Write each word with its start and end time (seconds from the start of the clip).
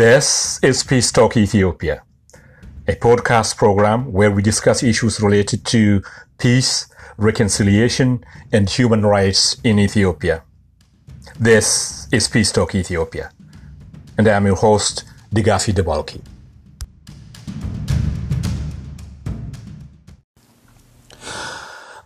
This 0.00 0.58
is 0.62 0.82
Peace 0.82 1.12
Talk 1.12 1.36
Ethiopia, 1.36 2.02
a 2.88 2.94
podcast 2.94 3.58
program 3.58 4.10
where 4.10 4.30
we 4.30 4.40
discuss 4.40 4.82
issues 4.82 5.20
related 5.20 5.66
to 5.66 6.02
peace, 6.38 6.88
reconciliation, 7.18 8.24
and 8.50 8.70
human 8.70 9.04
rights 9.04 9.58
in 9.62 9.78
Ethiopia. 9.78 10.42
This 11.38 12.08
is 12.10 12.28
Peace 12.28 12.50
Talk 12.50 12.74
Ethiopia, 12.74 13.30
and 14.16 14.26
I 14.26 14.36
am 14.36 14.46
your 14.46 14.56
host, 14.56 15.04
Digafi 15.34 15.74
Debalki. 15.74 16.22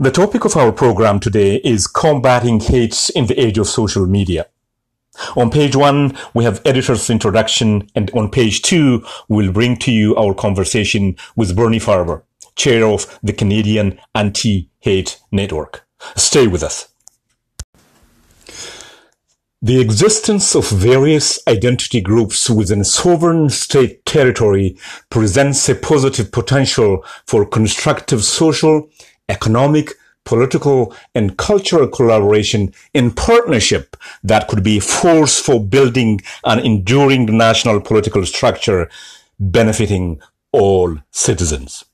The 0.01 0.11
topic 0.11 0.45
of 0.45 0.57
our 0.57 0.73
program 0.73 1.21
today 1.21 1.61
is 1.63 1.87
combating 1.87 2.59
hate 2.59 3.13
in 3.15 3.27
the 3.27 3.39
age 3.39 3.59
of 3.59 3.69
social 3.69 4.09
media. 4.09 4.47
On 5.37 5.51
page 5.51 5.77
one, 5.77 6.17
we 6.35 6.45
have 6.45 6.61
editor's 6.65 7.09
introduction, 7.11 7.89
and 7.95 8.11
on 8.13 8.31
page 8.31 8.63
two, 8.63 9.05
we'll 9.29 9.53
bring 9.53 9.77
to 9.79 9.93
you 9.93 10.17
our 10.17 10.35
conversation 10.35 11.17
with 11.37 11.57
Bernie 11.57 11.79
Farber, 11.79 12.23
chair 12.57 12.85
of 12.85 13.19
the 13.23 13.33
Canadian 13.33 14.01
Anti-Hate 14.15 15.21
Network. 15.31 15.87
Stay 16.17 16.47
with 16.47 16.63
us. 16.63 16.89
The 19.63 19.81
existence 19.81 20.55
of 20.55 20.69
various 20.69 21.39
identity 21.49 22.03
groups 22.03 22.51
within 22.51 22.85
sovereign 22.85 23.49
state 23.49 24.05
territory 24.05 24.77
presents 25.09 25.67
a 25.71 25.75
positive 25.75 26.31
potential 26.31 27.03
for 27.27 27.47
constructive 27.47 28.25
social, 28.25 28.91
economic, 29.31 29.93
political 30.25 30.95
and 31.15 31.37
cultural 31.37 31.89
collaboration 31.89 32.73
in 32.93 33.11
partnership 33.11 33.97
that 34.23 34.49
could 34.49 34.63
be 34.63 34.81
force 34.81 35.39
for 35.41 35.65
building 35.65 36.21
an 36.45 36.59
enduring 36.59 37.27
national 37.27 37.81
political 37.81 38.25
structure 38.25 38.89
benefiting 39.39 40.21
all 40.53 40.97
citizens. 41.11 41.85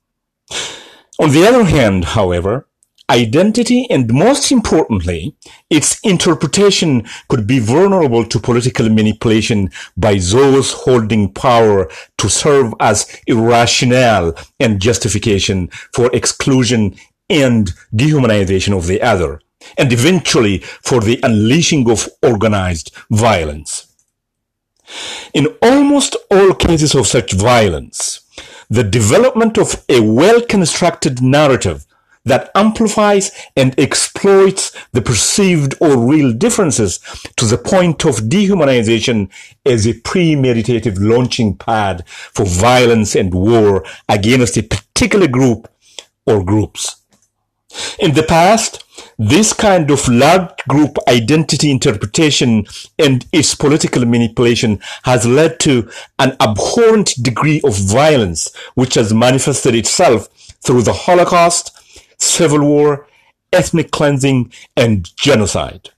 On 1.18 1.30
the 1.30 1.46
other 1.46 1.64
hand, 1.64 2.04
however, 2.04 2.66
identity 3.10 3.90
and 3.90 4.12
most 4.12 4.52
importantly, 4.52 5.34
its 5.68 5.98
interpretation 6.00 7.04
could 7.28 7.46
be 7.46 7.58
vulnerable 7.58 8.24
to 8.24 8.38
political 8.38 8.88
manipulation 8.88 9.70
by 9.96 10.14
those 10.14 10.72
holding 10.72 11.32
power 11.32 11.90
to 12.18 12.30
serve 12.30 12.72
as 12.78 13.20
irrationale 13.26 14.32
and 14.60 14.80
justification 14.80 15.68
for 15.92 16.08
exclusion 16.14 16.94
and 17.30 17.72
dehumanization 17.94 18.76
of 18.76 18.86
the 18.86 19.00
other, 19.00 19.40
and 19.78 19.92
eventually 19.92 20.58
for 20.58 21.00
the 21.00 21.20
unleashing 21.22 21.90
of 21.90 22.08
organized 22.22 22.92
violence. 23.10 23.86
In 25.32 25.46
almost 25.62 26.16
all 26.30 26.54
cases 26.54 26.94
of 26.94 27.06
such 27.06 27.32
violence, 27.32 28.20
the 28.68 28.84
development 28.84 29.56
of 29.56 29.84
a 29.88 30.00
well-constructed 30.00 31.22
narrative 31.22 31.86
that 32.24 32.50
amplifies 32.54 33.30
and 33.56 33.78
exploits 33.78 34.76
the 34.92 35.00
perceived 35.00 35.74
or 35.80 35.96
real 35.96 36.32
differences 36.32 36.98
to 37.36 37.46
the 37.46 37.56
point 37.56 38.04
of 38.04 38.28
dehumanization 38.28 39.30
as 39.64 39.86
a 39.86 39.94
premeditative 39.94 40.98
launching 40.98 41.56
pad 41.56 42.06
for 42.06 42.44
violence 42.44 43.16
and 43.16 43.32
war 43.32 43.84
against 44.08 44.56
a 44.58 44.62
particular 44.62 45.26
group 45.26 45.68
or 46.26 46.44
groups. 46.44 46.99
In 47.98 48.14
the 48.14 48.24
past, 48.24 48.84
this 49.18 49.52
kind 49.52 49.90
of 49.90 50.08
large 50.08 50.50
group 50.68 50.96
identity 51.06 51.70
interpretation 51.70 52.66
and 52.98 53.26
its 53.32 53.54
political 53.54 54.04
manipulation 54.04 54.80
has 55.04 55.24
led 55.26 55.60
to 55.60 55.88
an 56.18 56.36
abhorrent 56.40 57.14
degree 57.22 57.60
of 57.62 57.76
violence 57.76 58.54
which 58.74 58.94
has 58.94 59.14
manifested 59.14 59.74
itself 59.74 60.28
through 60.64 60.82
the 60.82 60.92
Holocaust, 60.92 61.70
civil 62.18 62.60
war, 62.60 63.06
ethnic 63.52 63.90
cleansing, 63.90 64.52
and 64.76 65.14
genocide. 65.16 65.90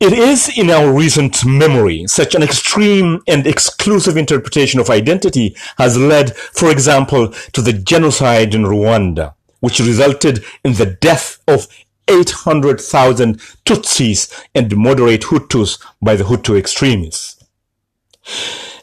It 0.00 0.12
is 0.12 0.56
in 0.56 0.70
our 0.70 0.92
recent 0.92 1.44
memory 1.44 2.06
such 2.06 2.34
an 2.34 2.42
extreme 2.42 3.22
and 3.26 3.46
exclusive 3.46 4.16
interpretation 4.16 4.78
of 4.78 4.90
identity 4.90 5.56
has 5.78 5.96
led, 5.96 6.36
for 6.36 6.70
example, 6.70 7.28
to 7.52 7.62
the 7.62 7.72
genocide 7.72 8.54
in 8.54 8.62
Rwanda 8.64 9.34
which 9.64 9.80
resulted 9.80 10.44
in 10.62 10.74
the 10.74 10.84
death 11.00 11.38
of 11.48 11.66
800,000 12.06 13.40
Tutsis 13.64 14.30
and 14.54 14.76
moderate 14.76 15.22
Hutus 15.22 15.82
by 16.02 16.16
the 16.16 16.24
Hutu 16.24 16.58
extremists. 16.58 17.42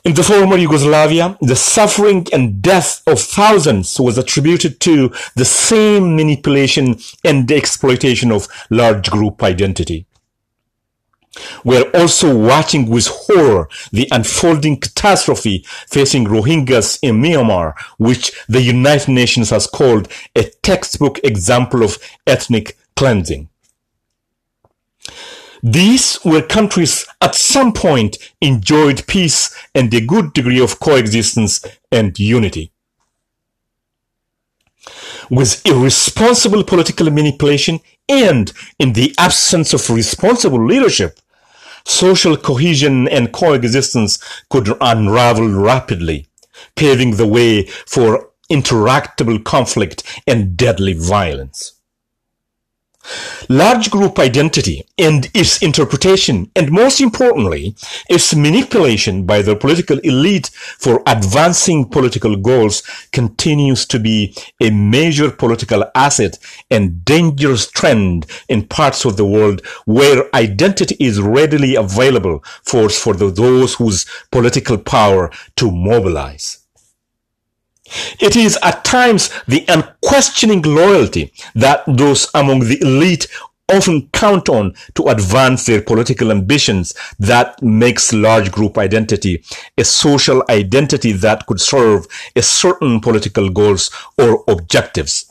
In 0.04 0.16
the 0.16 0.24
former 0.24 0.58
Yugoslavia, 0.58 1.38
the 1.40 1.56
suffering 1.56 2.26
and 2.34 2.64
death 2.64 3.04
of 3.06 3.20
thousands 3.22 4.00
was 4.00 4.18
attributed 4.18 4.80
to 4.80 5.14
the 5.36 5.46
same 5.46 6.16
manipulation 6.16 6.98
and 7.24 7.52
exploitation 7.52 8.32
of 8.32 8.48
large 8.72 9.12
group 9.12 9.44
identity. 9.44 10.08
We're 11.64 11.90
also 11.92 12.36
watching 12.36 12.90
with 12.90 13.08
horror 13.08 13.70
the 13.92 14.08
unfolding 14.12 14.80
catastrophe 14.80 15.66
facing 15.88 16.26
Rohingyas 16.26 17.00
in 17.02 17.22
Myanmar, 17.22 17.74
which 17.98 18.32
the 18.50 18.62
United 18.62 19.10
Nations 19.10 19.50
has 19.50 19.68
called 19.68 20.10
a 20.36 20.44
textbook 20.62 21.20
example 21.24 21.84
of 21.84 22.00
ethnic 22.28 22.78
cleansing. 22.96 23.48
These 25.64 26.20
were 26.26 26.42
countries 26.42 27.06
at 27.22 27.36
some 27.36 27.72
point 27.72 28.18
enjoyed 28.42 29.06
peace 29.08 29.56
and 29.76 29.94
a 29.94 30.02
good 30.02 30.34
degree 30.34 30.60
of 30.60 30.80
coexistence 30.80 31.64
and 31.92 32.18
unity. 32.20 32.72
With 35.32 35.66
irresponsible 35.66 36.66
political 36.66 37.10
manipulation 37.10 37.80
and 38.10 38.52
in 38.78 38.92
the 38.92 39.16
absence 39.18 39.74
of 39.74 39.90
responsible 39.90 40.62
leadership, 40.66 41.22
social 41.86 42.36
cohesion 42.36 43.08
and 43.08 43.32
coexistence 43.32 44.20
could 44.50 44.68
unravel 44.82 45.48
rapidly, 45.48 46.28
paving 46.76 47.16
the 47.16 47.26
way 47.26 47.64
for 47.88 48.32
interactable 48.52 49.42
conflict 49.42 50.04
and 50.28 50.58
deadly 50.58 50.92
violence. 50.92 51.81
Large 53.50 53.90
group 53.90 54.20
identity 54.20 54.86
and 54.98 55.30
its 55.34 55.62
interpretation, 55.62 56.50
and 56.56 56.72
most 56.72 57.02
importantly, 57.02 57.76
its 58.10 58.36
manipulation 58.36 59.26
by 59.26 59.42
the 59.42 59.56
political 59.56 59.98
elite 60.00 60.50
for 60.78 61.02
advancing 61.08 61.90
political 61.90 62.36
goals 62.36 62.84
continues 63.12 63.86
to 63.88 64.00
be 64.00 64.36
a 64.60 64.70
major 64.70 65.32
political 65.32 65.84
asset 65.96 66.38
and 66.70 67.04
dangerous 67.04 67.70
trend 67.70 68.26
in 68.48 68.68
parts 68.68 69.04
of 69.06 69.18
the 69.18 69.26
world 69.26 69.66
where 69.86 70.34
identity 70.36 70.96
is 71.00 71.20
readily 71.20 71.76
available 71.76 72.44
for, 72.64 72.88
for 72.90 73.14
those 73.14 73.74
whose 73.76 74.06
political 74.32 74.78
power 74.78 75.32
to 75.56 75.72
mobilize. 75.72 76.61
It 78.20 78.36
is 78.36 78.58
at 78.64 78.84
times 78.84 79.30
the 79.48 79.66
unquestioning 79.68 80.62
loyalty 80.62 81.34
that 81.56 81.84
those 81.88 82.30
among 82.34 82.62
the 82.62 82.80
elite 82.82 83.28
often 83.72 84.10
count 84.10 84.50
on 84.50 84.74
to 84.96 85.08
advance 85.08 85.66
their 85.66 85.82
political 85.82 86.32
ambitions 86.32 86.94
that 87.20 87.62
makes 87.62 88.14
large 88.14 88.52
group 88.52 88.78
identity 88.78 89.44
a 89.78 89.84
social 89.84 90.44
identity 90.50 91.12
that 91.14 91.46
could 91.48 91.62
serve 91.62 92.06
a 92.36 92.42
certain 92.42 93.00
political 93.00 93.50
goals 93.50 93.90
or 94.18 94.44
objectives. 94.48 95.28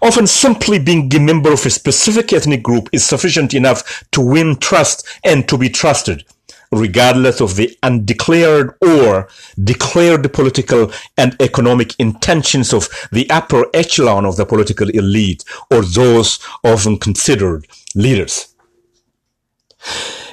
Often 0.00 0.26
simply 0.28 0.78
being 0.78 1.14
a 1.14 1.20
member 1.20 1.52
of 1.52 1.66
a 1.66 1.70
specific 1.70 2.32
ethnic 2.32 2.62
group 2.62 2.88
is 2.92 3.04
sufficient 3.04 3.54
enough 3.54 4.04
to 4.12 4.20
win 4.20 4.56
trust 4.56 5.06
and 5.24 5.48
to 5.48 5.58
be 5.58 5.68
trusted 5.68 6.24
regardless 6.72 7.40
of 7.40 7.56
the 7.56 7.76
undeclared 7.82 8.74
or 8.80 9.28
declared 9.62 10.32
political 10.32 10.90
and 11.16 11.36
economic 11.40 11.94
intentions 11.98 12.72
of 12.72 12.88
the 13.12 13.28
upper 13.30 13.66
echelon 13.74 14.24
of 14.24 14.36
the 14.36 14.46
political 14.46 14.88
elite 14.90 15.44
or 15.70 15.82
those 15.82 16.38
often 16.64 16.98
considered 16.98 17.66
leaders. 17.94 18.54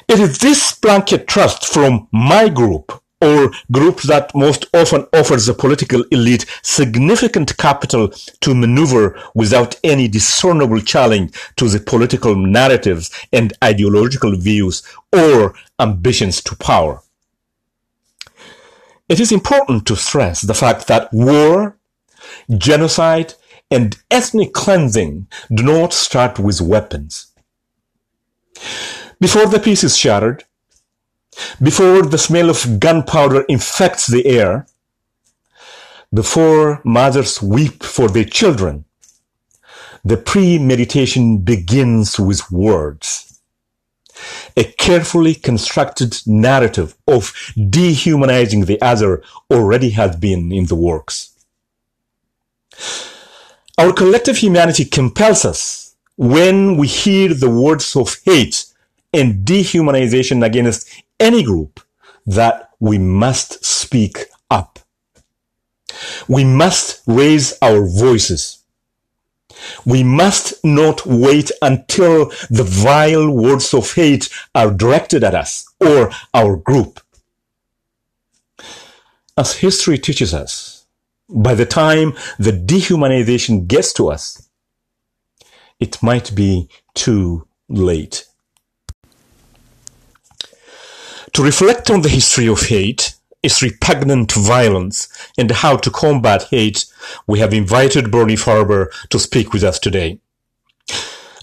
It 0.08 0.20
is 0.20 0.40
this 0.40 0.72
blanket 0.74 1.28
trust 1.28 1.66
from 1.68 2.08
my 2.12 2.50
group 2.50 3.00
or 3.22 3.52
group 3.72 4.02
that 4.04 4.34
most 4.34 4.66
often 4.74 5.06
offers 5.14 5.46
the 5.46 5.54
political 5.54 6.04
elite 6.12 6.46
significant 6.62 7.58
capital 7.58 8.10
to 8.40 8.56
maneuver 8.56 9.20
without 9.34 9.76
any 9.84 10.08
discernible 10.08 10.80
challenge 10.80 11.34
to 11.58 11.68
the 11.68 11.80
political 11.80 12.36
narratives 12.36 13.12
and 13.34 13.54
ideological 13.64 14.38
views 14.38 14.84
or 15.12 15.54
ambitions 15.80 16.42
to 16.42 16.56
power. 16.56 17.02
It 19.10 19.20
is 19.20 19.32
important 19.32 19.86
to 19.88 19.96
stress 19.96 20.42
the 20.42 20.54
fact 20.54 20.88
that 20.88 21.12
war, 21.12 21.78
genocide, 22.58 23.34
and 23.72 23.98
ethnic 24.10 24.54
cleansing 24.54 25.28
do 25.54 25.64
not 25.64 25.94
start 25.94 26.40
with 26.40 26.62
weapons. 26.62 27.28
Before 29.20 29.48
the 29.48 29.60
peace 29.60 29.84
is 29.84 29.98
shattered, 29.98 30.46
before 31.62 32.04
the 32.04 32.18
smell 32.18 32.50
of 32.50 32.80
gunpowder 32.80 33.42
infects 33.50 34.08
the 34.08 34.26
air, 34.26 34.68
before 36.14 36.82
mothers 36.84 37.42
weep 37.42 37.84
for 37.84 38.08
their 38.10 38.26
children, 38.26 38.86
the 40.04 40.18
premeditation 40.18 41.40
begins 41.40 42.20
with 42.20 42.50
words. 42.52 43.42
A 44.58 44.64
carefully 44.64 45.36
constructed 45.36 46.18
narrative 46.26 46.96
of 47.08 47.34
dehumanizing 47.70 48.66
the 48.66 48.82
other 48.82 49.24
already 49.52 49.92
has 49.92 50.16
been 50.16 50.52
in 50.52 50.66
the 50.66 50.76
works. 50.76 51.32
Our 53.78 53.94
collective 53.94 54.38
humanity 54.38 54.84
compels 54.84 55.46
us 55.46 55.96
when 56.18 56.76
we 56.76 56.88
hear 56.88 57.34
the 57.34 57.50
words 57.50 57.96
of 57.96 58.18
hate 58.26 58.66
and 59.14 59.46
dehumanization 59.46 60.46
against 60.46 60.90
any 61.20 61.44
group 61.44 61.80
that 62.26 62.70
we 62.80 62.98
must 62.98 63.64
speak 63.66 64.26
up. 64.50 64.80
We 66.28 66.44
must 66.44 67.02
raise 67.08 67.58
our 67.62 67.86
voices. 67.86 68.64
We 69.86 70.04
must 70.04 70.64
not 70.64 71.06
wait 71.06 71.52
until 71.62 72.32
the 72.50 72.64
vile 72.64 73.30
words 73.30 73.74
of 73.74 73.94
hate 73.94 74.30
are 74.56 74.72
directed 74.72 75.24
at 75.24 75.36
us 75.36 75.66
or 75.82 76.12
our 76.34 76.56
group. 76.56 77.02
As 79.38 79.54
history 79.54 79.98
teaches 79.98 80.34
us, 80.34 80.86
by 81.30 81.54
the 81.54 81.66
time 81.66 82.14
the 82.38 82.52
dehumanization 82.52 83.68
gets 83.68 83.94
to 83.94 84.10
us, 84.10 84.50
it 85.80 86.02
might 86.04 86.36
be 86.36 86.70
too 86.94 87.48
late. 87.70 88.26
To 91.34 91.44
reflect 91.44 91.90
on 91.90 92.02
the 92.02 92.10
history 92.10 92.48
of 92.48 92.68
hate, 92.68 93.14
its 93.44 93.62
repugnant 93.62 94.32
violence, 94.32 95.08
and 95.38 95.52
how 95.52 95.78
to 95.78 95.92
combat 95.92 96.44
hate, 96.44 96.86
we 97.28 97.40
have 97.40 97.54
invited 97.54 98.12
Bernie 98.12 98.36
Farber 98.36 98.88
to 99.10 99.20
speak 99.20 99.54
with 99.54 99.64
us 99.64 99.80
today. 99.80 100.20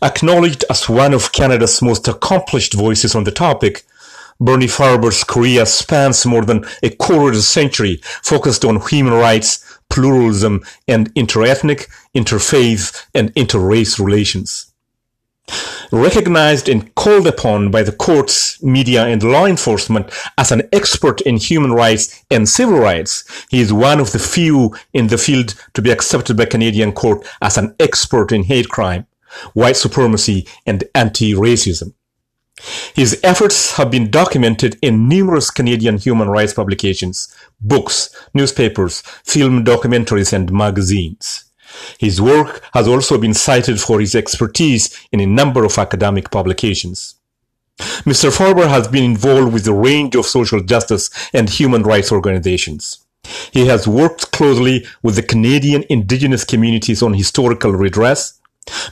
Acknowledged 0.03 0.65
as 0.69 0.89
one 0.89 1.15
of 1.15 1.33
Canada's 1.33 1.81
most 1.81 2.09
accomplished 2.09 2.75
voices 2.75 3.15
on 3.15 3.25
the 3.25 3.31
topic, 3.31 3.85
Bernie 4.41 4.67
Farber's 4.67 5.25
career 5.25 5.65
spans 5.65 6.27
more 6.27 6.45
than 6.45 6.67
a 6.83 6.91
quarter 6.91 7.31
of 7.31 7.37
a 7.37 7.43
century, 7.43 8.01
focused 8.23 8.65
on 8.65 8.87
human 8.89 9.15
rights, 9.15 9.79
pluralism, 9.89 10.63
and 10.87 11.15
interethnic, 11.15 11.89
interfaith, 12.15 13.07
and 13.15 13.33
interrace 13.35 13.99
relations. 13.99 14.73
Recognized 15.93 16.69
and 16.69 16.93
called 16.97 17.27
upon 17.27 17.71
by 17.71 17.83
the 17.83 17.93
courts, 17.93 18.63
media, 18.63 19.05
and 19.05 19.23
law 19.23 19.47
enforcement 19.47 20.13
as 20.37 20.51
an 20.51 20.69
expert 20.73 21.21
in 21.21 21.37
human 21.37 21.73
rights 21.73 22.25
and 22.31 22.49
civil 22.49 22.79
rights, 22.79 23.25
he 23.49 23.61
is 23.61 23.73
one 23.73 24.01
of 24.01 24.13
the 24.13 24.19
few 24.19 24.75
in 24.93 25.07
the 25.07 25.19
field 25.19 25.55
to 25.75 25.83
be 25.83 25.91
accepted 25.91 26.37
by 26.37 26.47
Canadian 26.47 26.93
court 26.93 27.27
as 27.41 27.57
an 27.57 27.75
expert 27.79 28.33
in 28.33 28.45
hate 28.45 28.69
crime, 28.69 29.07
white 29.55 29.77
supremacy, 29.77 30.47
and 30.67 30.85
anti-racism. 30.95 31.93
His 32.95 33.21
efforts 33.23 33.77
have 33.77 33.91
been 33.91 34.11
documented 34.11 34.79
in 34.81 35.09
numerous 35.09 35.51
Canadian 35.51 35.99
human 35.99 36.29
rights 36.29 36.55
publications, 36.55 37.29
books, 37.61 38.09
newspapers, 38.33 39.03
film 39.25 39.65
documentaries, 39.65 40.33
and 40.33 40.51
magazines. 40.51 41.46
His 41.99 42.21
work 42.21 42.63
has 42.75 42.89
also 42.89 43.19
been 43.19 43.35
cited 43.35 43.81
for 43.81 44.01
his 44.01 44.15
expertise 44.15 44.97
in 45.13 45.21
a 45.21 45.27
number 45.27 45.65
of 45.65 45.79
academic 45.79 46.31
publications. 46.31 47.15
Mr. 47.79 48.35
Farber 48.35 48.69
has 48.69 48.89
been 48.89 49.05
involved 49.05 49.53
with 49.53 49.67
a 49.67 49.75
range 49.75 50.15
of 50.17 50.27
social 50.27 50.63
justice 50.63 51.11
and 51.35 51.49
human 51.49 51.83
rights 51.83 52.11
organizations. 52.11 53.07
He 53.53 53.67
has 53.67 53.89
worked 53.89 54.31
closely 54.33 54.87
with 55.03 55.17
the 55.17 55.23
Canadian 55.23 55.85
Indigenous 55.91 56.45
communities 56.45 57.03
on 57.03 57.15
historical 57.15 57.73
redress. 57.73 58.41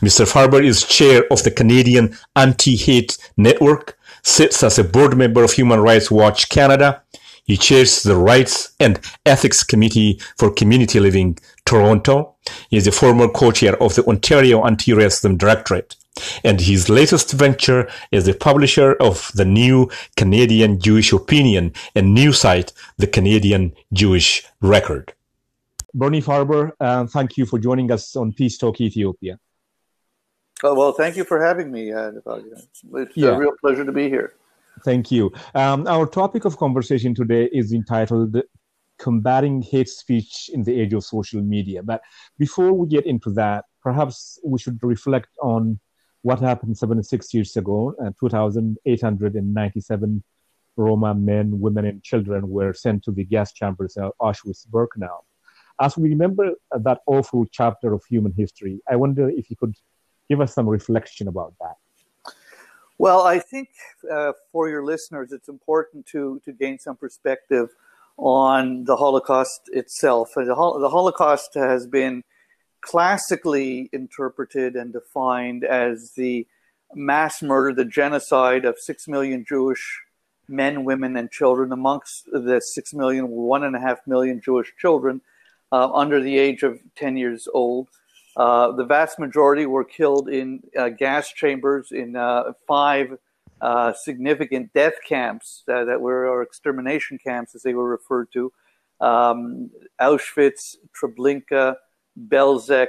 Mr. 0.00 0.30
Farber 0.30 0.64
is 0.64 0.84
chair 0.84 1.24
of 1.30 1.42
the 1.44 1.50
Canadian 1.50 2.16
Anti-Hate 2.36 3.16
Network, 3.36 3.98
sits 4.22 4.62
as 4.62 4.78
a 4.78 4.84
board 4.84 5.16
member 5.16 5.42
of 5.44 5.52
Human 5.52 5.80
Rights 5.80 6.10
Watch 6.10 6.48
Canada. 6.48 7.02
He 7.44 7.56
chairs 7.56 8.02
the 8.02 8.16
Rights 8.16 8.72
and 8.80 9.00
Ethics 9.26 9.62
Committee 9.62 10.20
for 10.38 10.50
Community 10.50 10.98
Living 10.98 11.38
Toronto. 11.64 12.36
He 12.70 12.76
is 12.76 12.86
a 12.86 12.92
former 12.92 13.28
co-chair 13.28 13.80
of 13.82 13.94
the 13.94 14.04
Ontario 14.06 14.64
Anti-Racism 14.64 15.38
Directorate. 15.38 15.96
And 16.44 16.60
his 16.60 16.88
latest 16.88 17.32
venture 17.32 17.90
is 18.12 18.26
the 18.26 18.34
publisher 18.34 18.94
of 18.94 19.32
the 19.34 19.44
new 19.44 19.90
Canadian 20.16 20.78
Jewish 20.78 21.12
Opinion 21.12 21.72
and 21.94 22.14
new 22.14 22.32
site, 22.32 22.72
the 22.98 23.06
Canadian 23.06 23.72
Jewish 23.92 24.46
Record. 24.60 25.12
Bernie 25.92 26.22
Farber, 26.22 26.72
uh, 26.80 27.06
thank 27.06 27.36
you 27.36 27.46
for 27.46 27.58
joining 27.58 27.90
us 27.90 28.14
on 28.16 28.32
Peace 28.32 28.58
Talk 28.58 28.80
Ethiopia. 28.80 29.38
Oh, 30.62 30.74
well, 30.74 30.92
thank 30.92 31.16
you 31.16 31.24
for 31.24 31.44
having 31.44 31.70
me. 31.70 31.92
Uh, 31.92 32.12
it's 32.94 33.16
yeah. 33.16 33.28
a 33.30 33.38
real 33.38 33.52
pleasure 33.60 33.84
to 33.84 33.92
be 33.92 34.08
here. 34.08 34.34
Thank 34.84 35.10
you. 35.10 35.32
Um, 35.54 35.86
our 35.86 36.06
topic 36.06 36.44
of 36.44 36.56
conversation 36.56 37.14
today 37.14 37.48
is 37.52 37.72
entitled 37.72 38.40
combating 38.98 39.62
hate 39.62 39.88
speech 39.88 40.50
in 40.52 40.62
the 40.62 40.80
age 40.80 40.92
of 40.92 41.04
social 41.04 41.42
media. 41.42 41.82
But 41.82 42.02
before 42.38 42.72
we 42.72 42.88
get 42.88 43.06
into 43.06 43.30
that, 43.32 43.64
perhaps 43.82 44.38
we 44.44 44.58
should 44.58 44.78
reflect 44.82 45.28
on 45.42 45.80
what 46.22 46.40
happened 46.40 46.76
76 46.76 47.34
years 47.34 47.56
ago. 47.56 47.94
Uh, 48.02 48.10
2,897 48.18 50.22
Roma 50.76 51.14
men, 51.14 51.60
women, 51.60 51.84
and 51.84 52.02
children 52.02 52.48
were 52.48 52.72
sent 52.72 53.04
to 53.04 53.12
the 53.12 53.24
gas 53.24 53.52
chambers 53.52 53.96
at 53.96 54.10
Auschwitz-Birkenau. 54.20 55.20
As 55.80 55.96
we 55.96 56.08
remember 56.08 56.52
that 56.72 57.00
awful 57.06 57.44
chapter 57.50 57.92
of 57.92 58.02
human 58.08 58.32
history, 58.32 58.80
I 58.88 58.96
wonder 58.96 59.28
if 59.28 59.50
you 59.50 59.56
could 59.56 59.74
give 60.28 60.40
us 60.40 60.54
some 60.54 60.68
reflection 60.68 61.28
about 61.28 61.54
that. 61.60 61.74
Well, 62.96 63.22
I 63.22 63.40
think 63.40 63.70
uh, 64.10 64.32
for 64.52 64.68
your 64.68 64.84
listeners, 64.84 65.32
it's 65.32 65.48
important 65.48 66.06
to 66.06 66.40
to 66.44 66.52
gain 66.52 66.78
some 66.78 66.96
perspective 66.96 67.70
on 68.16 68.84
the 68.84 68.96
Holocaust 68.96 69.62
itself. 69.72 70.30
The, 70.36 70.54
Hol- 70.54 70.78
the 70.78 70.90
Holocaust 70.90 71.54
has 71.54 71.86
been 71.86 72.22
classically 72.80 73.88
interpreted 73.92 74.76
and 74.76 74.92
defined 74.92 75.64
as 75.64 76.12
the 76.16 76.46
mass 76.94 77.42
murder, 77.42 77.74
the 77.74 77.84
genocide 77.84 78.64
of 78.64 78.78
six 78.78 79.08
million 79.08 79.44
Jewish 79.48 80.00
men, 80.48 80.84
women, 80.84 81.16
and 81.16 81.30
children. 81.30 81.72
Amongst 81.72 82.26
the 82.26 82.60
six 82.60 82.92
million, 82.92 83.28
one 83.28 83.64
and 83.64 83.74
a 83.74 83.80
half 83.80 83.98
million 84.06 84.40
Jewish 84.44 84.72
children 84.78 85.20
uh, 85.72 85.90
under 85.92 86.20
the 86.20 86.38
age 86.38 86.62
of 86.62 86.78
10 86.96 87.16
years 87.16 87.48
old. 87.52 87.88
Uh, 88.36 88.72
the 88.72 88.84
vast 88.84 89.18
majority 89.18 89.64
were 89.64 89.84
killed 89.84 90.28
in 90.28 90.60
uh, 90.78 90.88
gas 90.88 91.32
chambers 91.32 91.88
in 91.92 92.16
uh, 92.16 92.52
five 92.66 93.16
uh, 93.64 93.94
significant 93.94 94.70
death 94.74 94.96
camps 95.08 95.62
uh, 95.72 95.84
that 95.86 95.98
were, 95.98 96.28
or 96.28 96.42
extermination 96.42 97.18
camps 97.18 97.54
as 97.54 97.62
they 97.62 97.72
were 97.72 97.88
referred 97.88 98.28
to 98.30 98.52
um, 99.00 99.70
Auschwitz, 99.98 100.76
Treblinka, 100.94 101.76
Belzec, 102.28 102.88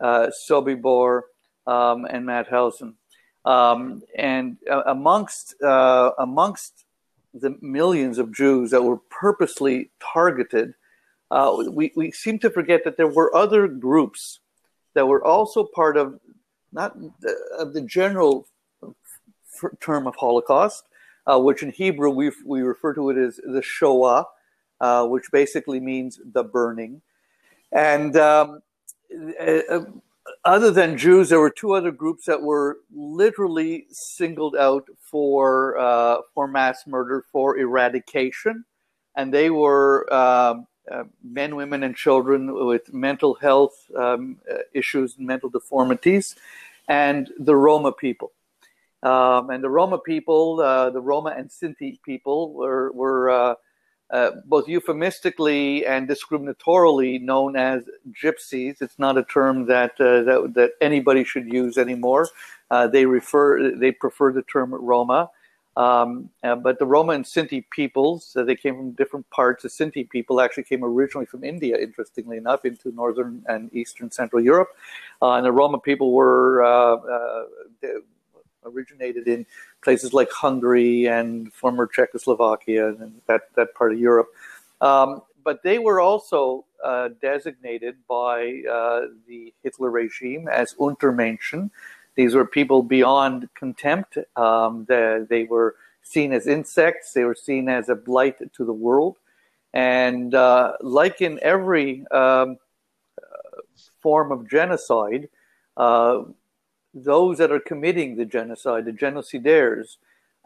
uh, 0.00 0.28
Sobibor, 0.48 1.22
um, 1.66 2.06
and 2.06 2.26
Mauthausen. 2.26 2.94
Um, 3.44 4.02
and 4.16 4.56
uh, 4.70 4.84
amongst, 4.86 5.62
uh, 5.62 6.12
amongst 6.18 6.86
the 7.34 7.56
millions 7.60 8.16
of 8.16 8.32
Jews 8.32 8.70
that 8.70 8.82
were 8.82 9.00
purposely 9.10 9.90
targeted, 10.00 10.72
uh, 11.30 11.64
we, 11.70 11.92
we 11.96 12.10
seem 12.12 12.38
to 12.38 12.48
forget 12.48 12.84
that 12.84 12.96
there 12.96 13.08
were 13.08 13.34
other 13.36 13.68
groups 13.68 14.40
that 14.94 15.06
were 15.06 15.22
also 15.22 15.68
part 15.74 15.98
of 15.98 16.18
not 16.72 16.98
the, 17.20 17.36
of 17.58 17.74
the 17.74 17.82
general 17.82 18.46
term 19.80 20.06
of 20.06 20.16
Holocaust, 20.16 20.84
uh, 21.26 21.38
which 21.38 21.62
in 21.62 21.70
Hebrew 21.70 22.10
we, 22.10 22.30
we 22.44 22.62
refer 22.62 22.94
to 22.94 23.10
it 23.10 23.16
as 23.16 23.36
the 23.36 23.62
Shoah, 23.62 24.26
uh, 24.80 25.06
which 25.06 25.30
basically 25.32 25.80
means 25.80 26.20
the 26.24 26.44
burning. 26.44 27.02
And 27.72 28.16
um, 28.16 28.62
uh, 29.40 29.80
other 30.44 30.70
than 30.70 30.96
Jews, 30.96 31.28
there 31.28 31.40
were 31.40 31.50
two 31.50 31.72
other 31.72 31.90
groups 31.90 32.26
that 32.26 32.42
were 32.42 32.78
literally 32.94 33.86
singled 33.90 34.56
out 34.56 34.88
for 34.98 35.78
uh, 35.78 36.18
for 36.34 36.46
mass 36.46 36.86
murder, 36.86 37.24
for 37.32 37.58
eradication, 37.58 38.64
and 39.16 39.32
they 39.32 39.50
were 39.50 40.12
um, 40.12 40.66
uh, 40.90 41.04
men, 41.22 41.56
women, 41.56 41.82
and 41.82 41.96
children 41.96 42.66
with 42.66 42.92
mental 42.92 43.34
health 43.34 43.74
um, 43.96 44.38
uh, 44.50 44.58
issues 44.72 45.16
and 45.16 45.26
mental 45.26 45.50
deformities, 45.50 46.36
and 46.88 47.30
the 47.38 47.56
Roma 47.56 47.92
people. 47.92 48.32
Um, 49.04 49.50
and 49.50 49.62
the 49.62 49.68
Roma 49.68 49.98
people, 49.98 50.60
uh, 50.60 50.88
the 50.88 51.00
Roma 51.00 51.34
and 51.36 51.50
Sinti 51.50 52.00
people, 52.02 52.54
were, 52.54 52.90
were 52.92 53.30
uh, 53.30 53.54
uh, 54.10 54.30
both 54.46 54.66
euphemistically 54.66 55.84
and 55.86 56.08
discriminatorily 56.08 57.20
known 57.20 57.54
as 57.54 57.84
gypsies. 58.12 58.80
It's 58.80 58.98
not 58.98 59.18
a 59.18 59.24
term 59.24 59.66
that 59.66 59.92
uh, 60.00 60.22
that, 60.22 60.52
that, 60.54 60.70
anybody 60.80 61.22
should 61.22 61.52
use 61.52 61.76
anymore. 61.76 62.28
Uh, 62.70 62.86
they 62.86 63.04
refer, 63.04 63.76
they 63.76 63.92
prefer 63.92 64.32
the 64.32 64.42
term 64.42 64.74
Roma. 64.74 65.30
Um, 65.76 66.30
uh, 66.44 66.54
but 66.54 66.78
the 66.78 66.86
Roma 66.86 67.14
and 67.14 67.24
Sinti 67.24 67.64
peoples, 67.70 68.36
they 68.36 68.54
came 68.54 68.76
from 68.76 68.92
different 68.92 69.28
parts. 69.30 69.64
The 69.64 69.68
Sinti 69.68 70.08
people 70.08 70.40
actually 70.40 70.62
came 70.62 70.84
originally 70.84 71.26
from 71.26 71.42
India, 71.42 71.76
interestingly 71.76 72.36
enough, 72.36 72.64
into 72.64 72.92
northern 72.92 73.42
and 73.48 73.74
eastern 73.74 74.10
Central 74.10 74.40
Europe. 74.40 74.68
And 75.20 75.44
the 75.44 75.50
Roma 75.50 75.80
people 75.80 76.12
were 76.12 76.62
originated 78.64 79.28
in 79.28 79.46
places 79.82 80.12
like 80.12 80.30
Hungary 80.30 81.06
and 81.06 81.52
former 81.52 81.86
Czechoslovakia 81.86 82.88
and 82.88 83.20
that, 83.26 83.54
that 83.56 83.74
part 83.74 83.92
of 83.92 83.98
Europe. 83.98 84.28
Um, 84.80 85.22
but 85.44 85.62
they 85.62 85.78
were 85.78 86.00
also 86.00 86.64
uh, 86.82 87.10
designated 87.20 87.96
by 88.08 88.62
the 89.26 89.52
Hitler 89.62 89.90
regime 89.90 90.48
as 90.48 90.74
Untermenschen, 90.74 91.70
these 92.14 92.34
were 92.34 92.46
people 92.46 92.82
beyond 92.82 93.48
contempt. 93.54 94.18
Um, 94.36 94.86
they, 94.88 95.20
they, 95.28 95.44
were 95.44 95.76
seen 96.02 96.32
as 96.32 96.46
insects. 96.46 97.12
They 97.12 97.24
were 97.24 97.34
seen 97.34 97.68
as 97.68 97.88
a 97.88 97.94
blight 97.94 98.38
to 98.54 98.64
the 98.64 98.72
world. 98.72 99.18
And 99.72 100.34
uh, 100.34 100.74
like 100.80 101.20
in 101.20 101.40
every 101.42 102.06
um, 102.12 102.58
form 104.00 104.30
of 104.30 104.48
genocide, 104.48 105.28
uh, 105.76 106.22
those 106.94 107.38
that 107.38 107.50
are 107.50 107.60
committing 107.60 108.16
the 108.16 108.24
genocide, 108.24 108.84
the 108.84 108.92
genocidaires, 108.92 109.96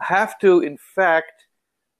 have 0.00 0.38
to, 0.40 0.60
in 0.60 0.76
fact, 0.76 1.44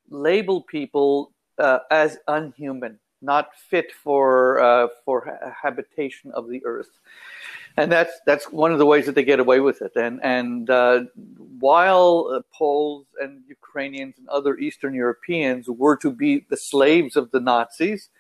label 0.09 0.63
people 0.63 1.33
uh, 1.59 1.81
as 1.91 2.19
unhuman, 2.29 2.99
not 3.21 3.51
fit 3.57 3.93
for 3.93 4.61
uh, 4.61 4.89
for 5.05 5.39
habitation 5.63 6.33
of 6.33 6.49
the 6.49 6.65
earth 6.65 6.91
and 7.79 7.93
that's 7.93 8.21
that's 8.27 8.51
one 8.51 8.73
of 8.73 8.79
the 8.79 8.87
ways 8.87 9.07
that 9.07 9.15
they 9.15 9.23
get 9.23 9.39
away 9.39 9.61
with 9.61 9.83
it. 9.83 9.93
And 9.95 10.21
and 10.23 10.69
uh, 10.69 11.05
while 11.61 12.29
uh, 12.35 12.41
Poles 12.53 13.07
and 13.21 13.43
Ukrainians 13.49 14.19
and 14.19 14.29
other 14.29 14.59
Eastern 14.59 14.95
Europeans 14.95 15.69
were 15.69 15.97
to 15.99 16.11
be 16.11 16.45
the 16.51 16.57
slaves 16.57 17.15
of 17.15 17.31
the 17.31 17.39
Nazis, 17.39 18.11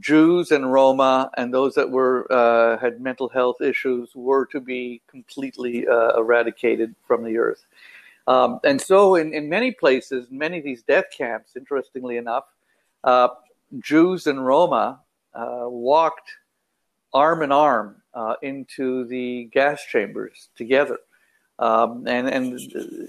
Jews 0.00 0.50
and 0.50 0.72
Roma 0.72 1.30
and 1.36 1.54
those 1.54 1.74
that 1.74 1.90
were 1.90 2.26
uh, 2.30 2.78
had 2.78 3.00
mental 3.00 3.28
health 3.28 3.60
issues 3.60 4.10
were 4.14 4.46
to 4.46 4.60
be 4.60 5.00
completely 5.08 5.86
uh, 5.86 6.18
eradicated 6.18 6.94
from 7.06 7.24
the 7.24 7.38
earth. 7.38 7.64
Um, 8.26 8.58
and 8.64 8.80
so, 8.80 9.14
in, 9.14 9.32
in 9.32 9.48
many 9.48 9.70
places, 9.70 10.26
many 10.30 10.58
of 10.58 10.64
these 10.64 10.82
death 10.82 11.04
camps, 11.16 11.54
interestingly 11.54 12.16
enough, 12.16 12.44
uh, 13.04 13.28
Jews 13.78 14.26
and 14.26 14.44
Roma 14.44 15.00
uh, 15.32 15.66
walked 15.66 16.30
arm 17.14 17.42
in 17.42 17.52
arm 17.52 18.02
uh, 18.14 18.34
into 18.42 19.06
the 19.06 19.44
gas 19.52 19.84
chambers 19.84 20.48
together. 20.56 20.98
Um, 21.58 22.06
and, 22.08 22.28
and 22.28 22.60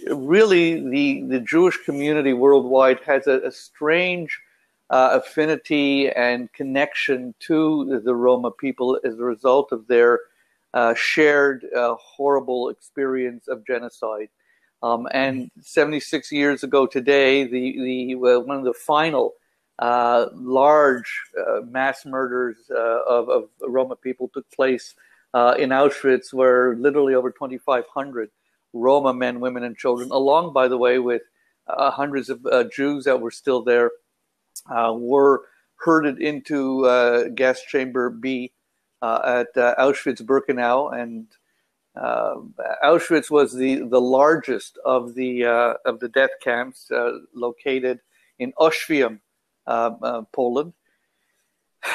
really, 0.09 0.87
the, 0.87 1.23
the 1.23 1.39
Jewish 1.39 1.83
community 1.83 2.33
worldwide 2.33 2.99
has 3.05 3.25
a, 3.25 3.39
a 3.39 3.51
strange 3.51 4.39
uh, 4.89 5.19
affinity 5.21 6.09
and 6.09 6.51
connection 6.53 7.33
to 7.39 8.01
the 8.03 8.15
Roma 8.15 8.51
people 8.51 8.99
as 9.03 9.19
a 9.19 9.23
result 9.23 9.71
of 9.71 9.87
their 9.87 10.19
uh, 10.73 10.93
shared 10.95 11.65
uh, 11.75 11.95
horrible 11.95 12.69
experience 12.69 13.47
of 13.47 13.65
genocide. 13.65 14.29
Um, 14.83 15.07
and 15.11 15.49
76 15.61 16.31
years 16.31 16.63
ago 16.63 16.85
today, 16.85 17.45
the, 17.45 18.11
the 18.11 18.15
one 18.15 18.57
of 18.57 18.63
the 18.63 18.73
final 18.73 19.33
uh, 19.79 20.27
large 20.33 21.21
uh, 21.39 21.61
mass 21.61 22.05
murders 22.05 22.57
uh, 22.69 23.03
of, 23.07 23.29
of, 23.29 23.49
Roma 23.61 23.95
people 23.95 24.29
took 24.33 24.49
place 24.51 24.95
in 25.33 25.69
Auschwitz, 25.69 26.33
where 26.33 26.75
literally 26.75 27.13
over 27.13 27.31
2,500 27.31 28.29
Roma 28.73 29.13
men, 29.13 29.39
women, 29.39 29.63
and 29.63 29.77
children, 29.77 30.09
along, 30.11 30.51
by 30.51 30.67
the 30.67 30.77
way, 30.77 30.97
with 30.97 31.21
hundreds 31.67 32.29
of 32.29 32.71
Jews 32.71 33.05
that 33.05 33.19
were 33.19 33.31
still 33.31 33.61
there, 33.61 33.91
were 34.69 35.43
herded 35.75 36.21
into 36.21 36.83
gas 37.35 37.61
chamber 37.61 38.09
B 38.09 38.51
at 39.01 39.53
Auschwitz 39.55 40.21
Birkenau. 40.21 40.93
And 40.99 41.27
Auschwitz 41.95 43.29
was 43.29 43.53
the, 43.53 43.87
the 43.87 44.01
largest 44.01 44.77
of 44.85 45.13
the, 45.15 45.45
of 45.85 45.99
the 45.99 46.09
death 46.09 46.31
camps 46.41 46.89
located 47.33 47.99
in 48.39 48.53
Oświęcim, 48.53 49.19
uh, 49.65 49.91
uh, 50.01 50.21
Poland. 50.31 50.73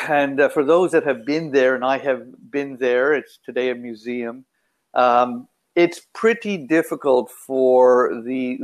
And 0.09 0.41
uh, 0.41 0.49
for 0.49 0.65
those 0.65 0.93
that 0.93 1.05
have 1.05 1.25
been 1.25 1.51
there, 1.53 1.75
and 1.75 1.85
I 1.85 1.99
have 1.99 2.51
been 2.51 2.77
there, 2.77 3.15
it's 3.15 3.39
today 3.45 3.71
a 3.71 3.75
museum. 3.75 4.45
Um, 4.95 5.49
it's 5.75 6.03
pretty 6.13 6.57
difficult 6.57 7.31
for 7.31 8.23
the 8.25 8.59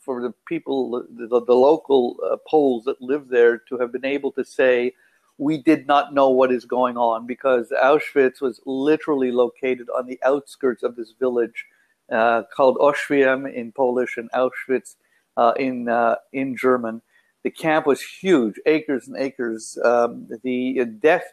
for 0.00 0.20
the 0.20 0.32
people, 0.46 1.04
the, 1.10 1.26
the 1.28 1.54
local 1.54 2.16
uh, 2.24 2.36
Poles 2.46 2.84
that 2.84 3.00
live 3.00 3.28
there, 3.28 3.58
to 3.58 3.78
have 3.78 3.92
been 3.92 4.04
able 4.04 4.32
to 4.32 4.44
say 4.44 4.92
we 5.38 5.62
did 5.62 5.86
not 5.86 6.12
know 6.12 6.28
what 6.28 6.52
is 6.52 6.64
going 6.64 6.96
on 6.96 7.26
because 7.26 7.72
Auschwitz 7.82 8.40
was 8.40 8.60
literally 8.66 9.32
located 9.32 9.88
on 9.96 10.06
the 10.06 10.20
outskirts 10.24 10.82
of 10.82 10.94
this 10.94 11.14
village 11.18 11.64
uh, 12.10 12.42
called 12.54 12.76
Oświęcim 12.76 13.52
in 13.52 13.72
Polish 13.72 14.18
and 14.18 14.30
Auschwitz 14.32 14.96
uh, 15.36 15.52
in 15.56 15.88
in 16.32 16.56
German 16.56 17.00
the 17.42 17.50
camp 17.50 17.86
was 17.86 18.00
huge, 18.00 18.54
acres 18.66 19.08
and 19.08 19.16
acres. 19.16 19.78
Um, 19.84 20.28
the 20.42 20.84
death 21.00 21.24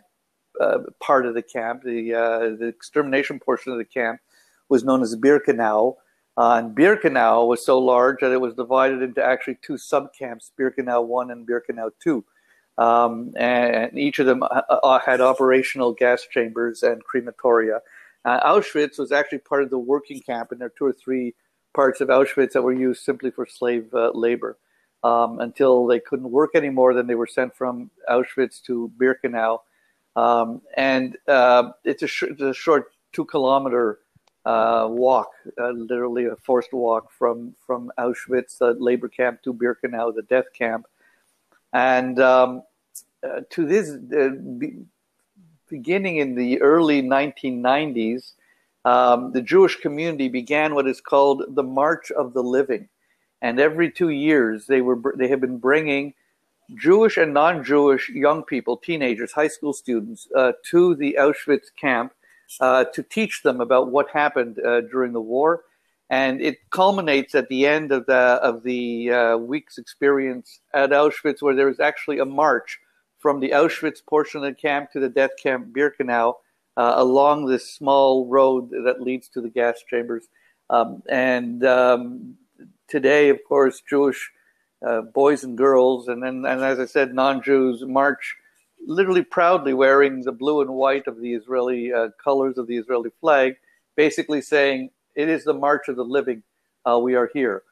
uh, 0.59 0.79
part 0.99 1.25
of 1.25 1.35
the 1.35 1.41
camp, 1.41 1.83
the 1.83 2.13
uh, 2.13 2.39
the 2.57 2.67
extermination 2.67 3.39
portion 3.39 3.71
of 3.71 3.77
the 3.77 3.85
camp, 3.85 4.19
was 4.69 4.83
known 4.83 5.01
as 5.01 5.15
Birkenau. 5.15 5.95
Uh, 6.37 6.55
and 6.55 6.75
Birkenau 6.75 7.47
was 7.47 7.65
so 7.65 7.77
large 7.79 8.21
that 8.21 8.31
it 8.31 8.39
was 8.39 8.53
divided 8.53 9.01
into 9.01 9.21
actually 9.21 9.57
two 9.61 9.73
subcamps, 9.73 10.51
Birkenau 10.57 11.05
1 11.05 11.31
and 11.31 11.47
Birkenau 11.47 11.91
2. 12.01 12.23
Um, 12.77 13.33
and, 13.35 13.97
each 13.99 14.19
of 14.19 14.25
them 14.25 14.43
uh, 14.43 14.61
uh, 14.69 14.99
had 14.99 15.19
operational 15.19 15.91
gas 15.91 16.25
chambers 16.31 16.81
and 16.81 17.01
crematoria. 17.03 17.79
Uh, 18.23 18.39
Auschwitz 18.41 18.97
was 18.97 19.11
actually 19.11 19.39
part 19.39 19.63
of 19.63 19.69
the 19.69 19.77
working 19.77 20.21
camp, 20.21 20.51
and 20.51 20.61
there 20.61 20.67
are 20.67 20.73
two 20.77 20.85
or 20.85 20.93
three 20.93 21.35
parts 21.73 21.99
of 21.99 22.07
Auschwitz 22.07 22.53
that 22.53 22.61
were 22.61 22.73
used 22.73 23.03
simply 23.03 23.31
for 23.31 23.45
slave 23.45 23.89
labor 24.13 24.57
um, 25.03 25.39
until 25.39 25.87
they 25.87 25.99
couldn't 25.99 26.31
work 26.31 26.51
anymore. 26.55 26.93
Then 26.93 27.07
they 27.07 27.15
were 27.15 27.27
sent 27.27 27.55
from 27.55 27.91
Auschwitz 28.09 28.61
to 28.63 28.91
Birkenau. 28.97 29.59
Um, 30.15 30.61
and 30.75 31.17
uh, 31.27 31.71
it's, 31.83 32.03
a 32.03 32.07
sh- 32.07 32.23
it's, 32.23 32.41
a 32.41 32.53
short 32.53 32.91
two 33.13 33.25
kilometer 33.25 33.99
uh, 34.45 34.87
walk, 34.89 35.31
uh, 35.59 35.69
literally 35.69 36.25
a 36.25 36.35
forced 36.35 36.73
walk 36.73 37.11
from, 37.11 37.55
from 37.65 37.91
Auschwitz, 37.97 38.57
the 38.57 38.73
labor 38.73 39.07
camp, 39.07 39.41
to 39.43 39.53
Birkenau, 39.53 40.13
the 40.13 40.23
death 40.23 40.51
camp. 40.53 40.87
And 41.73 42.19
um, 42.19 42.63
uh, 43.23 43.41
to 43.49 43.65
this, 43.65 43.89
uh, 43.89 44.29
be- 44.57 44.85
beginning 45.69 46.17
in 46.17 46.35
the 46.35 46.61
early 46.61 47.01
1990s, 47.01 48.33
um, 48.85 49.33
the 49.33 49.41
Jewish 49.41 49.75
community 49.75 50.29
began 50.29 50.73
what 50.73 50.87
is 50.87 51.01
called 51.01 51.43
the 51.49 51.63
March 51.63 52.11
of 52.11 52.33
the 52.33 52.41
Living 52.41 52.87
and 53.41 53.59
every 53.59 53.91
two 53.91 54.09
years 54.09 54.67
they 54.67 54.81
were 54.81 55.13
they 55.17 55.27
have 55.27 55.41
been 55.41 55.57
bringing 55.57 56.13
Jewish 56.75 57.17
and 57.17 57.33
non-Jewish 57.33 58.09
young 58.09 58.43
people, 58.43 58.77
teenagers, 58.77 59.31
high 59.31 59.47
school 59.47 59.73
students, 59.73 60.27
uh, 60.35 60.51
to 60.69 60.93
the 60.93 61.17
Auschwitz 61.19 61.73
camp 61.75 62.13
uh, 62.59 62.85
to 62.93 63.03
teach 63.03 63.43
them 63.43 63.61
about 63.61 63.91
what 63.91 64.09
happened 64.11 64.59
uh, 64.59 64.81
during 64.81 65.13
the 65.13 65.21
war, 65.21 65.63
and 66.09 66.41
it 66.41 66.57
culminates 66.71 67.35
at 67.35 67.49
the 67.49 67.65
end 67.65 67.91
of 67.91 68.05
the 68.05 68.13
of 68.13 68.63
the 68.63 69.11
uh, 69.11 69.37
week's 69.37 69.77
experience 69.77 70.59
at 70.73 70.91
Auschwitz, 70.91 71.41
where 71.41 71.55
there 71.55 71.69
is 71.69 71.79
actually 71.79 72.19
a 72.19 72.25
march 72.25 72.79
from 73.19 73.39
the 73.39 73.49
Auschwitz 73.49 74.05
portion 74.05 74.43
of 74.43 74.45
the 74.45 74.53
camp 74.53 74.91
to 74.91 74.99
the 74.99 75.09
death 75.09 75.31
camp 75.41 75.73
Birkenau. 75.73 76.35
Uh, 76.77 76.93
along 76.95 77.45
this 77.45 77.69
small 77.69 78.25
road 78.27 78.69
that 78.69 79.01
leads 79.01 79.27
to 79.27 79.41
the 79.41 79.49
gas 79.49 79.83
chambers, 79.89 80.29
um, 80.69 81.03
and 81.09 81.65
um, 81.65 82.35
today, 82.87 83.29
of 83.29 83.39
course, 83.43 83.81
Jewish 83.89 84.31
uh, 84.85 85.01
boys 85.01 85.43
and 85.43 85.57
girls, 85.57 86.07
and 86.07 86.23
then, 86.23 86.45
and 86.45 86.63
as 86.63 86.79
I 86.79 86.85
said, 86.85 87.13
non-Jews 87.13 87.83
march 87.85 88.35
literally 88.85 89.23
proudly 89.23 89.73
wearing 89.73 90.21
the 90.21 90.31
blue 90.31 90.61
and 90.61 90.71
white 90.71 91.07
of 91.07 91.19
the 91.19 91.33
Israeli 91.33 91.93
uh, 91.93 92.09
colors 92.23 92.57
of 92.57 92.67
the 92.67 92.77
Israeli 92.77 93.11
flag, 93.21 93.57
basically 93.95 94.41
saying, 94.41 94.91
"It 95.15 95.29
is 95.29 95.43
the 95.43 95.53
march 95.53 95.87
of 95.87 95.95
the 95.95 96.05
living. 96.05 96.43
Uh, 96.85 96.99
we 96.99 97.15
are 97.15 97.29
here." 97.33 97.63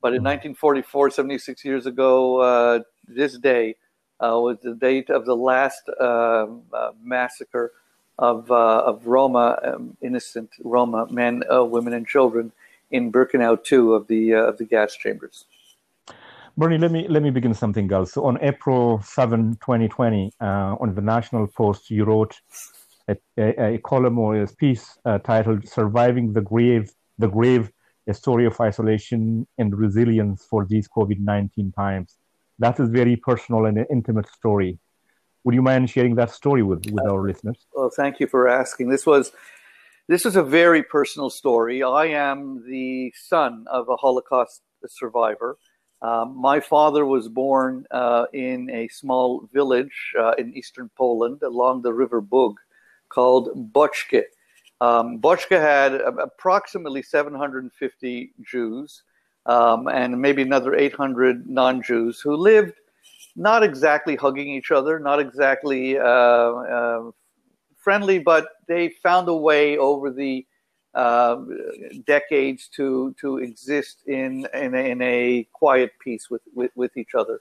But 0.00 0.14
in 0.14 0.22
1944, 0.22 1.08
hmm. 1.08 1.12
76 1.12 1.64
years 1.64 1.86
ago, 1.86 2.40
uh, 2.40 2.80
this 3.06 3.38
day 3.38 3.76
uh, 4.20 4.38
was 4.38 4.58
the 4.62 4.74
date 4.74 5.10
of 5.10 5.24
the 5.24 5.36
last 5.36 5.82
um, 6.00 6.62
uh, 6.72 6.92
massacre 7.02 7.72
of 8.18 8.50
of 8.50 9.06
Roma, 9.06 9.58
um, 9.64 9.96
innocent 10.02 10.50
Roma 10.62 11.06
men, 11.10 11.42
women, 11.50 11.92
and 11.92 12.06
children 12.06 12.52
in 12.92 13.10
Birkenau 13.10 13.62
2 13.62 13.94
of 13.94 14.06
the 14.06 14.34
uh, 14.34 14.42
of 14.44 14.58
the 14.58 14.64
gas 14.64 14.94
chambers. 14.94 15.46
Bernie, 16.56 16.78
let 16.78 16.92
me 16.92 17.06
let 17.08 17.22
me 17.22 17.30
begin 17.30 17.54
something 17.54 17.90
else. 17.92 18.12
So 18.12 18.24
on 18.24 18.38
April 18.42 19.00
7, 19.02 19.54
2020, 19.54 20.32
uh, 20.40 20.44
on 20.80 20.94
the 20.94 21.00
National 21.00 21.46
Post, 21.46 21.90
you 21.90 22.04
wrote 22.04 22.38
a, 23.08 23.16
a, 23.38 23.74
a 23.74 23.78
column 23.78 24.18
or 24.18 24.36
a 24.36 24.46
piece 24.46 24.98
uh, 25.04 25.18
titled 25.18 25.66
"Surviving 25.66 26.32
the 26.34 26.42
Grave, 26.42 26.90
the 27.18 27.28
Grave: 27.28 27.70
A 28.06 28.12
story 28.12 28.44
of 28.44 28.60
isolation 28.60 29.46
and 29.56 29.76
resilience 29.76 30.44
for 30.44 30.66
these 30.66 30.88
COVID 30.88 31.20
19 31.20 31.72
times. 31.72 32.16
That 32.58 32.78
is 32.78 32.90
very 32.90 33.16
personal 33.16 33.64
and 33.64 33.78
an 33.78 33.86
intimate 33.90 34.28
story. 34.28 34.78
Would 35.44 35.54
you 35.54 35.62
mind 35.62 35.88
sharing 35.90 36.14
that 36.16 36.30
story 36.30 36.62
with, 36.62 36.84
with 36.92 37.04
our 37.06 37.26
listeners? 37.26 37.66
Well, 37.74 37.90
thank 37.90 38.20
you 38.20 38.26
for 38.26 38.46
asking. 38.46 38.90
This 38.90 39.06
was 39.06 39.32
this 40.06 40.26
is 40.26 40.36
a 40.36 40.42
very 40.42 40.82
personal 40.82 41.30
story. 41.30 41.82
I 41.82 42.06
am 42.06 42.62
the 42.68 43.12
son 43.16 43.64
of 43.70 43.88
a 43.88 43.96
Holocaust 43.96 44.60
survivor. 44.86 45.56
Um, 46.02 46.36
my 46.36 46.58
father 46.58 47.06
was 47.06 47.28
born 47.28 47.86
uh, 47.92 48.26
in 48.32 48.68
a 48.70 48.88
small 48.88 49.48
village 49.52 50.12
uh, 50.18 50.32
in 50.36 50.52
eastern 50.54 50.90
Poland 50.96 51.42
along 51.42 51.82
the 51.82 51.92
River 51.92 52.20
Bug 52.20 52.56
called 53.08 53.72
Boczke. 53.72 54.24
Um, 54.80 55.20
had 55.48 55.94
approximately 55.94 57.02
750 57.02 58.32
Jews 58.42 59.04
um, 59.46 59.86
and 59.86 60.20
maybe 60.20 60.42
another 60.42 60.74
800 60.74 61.48
non 61.48 61.82
Jews 61.82 62.20
who 62.20 62.34
lived 62.34 62.74
not 63.36 63.62
exactly 63.62 64.16
hugging 64.16 64.48
each 64.48 64.72
other, 64.72 64.98
not 64.98 65.20
exactly 65.20 65.98
uh, 65.98 66.02
uh, 66.02 67.10
friendly, 67.76 68.18
but 68.18 68.48
they 68.66 68.88
found 69.02 69.28
a 69.28 69.34
way 69.34 69.78
over 69.78 70.10
the 70.10 70.44
uh, 70.44 70.51
decades 70.94 72.68
to 72.68 73.14
to 73.20 73.38
exist 73.38 74.02
in 74.06 74.46
in 74.54 74.74
a, 74.74 74.90
in 74.90 75.02
a 75.02 75.48
quiet 75.52 75.92
peace 76.00 76.28
with, 76.30 76.42
with, 76.54 76.70
with 76.74 76.96
each 76.96 77.14
other. 77.14 77.40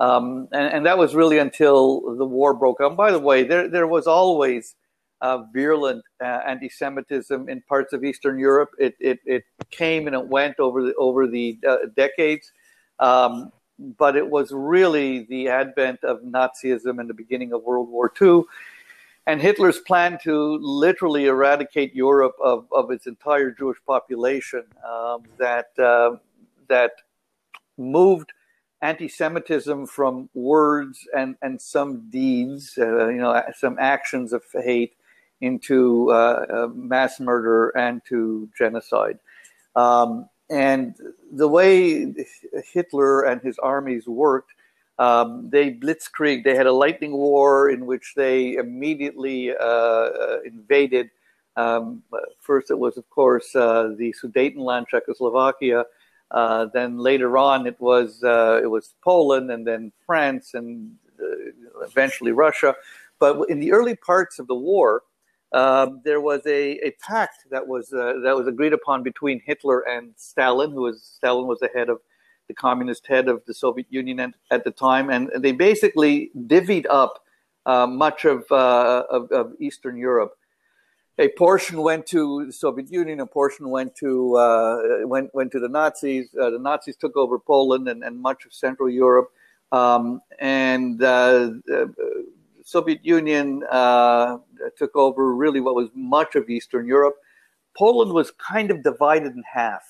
Um, 0.00 0.48
and, 0.52 0.74
and, 0.74 0.86
that 0.86 0.96
was 0.96 1.16
really 1.16 1.38
until 1.38 2.14
the 2.16 2.24
war 2.24 2.54
broke 2.54 2.80
out. 2.80 2.96
By 2.96 3.10
the 3.10 3.18
way, 3.18 3.42
there 3.42 3.68
there 3.68 3.88
was 3.88 4.06
always 4.06 4.76
uh, 5.20 5.42
virulent 5.52 6.04
uh, 6.22 6.40
anti-Semitism 6.46 7.48
in 7.48 7.60
parts 7.62 7.92
of 7.92 8.04
Eastern 8.04 8.38
Europe. 8.38 8.70
It, 8.78 8.94
it, 9.00 9.18
it 9.24 9.44
came 9.70 10.06
and 10.06 10.14
it 10.14 10.26
went 10.26 10.60
over 10.60 10.82
the 10.82 10.94
over 10.94 11.26
the 11.26 11.58
uh, 11.68 11.76
decades, 11.96 12.52
um, 13.00 13.50
but 13.98 14.16
it 14.16 14.28
was 14.28 14.52
really 14.52 15.24
the 15.24 15.48
advent 15.48 16.04
of 16.04 16.20
Nazism 16.22 17.00
and 17.00 17.10
the 17.10 17.14
beginning 17.14 17.52
of 17.52 17.62
World 17.64 17.88
War 17.88 18.12
II, 18.20 18.44
and 19.28 19.42
Hitler's 19.42 19.78
plan 19.78 20.18
to 20.24 20.58
literally 20.62 21.26
eradicate 21.26 21.94
Europe 21.94 22.34
of, 22.42 22.66
of 22.72 22.90
its 22.90 23.06
entire 23.06 23.50
Jewish 23.50 23.76
population 23.86 24.64
um, 24.82 25.22
that 25.36 25.78
uh, 25.78 26.16
that 26.68 26.92
moved 27.76 28.32
anti-Semitism 28.80 29.86
from 29.86 30.30
words 30.32 31.06
and, 31.14 31.36
and 31.42 31.60
some 31.60 32.08
deeds, 32.08 32.78
uh, 32.78 33.08
you 33.08 33.18
know, 33.18 33.42
some 33.54 33.76
actions 33.78 34.32
of 34.32 34.42
hate 34.54 34.94
into 35.42 36.10
uh, 36.10 36.46
uh, 36.50 36.68
mass 36.74 37.20
murder 37.20 37.68
and 37.70 38.00
to 38.08 38.48
genocide. 38.56 39.18
Um, 39.76 40.28
and 40.48 40.96
the 41.32 41.48
way 41.48 42.14
Hitler 42.72 43.22
and 43.22 43.42
his 43.42 43.58
armies 43.58 44.06
worked, 44.06 44.52
um, 44.98 45.48
they 45.50 45.72
blitzkrieg. 45.72 46.44
They 46.44 46.56
had 46.56 46.66
a 46.66 46.72
lightning 46.72 47.12
war 47.12 47.70
in 47.70 47.86
which 47.86 48.14
they 48.16 48.54
immediately 48.54 49.50
uh, 49.50 49.64
uh 49.64 50.38
invaded. 50.44 51.10
Um, 51.56 52.02
first, 52.40 52.70
it 52.70 52.78
was, 52.78 52.96
of 52.96 53.08
course, 53.10 53.54
uh, 53.56 53.94
the 53.96 54.14
Sudetenland, 54.22 54.88
Czechoslovakia. 54.88 55.84
Uh, 56.30 56.66
then 56.74 56.98
later 56.98 57.38
on, 57.38 57.66
it 57.66 57.80
was 57.80 58.20
it 58.22 58.70
was 58.70 58.94
Poland, 59.02 59.50
and 59.50 59.66
then 59.66 59.92
France, 60.06 60.54
and 60.54 60.96
eventually 61.82 62.32
Russia. 62.32 62.74
But 63.18 63.48
in 63.48 63.60
the 63.60 63.72
early 63.72 63.96
parts 63.96 64.38
of 64.38 64.46
the 64.46 64.54
war, 64.54 65.02
um, 65.52 66.00
there 66.04 66.20
was 66.20 66.42
a, 66.46 66.78
a 66.86 66.90
pact 67.00 67.46
that 67.50 67.66
was 67.66 67.92
uh, 67.92 68.14
that 68.22 68.36
was 68.36 68.46
agreed 68.46 68.72
upon 68.72 69.02
between 69.02 69.40
Hitler 69.44 69.80
and 69.80 70.12
Stalin, 70.16 70.72
who 70.72 70.82
was 70.82 71.02
Stalin 71.02 71.46
was 71.46 71.60
the 71.60 71.70
head 71.74 71.88
of 71.88 72.00
the 72.48 72.54
communist 72.54 73.06
head 73.06 73.28
of 73.28 73.44
the 73.46 73.54
Soviet 73.54 73.86
Union 73.90 74.18
at, 74.20 74.34
at 74.50 74.64
the 74.64 74.70
time, 74.70 75.10
and 75.10 75.30
they 75.38 75.52
basically 75.52 76.30
divvied 76.36 76.86
up 76.90 77.24
uh, 77.66 77.86
much 77.86 78.24
of, 78.24 78.44
uh, 78.50 79.04
of, 79.10 79.30
of 79.30 79.52
Eastern 79.60 79.96
Europe. 79.96 80.34
A 81.18 81.28
portion 81.28 81.82
went 81.82 82.06
to 82.06 82.46
the 82.46 82.52
Soviet 82.52 82.90
Union, 82.90 83.20
a 83.20 83.26
portion 83.26 83.68
went 83.70 83.94
to 83.96 84.36
uh, 84.36 84.78
went 85.02 85.34
went 85.34 85.50
to 85.50 85.58
the 85.58 85.68
Nazis. 85.68 86.28
Uh, 86.40 86.50
the 86.50 86.60
Nazis 86.60 86.96
took 86.96 87.16
over 87.16 87.40
Poland 87.40 87.88
and, 87.88 88.04
and 88.04 88.20
much 88.20 88.46
of 88.46 88.52
Central 88.54 88.88
Europe, 88.88 89.32
um, 89.72 90.22
and 90.38 91.02
uh, 91.02 91.50
Soviet 92.64 93.04
Union 93.04 93.64
uh, 93.70 94.38
took 94.76 94.94
over 94.94 95.34
really 95.34 95.60
what 95.60 95.74
was 95.74 95.88
much 95.94 96.36
of 96.36 96.48
Eastern 96.48 96.86
Europe. 96.86 97.16
Poland 97.76 98.12
was 98.12 98.30
kind 98.30 98.70
of 98.70 98.84
divided 98.84 99.32
in 99.34 99.42
half. 99.42 99.82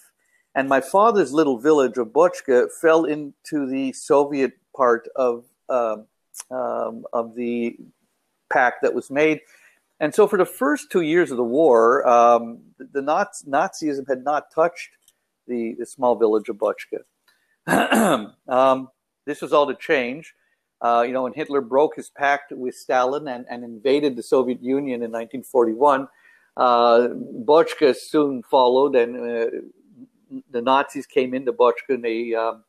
And 0.59 0.68
my 0.68 0.81
father's 0.81 1.33
little 1.33 1.57
village 1.59 1.99
of 1.99 2.09
Boczka 2.09 2.68
fell 2.81 3.05
into 3.05 3.66
the 3.66 3.92
Soviet 3.92 4.53
part 4.77 5.09
of, 5.14 5.44
uh, 5.68 5.99
um, 6.51 7.05
of 7.12 7.37
the 7.37 7.77
pact 8.53 8.83
that 8.83 8.92
was 8.92 9.09
made. 9.09 9.40
And 10.01 10.12
so, 10.12 10.27
for 10.27 10.37
the 10.37 10.44
first 10.44 10.90
two 10.90 11.03
years 11.03 11.31
of 11.31 11.37
the 11.37 11.44
war, 11.44 12.07
um, 12.09 12.59
the, 12.79 13.03
Nazi, 13.03 13.49
Nazism 13.49 14.09
had 14.09 14.25
not 14.25 14.51
touched 14.51 14.90
the, 15.47 15.77
the 15.79 15.87
small 15.87 16.16
village 16.16 16.49
of 16.49 16.57
Boczka. 16.57 17.05
um, 18.49 18.88
this 19.27 19.40
was 19.40 19.53
all 19.53 19.68
to 19.68 19.77
change 19.77 20.35
uh, 20.81 21.05
you 21.07 21.12
know, 21.12 21.25
when 21.25 21.33
Hitler 21.33 21.61
broke 21.61 21.97
his 21.97 22.09
pact 22.11 22.53
with 22.53 22.75
Stalin 22.75 23.29
and, 23.29 23.44
and 23.51 23.64
invaded 23.64 24.16
the 24.16 24.23
Soviet 24.23 24.62
Union 24.62 25.03
in 25.03 25.11
1941, 25.11 26.09
uh, 26.57 27.09
Bochka 27.44 27.94
soon 27.97 28.42
followed, 28.44 28.94
and 28.94 29.16
uh, 29.16 29.47
the 30.51 30.62
Nazis 30.62 31.07
came 31.07 31.35
into 31.35 31.53
Bochka, 31.53 31.91
and 31.91 32.05
they 32.05 32.35
um, 32.35 32.64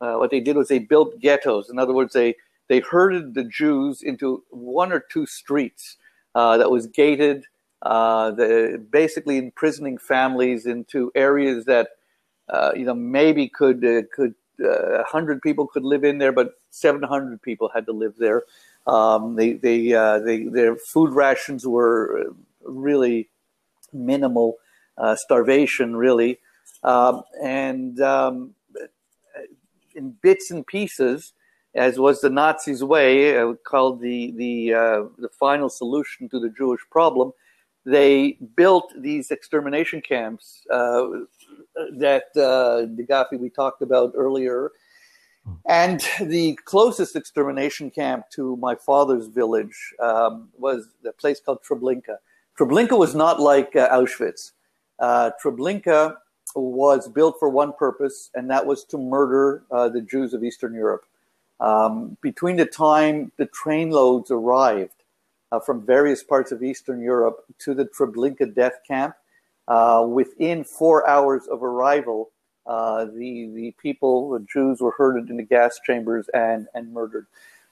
uh, 0.00 0.14
what 0.14 0.30
they 0.30 0.40
did 0.40 0.56
was 0.56 0.68
they 0.68 0.78
built 0.78 1.18
ghettos. 1.20 1.70
In 1.70 1.78
other 1.78 1.92
words, 1.92 2.12
they 2.12 2.36
they 2.68 2.80
herded 2.80 3.34
the 3.34 3.44
Jews 3.44 4.02
into 4.02 4.42
one 4.50 4.92
or 4.92 5.00
two 5.00 5.26
streets 5.26 5.96
uh, 6.34 6.56
that 6.58 6.70
was 6.70 6.86
gated, 6.86 7.44
uh, 7.82 8.30
the, 8.30 8.84
basically 8.90 9.38
imprisoning 9.38 9.98
families 9.98 10.66
into 10.66 11.12
areas 11.14 11.64
that 11.66 11.90
uh, 12.48 12.72
you 12.74 12.84
know 12.84 12.94
maybe 12.94 13.48
could 13.48 13.82
could 14.14 14.34
uh, 14.62 15.02
100 15.10 15.42
people 15.42 15.66
could 15.66 15.84
live 15.84 16.04
in 16.04 16.18
there, 16.18 16.32
but 16.32 16.54
700 16.70 17.40
people 17.42 17.70
had 17.74 17.86
to 17.86 17.92
live 17.92 18.14
there. 18.18 18.42
Um, 18.86 19.36
they, 19.36 19.54
they, 19.54 19.92
uh, 19.92 20.18
they, 20.18 20.44
their 20.44 20.76
food 20.76 21.12
rations 21.12 21.66
were 21.66 22.32
really 22.64 23.28
minimal, 23.92 24.58
uh, 24.98 25.16
starvation, 25.16 25.96
really. 25.96 26.38
Um, 26.82 27.22
and 27.42 28.00
um, 28.00 28.54
in 29.94 30.16
bits 30.22 30.50
and 30.50 30.66
pieces, 30.66 31.32
as 31.74 31.98
was 31.98 32.20
the 32.20 32.30
Nazis' 32.30 32.84
way, 32.84 33.38
uh, 33.38 33.54
called 33.64 34.00
the, 34.00 34.32
the, 34.36 34.74
uh, 34.74 35.02
the 35.18 35.28
final 35.38 35.68
solution 35.68 36.28
to 36.28 36.38
the 36.38 36.50
Jewish 36.50 36.80
problem, 36.90 37.32
they 37.84 38.38
built 38.56 38.92
these 38.96 39.30
extermination 39.30 40.00
camps 40.00 40.62
uh, 40.70 41.06
that 41.98 42.24
uh, 42.36 42.86
we 43.36 43.50
talked 43.50 43.82
about 43.82 44.12
earlier. 44.14 44.70
And 45.68 46.00
the 46.20 46.56
closest 46.64 47.16
extermination 47.16 47.90
camp 47.90 48.26
to 48.34 48.56
my 48.56 48.76
father's 48.76 49.26
village 49.26 49.76
um, 50.00 50.48
was 50.56 50.88
a 51.04 51.12
place 51.12 51.40
called 51.40 51.58
Treblinka. 51.68 52.16
Treblinka 52.56 52.96
was 52.96 53.14
not 53.14 53.40
like 53.40 53.74
uh, 53.74 53.88
Auschwitz. 53.88 54.52
Uh, 55.00 55.30
Treblinka 55.42 56.16
was 56.60 57.08
built 57.08 57.36
for 57.38 57.48
one 57.48 57.72
purpose, 57.72 58.30
and 58.34 58.50
that 58.50 58.66
was 58.66 58.84
to 58.84 58.98
murder 58.98 59.62
uh, 59.70 59.88
the 59.88 60.00
Jews 60.00 60.34
of 60.34 60.44
Eastern 60.44 60.74
Europe. 60.74 61.04
Um, 61.60 62.16
between 62.20 62.56
the 62.56 62.66
time 62.66 63.30
the 63.36 63.46
train 63.46 63.90
loads 63.90 64.30
arrived 64.30 65.04
uh, 65.52 65.60
from 65.60 65.86
various 65.86 66.22
parts 66.22 66.50
of 66.50 66.62
Eastern 66.62 67.00
Europe 67.00 67.44
to 67.60 67.74
the 67.74 67.84
Treblinka 67.84 68.54
death 68.54 68.80
camp. 68.86 69.14
Uh, 69.68 70.04
within 70.08 70.64
four 70.64 71.08
hours 71.08 71.46
of 71.46 71.62
arrival, 71.62 72.32
uh, 72.66 73.04
the 73.04 73.50
the 73.54 73.74
people, 73.80 74.30
the 74.30 74.40
Jews, 74.40 74.80
were 74.80 74.90
herded 74.90 75.30
into 75.30 75.44
gas 75.44 75.78
chambers 75.86 76.28
and 76.34 76.66
and 76.74 76.92
murdered. 76.92 77.26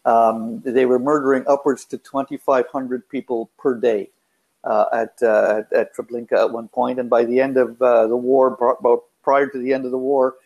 Um, 0.05 0.61
they 0.65 0.87
were 0.87 0.99
murdering 0.99 1.45
upwards 1.47 1.85
to 1.87 1.99
2,500 1.99 3.09
people 3.09 3.51
per 3.59 3.75
day 3.75 4.11
at, 4.65 5.15
uh, 5.23 5.63
at, 5.63 5.73
at 5.73 5.97
Treblinka 5.97 6.33
at 6.33 6.53
one 6.53 6.69
point, 6.69 6.99
and 6.99 7.09
by 7.09 7.25
the 7.25 7.41
end 7.41 7.57
of 7.57 7.81
uh, 7.81 8.07
the 8.07 8.17
war, 8.17 8.57
prior 9.23 9.47
to 9.47 9.59
the 9.59 9.73
end 9.73 9.85
of 9.85 9.91
the 9.91 9.99
war, 9.99 10.37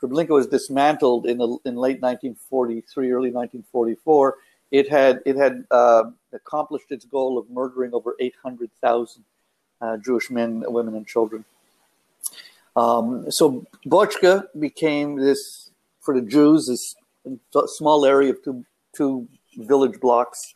Treblinka 0.00 0.28
was 0.30 0.46
dismantled 0.46 1.26
in 1.26 1.38
the, 1.38 1.46
in 1.64 1.76
late 1.76 2.00
1943, 2.00 3.10
early 3.10 3.30
1944 3.30 4.36
it 4.70 4.88
had 4.88 5.20
it 5.24 5.36
had 5.36 5.64
uh, 5.70 6.04
accomplished 6.32 6.90
its 6.90 7.04
goal 7.04 7.38
of 7.38 7.48
murdering 7.50 7.94
over 7.94 8.16
800,000 8.18 9.24
uh, 9.80 9.96
Jewish 9.98 10.30
men, 10.30 10.64
women, 10.66 10.94
and 10.94 11.06
children. 11.06 11.44
Um, 12.74 13.30
so 13.30 13.64
Bochka 13.86 14.44
became 14.58 15.16
this 15.16 15.70
for 16.00 16.18
the 16.18 16.26
Jews 16.26 16.66
this 16.66 16.94
small 17.76 18.04
area 18.04 18.32
of 18.32 18.42
two 18.42 18.64
two 18.94 19.28
village 19.56 20.00
blocks 20.00 20.54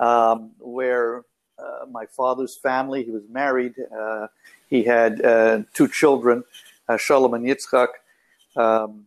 um, 0.00 0.52
where 0.58 1.24
uh, 1.58 1.86
my 1.90 2.06
father's 2.06 2.56
family 2.56 3.04
he 3.04 3.10
was 3.10 3.24
married 3.30 3.74
uh, 3.98 4.26
he 4.68 4.82
had 4.82 5.24
uh, 5.24 5.62
two 5.74 5.88
children 5.88 6.44
uh, 6.88 6.96
Shalom 6.96 7.34
and 7.34 7.44
Yitzchak, 7.44 7.88
um, 8.56 9.04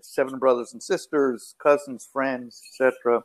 seven 0.00 0.38
brothers 0.38 0.72
and 0.72 0.82
sisters, 0.82 1.54
cousins, 1.58 2.08
friends, 2.12 2.62
etc. 2.68 3.24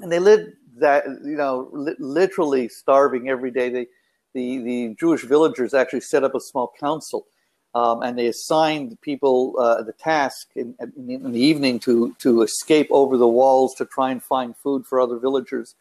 And 0.00 0.10
they 0.10 0.18
lived 0.18 0.52
that, 0.78 1.04
you 1.06 1.36
know, 1.36 1.68
li- 1.72 1.96
literally 1.98 2.68
starving 2.68 3.28
every 3.28 3.50
day. 3.50 3.68
They, 3.68 3.86
the, 4.32 4.58
the 4.58 4.96
Jewish 4.98 5.24
villagers 5.24 5.74
actually 5.74 6.00
set 6.00 6.24
up 6.24 6.34
a 6.34 6.40
small 6.40 6.72
council 6.78 7.26
um, 7.74 8.02
and 8.02 8.18
they 8.18 8.28
assigned 8.28 9.00
people 9.00 9.54
uh, 9.58 9.82
the 9.82 9.92
task 9.92 10.48
in, 10.56 10.74
in, 10.80 11.10
in, 11.10 11.32
the 11.32 11.40
evening 11.40 11.78
to, 11.80 12.14
to 12.20 12.42
escape 12.42 12.88
over 12.90 13.16
the 13.16 13.28
walls 13.28 13.74
to 13.74 13.84
try 13.84 14.10
and 14.10 14.22
find 14.22 14.56
food 14.56 14.86
for 14.86 15.00
other 15.00 15.18
villagers. 15.18 15.74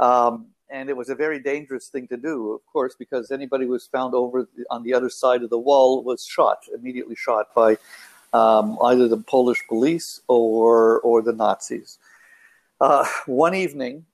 Um, 0.00 0.48
and 0.70 0.88
it 0.88 0.96
was 0.96 1.08
a 1.08 1.14
very 1.14 1.38
dangerous 1.38 1.88
thing 1.88 2.08
to 2.08 2.16
do, 2.16 2.52
of 2.52 2.64
course, 2.66 2.94
because 2.98 3.30
anybody 3.30 3.66
who 3.66 3.72
was 3.72 3.86
found 3.86 4.14
over 4.14 4.48
on 4.70 4.82
the 4.82 4.94
other 4.94 5.10
side 5.10 5.42
of 5.42 5.50
the 5.50 5.58
wall 5.58 6.02
was 6.02 6.24
shot, 6.24 6.64
immediately 6.74 7.14
shot 7.14 7.54
by 7.54 7.76
um, 8.32 8.78
either 8.82 9.08
the 9.08 9.18
Polish 9.18 9.62
police 9.68 10.20
or 10.28 11.00
or 11.00 11.22
the 11.22 11.32
Nazis. 11.32 11.98
Uh, 12.80 13.06
one 13.26 13.54
evening, 13.54 14.04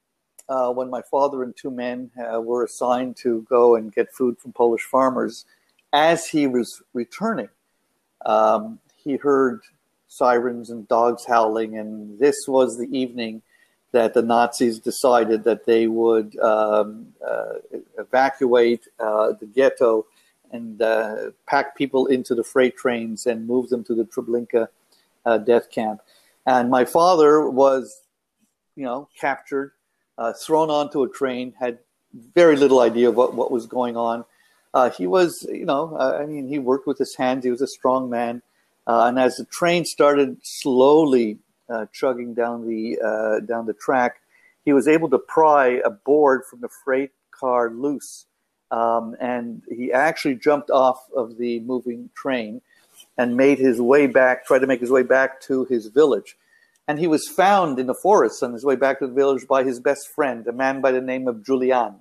uh, 0.48 0.70
when 0.70 0.90
my 0.90 1.02
father 1.02 1.42
and 1.42 1.56
two 1.56 1.70
men 1.70 2.10
uh, 2.18 2.40
were 2.40 2.64
assigned 2.64 3.16
to 3.16 3.46
go 3.48 3.76
and 3.76 3.94
get 3.94 4.12
food 4.12 4.38
from 4.38 4.52
Polish 4.52 4.82
farmers, 4.82 5.46
as 5.92 6.26
he 6.26 6.46
was 6.46 6.82
returning, 6.92 7.48
um, 8.26 8.78
he 8.96 9.16
heard 9.16 9.60
sirens 10.08 10.70
and 10.70 10.86
dogs 10.88 11.24
howling, 11.26 11.78
and 11.78 12.18
this 12.18 12.36
was 12.46 12.76
the 12.76 12.88
evening 12.96 13.42
that 13.92 14.14
the 14.14 14.22
Nazis 14.22 14.78
decided 14.78 15.44
that 15.44 15.66
they 15.66 15.86
would 15.86 16.38
um, 16.38 17.08
uh, 17.26 17.54
evacuate 17.98 18.86
uh, 19.00 19.32
the 19.40 19.46
ghetto 19.46 20.06
and 20.52 20.80
uh, 20.80 21.30
pack 21.46 21.76
people 21.76 22.06
into 22.06 22.34
the 22.34 22.44
freight 22.44 22.76
trains 22.76 23.26
and 23.26 23.46
move 23.46 23.68
them 23.68 23.84
to 23.84 23.94
the 23.94 24.04
Treblinka 24.04 24.68
uh, 25.26 25.38
death 25.38 25.70
camp. 25.70 26.00
And 26.46 26.70
my 26.70 26.84
father 26.84 27.48
was, 27.48 28.00
you 28.76 28.84
know, 28.84 29.08
captured, 29.18 29.72
uh, 30.18 30.32
thrown 30.32 30.70
onto 30.70 31.02
a 31.02 31.08
train, 31.08 31.54
had 31.58 31.78
very 32.34 32.56
little 32.56 32.80
idea 32.80 33.08
of 33.08 33.16
what, 33.16 33.34
what 33.34 33.50
was 33.50 33.66
going 33.66 33.96
on. 33.96 34.24
Uh, 34.72 34.90
he 34.90 35.06
was, 35.06 35.46
you 35.50 35.64
know, 35.64 35.96
I 35.98 36.26
mean, 36.26 36.46
he 36.46 36.58
worked 36.58 36.86
with 36.86 36.98
his 36.98 37.16
hands. 37.16 37.44
He 37.44 37.50
was 37.50 37.60
a 37.60 37.66
strong 37.66 38.08
man. 38.08 38.42
and 38.86 39.18
as 39.18 39.36
the 39.36 39.44
train 39.44 39.84
started 39.84 40.38
slowly 40.42 41.38
uh, 41.70 41.86
chugging 41.92 42.34
down 42.34 42.66
the 42.66 42.98
uh, 43.00 43.40
down 43.40 43.66
the 43.66 43.74
track, 43.74 44.20
he 44.64 44.72
was 44.72 44.88
able 44.88 45.08
to 45.10 45.18
pry 45.18 45.80
a 45.84 45.90
board 45.90 46.42
from 46.48 46.60
the 46.60 46.68
freight 46.68 47.12
car 47.30 47.70
loose, 47.70 48.26
um, 48.70 49.16
and 49.20 49.62
he 49.68 49.92
actually 49.92 50.34
jumped 50.34 50.70
off 50.70 51.00
of 51.14 51.38
the 51.38 51.60
moving 51.60 52.10
train 52.14 52.60
and 53.16 53.36
made 53.36 53.58
his 53.58 53.80
way 53.80 54.06
back, 54.06 54.46
tried 54.46 54.60
to 54.60 54.66
make 54.66 54.80
his 54.80 54.90
way 54.90 55.02
back 55.02 55.40
to 55.42 55.64
his 55.66 55.86
village. 55.86 56.36
And 56.88 56.98
he 56.98 57.06
was 57.06 57.28
found 57.28 57.78
in 57.78 57.86
the 57.86 57.94
forest 57.94 58.42
on 58.42 58.52
his 58.52 58.64
way 58.64 58.76
back 58.76 58.98
to 58.98 59.06
the 59.06 59.12
village 59.12 59.46
by 59.46 59.62
his 59.62 59.78
best 59.78 60.08
friend, 60.08 60.46
a 60.46 60.52
man 60.52 60.80
by 60.80 60.90
the 60.90 61.00
name 61.00 61.28
of 61.28 61.44
Julian. 61.44 61.96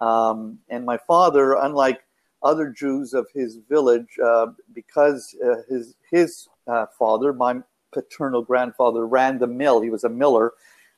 Um, 0.00 0.60
and 0.68 0.86
my 0.86 0.98
father, 0.98 1.54
unlike 1.54 2.00
other 2.42 2.70
Jews 2.70 3.12
of 3.12 3.26
his 3.34 3.58
village, 3.68 4.18
uh, 4.22 4.46
because 4.72 5.36
uh, 5.44 5.56
his 5.68 5.94
his 6.10 6.48
uh, 6.66 6.86
father, 6.98 7.32
my 7.32 7.60
paternal 7.92 8.42
grandfather 8.42 9.06
ran 9.06 9.38
the 9.38 9.46
mill. 9.46 9.80
He 9.80 9.90
was 9.90 10.04
a 10.04 10.08
miller. 10.08 10.52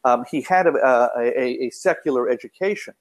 Um, 0.05 0.25
he 0.31 0.43
had 0.43 0.67
a, 0.67 0.73
a, 1.17 1.65
a, 1.65 1.71
secular 1.71 2.29
education. 2.29 2.95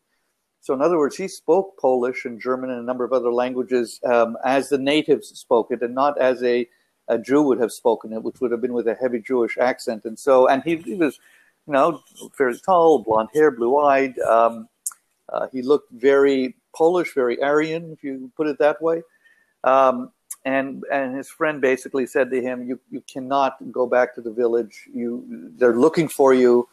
So, 0.60 0.74
in 0.76 0.82
other 0.82 1.00
words, 1.00 1.18
he 1.18 1.28
spoke 1.28 1.80
Polish 1.80 2.26
and 2.26 2.40
German 2.40 2.70
and 2.70 2.80
a 2.80 2.84
number 2.84 3.04
of 3.04 3.14
other 3.14 3.34
languages 3.34 4.00
um, 4.06 4.38
as 4.46 4.70
the 4.70 4.78
natives 4.78 5.30
spoke 5.30 5.72
it, 5.72 5.82
and 5.82 5.96
not 5.96 6.20
as 6.22 6.44
a, 6.44 6.68
a 7.08 7.18
Jew 7.18 7.42
would 7.42 7.60
have 7.60 7.72
spoken 7.72 8.14
it, 8.14 8.22
which 8.22 8.40
would 8.40 8.52
have 8.52 8.62
been 8.62 8.74
with 8.74 8.88
a 8.88 8.94
heavy 8.94 9.20
Jewish 9.20 9.58
accent. 9.58 10.06
And 10.06 10.18
so, 10.18 10.48
and 10.48 10.62
he, 10.64 10.76
he 10.76 10.94
was, 10.94 11.20
you 11.66 11.74
know, 11.74 12.04
very 12.38 12.58
tall, 12.60 13.00
blonde 13.00 13.30
hair, 13.34 13.50
blue 13.50 13.80
eyed. 13.80 14.20
Um, 14.20 14.70
uh, 15.30 15.48
he 15.52 15.64
looked 15.64 15.92
very 15.92 16.56
Polish, 16.76 17.16
very 17.16 17.42
Aryan, 17.42 17.92
if 17.92 18.04
you 18.04 18.32
put 18.38 18.48
it 18.48 18.60
that 18.60 18.80
way. 18.82 19.02
Um, 19.64 20.12
and 20.46 20.84
and 20.92 21.16
his 21.16 21.30
friend 21.30 21.62
basically 21.62 22.06
said 22.06 22.32
to 22.32 22.42
him, 22.42 22.68
"You 22.68 22.80
you 22.90 23.02
cannot 23.12 23.72
go 23.72 23.86
back 23.86 24.16
to 24.16 24.22
the 24.22 24.32
village. 24.32 24.88
You 24.94 25.24
they're 25.58 25.76
looking 25.76 26.08
for 26.08 26.34
you. 26.34 26.68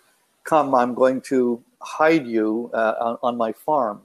Come, 0.44 0.74
I'm 0.74 0.94
going 0.94 1.20
to 1.22 1.62
hide 1.82 2.26
you 2.26 2.70
uh, 2.72 2.94
on, 3.00 3.18
on, 3.22 3.36
my 3.36 3.52
farm." 3.52 4.02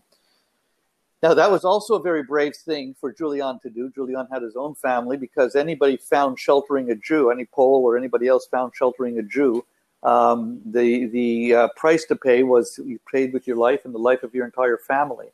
Now 1.22 1.34
that 1.34 1.50
was 1.50 1.64
also 1.64 1.96
a 1.96 2.02
very 2.02 2.24
brave 2.24 2.56
thing 2.56 2.96
for 3.00 3.14
Julian 3.14 3.60
to 3.62 3.70
do. 3.70 3.90
Julian 3.90 4.28
had 4.32 4.42
his 4.42 4.58
own 4.58 4.76
family 4.76 5.16
because 5.16 5.56
anybody 5.56 5.96
found 5.96 6.38
sheltering 6.38 6.92
a 6.92 6.96
Jew, 6.96 7.32
any 7.32 7.46
Pole 7.46 7.84
or 7.86 7.98
anybody 7.98 8.28
else 8.28 8.46
found 8.46 8.74
sheltering 8.76 9.18
a 9.20 9.24
Jew, 9.24 9.66
um, 10.04 10.62
the 10.66 11.06
the 11.08 11.56
uh, 11.56 11.68
price 11.78 12.04
to 12.06 12.16
pay 12.16 12.44
was 12.44 12.78
you 12.86 13.00
paid 13.10 13.32
with 13.32 13.48
your 13.48 13.56
life 13.56 13.86
and 13.86 13.94
the 13.94 14.00
life 14.00 14.24
of 14.24 14.36
your 14.36 14.46
entire 14.46 14.78
family. 14.78 15.28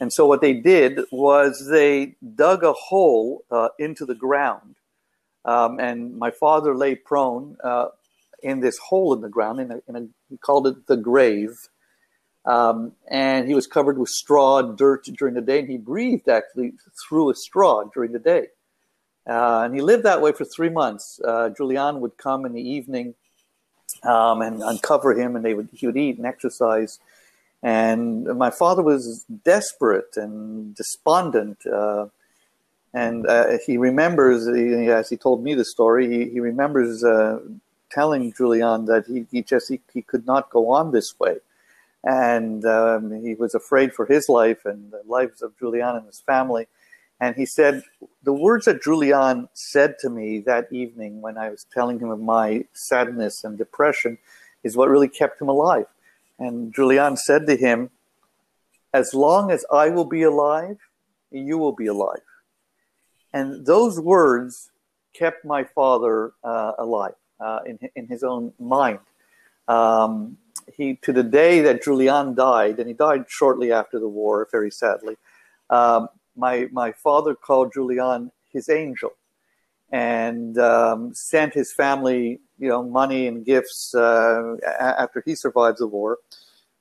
And 0.00 0.12
so 0.12 0.26
what 0.26 0.40
they 0.40 0.54
did 0.54 1.00
was 1.12 1.68
they 1.70 2.16
dug 2.34 2.64
a 2.64 2.72
hole 2.72 3.44
uh, 3.50 3.68
into 3.78 4.04
the 4.04 4.14
ground, 4.14 4.74
um, 5.44 5.78
and 5.78 6.16
my 6.18 6.30
father 6.30 6.74
lay 6.74 6.94
prone 6.94 7.56
uh, 7.62 7.86
in 8.42 8.60
this 8.60 8.76
hole 8.78 9.14
in 9.14 9.20
the 9.20 9.28
ground. 9.28 9.60
In 9.60 9.70
a, 9.70 9.82
in 9.88 9.96
a, 9.96 10.06
he 10.28 10.36
called 10.36 10.66
it 10.66 10.86
the 10.86 10.96
grave, 10.96 11.68
um, 12.44 12.92
and 13.08 13.46
he 13.46 13.54
was 13.54 13.66
covered 13.66 13.98
with 13.98 14.08
straw, 14.08 14.58
and 14.58 14.76
dirt 14.76 15.04
during 15.16 15.34
the 15.34 15.40
day, 15.40 15.60
and 15.60 15.68
he 15.68 15.78
breathed 15.78 16.28
actually 16.28 16.72
through 17.08 17.30
a 17.30 17.34
straw 17.34 17.84
during 17.84 18.12
the 18.12 18.18
day. 18.18 18.48
Uh, 19.26 19.62
and 19.64 19.74
he 19.74 19.80
lived 19.80 20.02
that 20.02 20.20
way 20.20 20.32
for 20.32 20.44
three 20.44 20.68
months. 20.68 21.20
Uh, 21.24 21.48
Julian 21.50 22.00
would 22.00 22.18
come 22.18 22.44
in 22.44 22.52
the 22.52 22.60
evening 22.60 23.14
um, 24.02 24.42
and 24.42 24.62
uncover 24.62 25.14
him, 25.14 25.36
and 25.36 25.44
they 25.44 25.54
would 25.54 25.68
he 25.72 25.86
would 25.86 25.96
eat 25.96 26.18
and 26.18 26.26
exercise. 26.26 26.98
And 27.64 28.26
my 28.36 28.50
father 28.50 28.82
was 28.82 29.24
desperate 29.42 30.18
and 30.18 30.74
despondent. 30.74 31.64
Uh, 31.66 32.08
and 32.92 33.26
uh, 33.26 33.56
he 33.66 33.78
remembers, 33.78 34.46
he, 34.46 34.90
as 34.90 35.08
he 35.08 35.16
told 35.16 35.42
me 35.42 35.54
the 35.54 35.64
story, 35.64 36.06
he, 36.06 36.30
he 36.30 36.40
remembers 36.40 37.02
uh, 37.02 37.40
telling 37.90 38.34
Julian 38.34 38.84
that 38.84 39.06
he, 39.06 39.24
he 39.32 39.42
just 39.42 39.70
he, 39.70 39.80
he, 39.94 40.02
could 40.02 40.26
not 40.26 40.50
go 40.50 40.70
on 40.72 40.92
this 40.92 41.18
way. 41.18 41.38
And 42.04 42.66
um, 42.66 43.22
he 43.24 43.34
was 43.34 43.54
afraid 43.54 43.94
for 43.94 44.04
his 44.04 44.28
life 44.28 44.66
and 44.66 44.92
the 44.92 45.00
lives 45.06 45.40
of 45.40 45.58
Julian 45.58 45.96
and 45.96 46.06
his 46.06 46.20
family. 46.20 46.66
And 47.18 47.34
he 47.34 47.46
said, 47.46 47.82
the 48.24 48.34
words 48.34 48.66
that 48.66 48.82
Julian 48.82 49.48
said 49.54 49.98
to 50.00 50.10
me 50.10 50.40
that 50.40 50.70
evening 50.70 51.22
when 51.22 51.38
I 51.38 51.48
was 51.48 51.64
telling 51.72 51.98
him 51.98 52.10
of 52.10 52.20
my 52.20 52.66
sadness 52.74 53.42
and 53.42 53.56
depression 53.56 54.18
is 54.62 54.76
what 54.76 54.90
really 54.90 55.08
kept 55.08 55.40
him 55.40 55.48
alive. 55.48 55.86
And 56.38 56.74
Julian 56.74 57.16
said 57.16 57.46
to 57.46 57.56
him, 57.56 57.90
As 58.92 59.14
long 59.14 59.50
as 59.50 59.64
I 59.72 59.88
will 59.90 60.04
be 60.04 60.22
alive, 60.22 60.78
you 61.30 61.58
will 61.58 61.72
be 61.72 61.86
alive. 61.86 62.22
And 63.32 63.66
those 63.66 64.00
words 64.00 64.70
kept 65.12 65.44
my 65.44 65.64
father 65.64 66.32
uh, 66.42 66.72
alive 66.78 67.14
uh, 67.40 67.60
in, 67.66 67.78
in 67.96 68.06
his 68.06 68.22
own 68.22 68.52
mind. 68.58 69.00
Um, 69.68 70.38
he, 70.76 70.96
to 71.02 71.12
the 71.12 71.22
day 71.22 71.60
that 71.60 71.82
Julian 71.82 72.34
died, 72.34 72.78
and 72.78 72.88
he 72.88 72.94
died 72.94 73.24
shortly 73.28 73.72
after 73.72 73.98
the 73.98 74.08
war, 74.08 74.48
very 74.50 74.70
sadly, 74.70 75.16
um, 75.70 76.08
my, 76.36 76.68
my 76.72 76.92
father 76.92 77.34
called 77.34 77.72
Julian 77.72 78.30
his 78.52 78.68
angel 78.68 79.12
and 79.90 80.58
um, 80.58 81.14
sent 81.14 81.54
his 81.54 81.72
family, 81.72 82.40
you 82.58 82.68
know, 82.68 82.82
money 82.82 83.26
and 83.26 83.44
gifts 83.44 83.94
uh, 83.94 84.56
after 84.78 85.22
he 85.24 85.34
survived 85.34 85.78
the 85.78 85.86
war. 85.86 86.18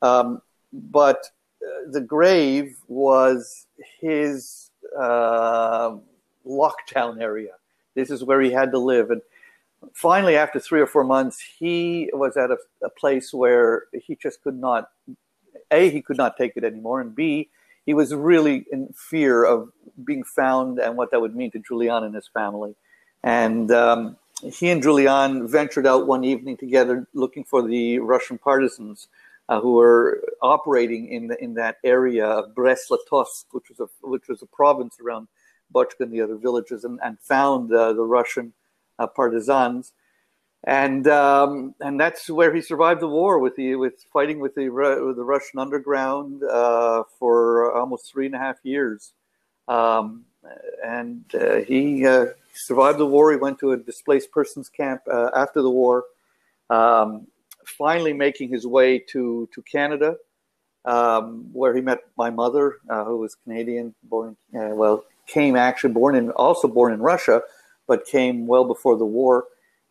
Um, 0.01 0.41
but 0.71 1.29
uh, 1.61 1.91
the 1.91 2.01
grave 2.01 2.77
was 2.87 3.67
his 3.99 4.71
uh, 4.99 5.95
lockdown 6.45 7.21
area. 7.21 7.53
This 7.95 8.09
is 8.09 8.23
where 8.23 8.41
he 8.41 8.51
had 8.51 8.71
to 8.71 8.79
live. 8.79 9.11
And 9.11 9.21
finally, 9.93 10.35
after 10.35 10.59
three 10.59 10.81
or 10.81 10.87
four 10.87 11.03
months, 11.03 11.39
he 11.39 12.09
was 12.13 12.37
at 12.37 12.51
a, 12.51 12.57
a 12.83 12.89
place 12.89 13.33
where 13.33 13.83
he 13.93 14.15
just 14.15 14.41
could 14.43 14.59
not, 14.59 14.89
A, 15.71 15.89
he 15.89 16.01
could 16.01 16.17
not 16.17 16.37
take 16.37 16.53
it 16.55 16.63
anymore, 16.63 17.01
and 17.01 17.13
B, 17.15 17.49
he 17.85 17.93
was 17.93 18.13
really 18.15 18.65
in 18.71 18.93
fear 18.95 19.43
of 19.43 19.69
being 20.03 20.23
found 20.23 20.79
and 20.79 20.95
what 20.95 21.11
that 21.11 21.19
would 21.19 21.35
mean 21.35 21.51
to 21.51 21.59
Julian 21.59 22.03
and 22.03 22.15
his 22.15 22.27
family. 22.27 22.75
And 23.23 23.71
um, 23.71 24.17
he 24.41 24.69
and 24.69 24.83
Julian 24.83 25.47
ventured 25.47 25.87
out 25.87 26.07
one 26.07 26.23
evening 26.23 26.57
together 26.57 27.07
looking 27.13 27.43
for 27.45 27.61
the 27.61 27.99
Russian 27.99 28.37
partisans 28.37 29.07
uh, 29.49 29.59
who 29.61 29.73
were 29.73 30.21
operating 30.41 31.07
in 31.07 31.27
the, 31.27 31.41
in 31.43 31.53
that 31.55 31.77
area 31.83 32.25
of 32.25 32.55
Brest-Litovsk, 32.55 33.45
which 33.51 33.69
was 33.69 33.79
a 33.79 33.87
which 34.07 34.27
was 34.27 34.41
a 34.41 34.45
province 34.45 34.97
around 34.99 35.27
Buchka 35.73 36.01
and 36.01 36.11
the 36.11 36.21
other 36.21 36.35
villages, 36.35 36.83
and, 36.83 36.99
and 37.03 37.19
found 37.19 37.73
uh, 37.73 37.93
the 37.93 38.03
Russian 38.03 38.53
uh, 38.99 39.07
partisans. 39.07 39.93
And 40.65 41.07
um, 41.07 41.75
and 41.81 41.99
that's 41.99 42.29
where 42.29 42.53
he 42.53 42.61
survived 42.61 43.01
the 43.01 43.07
war 43.07 43.39
with 43.39 43.55
the 43.55 43.75
with 43.75 44.05
fighting 44.13 44.39
with 44.39 44.55
the 44.55 44.69
with 44.69 45.17
the 45.17 45.23
Russian 45.23 45.59
underground 45.59 46.41
uh, 46.43 47.03
for 47.19 47.73
almost 47.73 48.11
three 48.11 48.27
and 48.27 48.35
a 48.35 48.39
half 48.39 48.57
years. 48.63 49.13
Um, 49.67 50.25
and 50.85 51.23
uh, 51.35 51.61
he 52.53 52.59
survived 52.59 52.99
the 52.99 53.05
war. 53.05 53.31
He 53.31 53.37
went 53.37 53.59
to 53.59 53.71
a 53.71 53.77
displaced 53.77 54.31
persons 54.31 54.69
camp 54.69 55.01
uh, 55.11 55.31
after 55.35 55.61
the 55.61 55.71
war. 55.71 56.05
Um, 56.69 57.27
finally, 57.65 58.13
making 58.13 58.49
his 58.49 58.67
way 58.67 58.99
to 58.99 59.49
to 59.53 59.61
Canada, 59.63 60.17
um, 60.85 61.49
where 61.51 61.75
he 61.75 61.81
met 61.81 61.99
my 62.17 62.29
mother, 62.29 62.77
uh, 62.89 63.03
who 63.05 63.17
was 63.17 63.35
Canadian, 63.35 63.95
born 64.03 64.37
uh, 64.55 64.69
well, 64.75 65.03
came 65.27 65.55
actually 65.55 65.93
born 65.93 66.15
in 66.15 66.29
also 66.31 66.67
born 66.67 66.93
in 66.93 66.99
Russia, 66.99 67.41
but 67.87 68.05
came 68.05 68.45
well 68.45 68.65
before 68.65 68.97
the 68.97 69.05
war. 69.05 69.45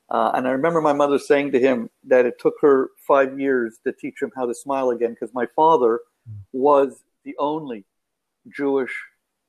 Uh, 0.08 0.30
and 0.34 0.46
I 0.46 0.50
remember 0.50 0.80
my 0.80 0.92
mother 0.92 1.18
saying 1.18 1.52
to 1.52 1.58
him 1.60 1.88
that 2.04 2.26
it 2.26 2.38
took 2.38 2.54
her 2.60 2.90
five 2.96 3.40
years 3.40 3.78
to 3.84 3.92
teach 3.92 4.20
him 4.20 4.30
how 4.36 4.46
to 4.46 4.54
smile 4.54 4.90
again 4.90 5.12
because 5.14 5.32
my 5.32 5.46
father 5.56 6.00
was 6.52 7.02
the 7.24 7.34
only 7.38 7.84
Jewish 8.48 8.94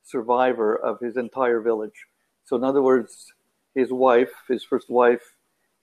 survivor 0.04 0.76
of 0.76 1.00
his 1.00 1.18
entire 1.18 1.60
village. 1.60 2.08
So, 2.46 2.56
in 2.56 2.64
other 2.64 2.82
words, 2.82 3.32
his 3.74 3.92
wife, 3.92 4.32
his 4.48 4.64
first 4.64 4.90
wife, 4.90 5.34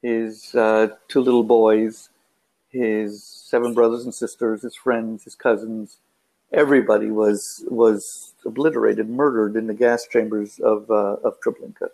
his 0.02 0.54
uh, 0.54 0.88
two 1.08 1.20
little 1.20 1.44
boys, 1.44 2.10
his 2.68 3.24
seven 3.24 3.74
brothers 3.74 4.04
and 4.04 4.14
sisters, 4.14 4.62
his 4.62 4.76
friends, 4.76 5.24
his 5.24 5.34
cousins, 5.34 5.98
everybody 6.52 7.10
was 7.10 7.64
was 7.68 8.34
obliterated, 8.44 9.08
murdered 9.08 9.56
in 9.56 9.66
the 9.66 9.74
gas 9.74 10.06
chambers 10.06 10.58
of 10.60 10.90
uh, 10.90 11.16
of 11.24 11.40
Treblinka. 11.40 11.88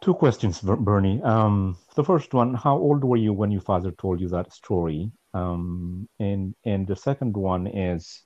Two 0.00 0.14
questions, 0.14 0.60
Bernie. 0.60 1.22
Um, 1.22 1.76
the 1.94 2.04
first 2.04 2.34
one: 2.34 2.54
How 2.54 2.76
old 2.76 3.04
were 3.04 3.16
you 3.16 3.32
when 3.32 3.50
your 3.50 3.62
father 3.62 3.90
told 3.92 4.20
you 4.20 4.28
that 4.28 4.52
story? 4.52 5.10
Um, 5.32 6.08
and 6.18 6.54
and 6.64 6.86
the 6.86 6.96
second 6.96 7.36
one 7.36 7.66
is 7.66 8.22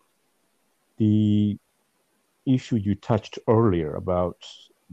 the 0.97 1.59
issue 2.55 2.77
you 2.77 2.95
touched 2.95 3.39
earlier 3.49 3.95
about 3.95 4.39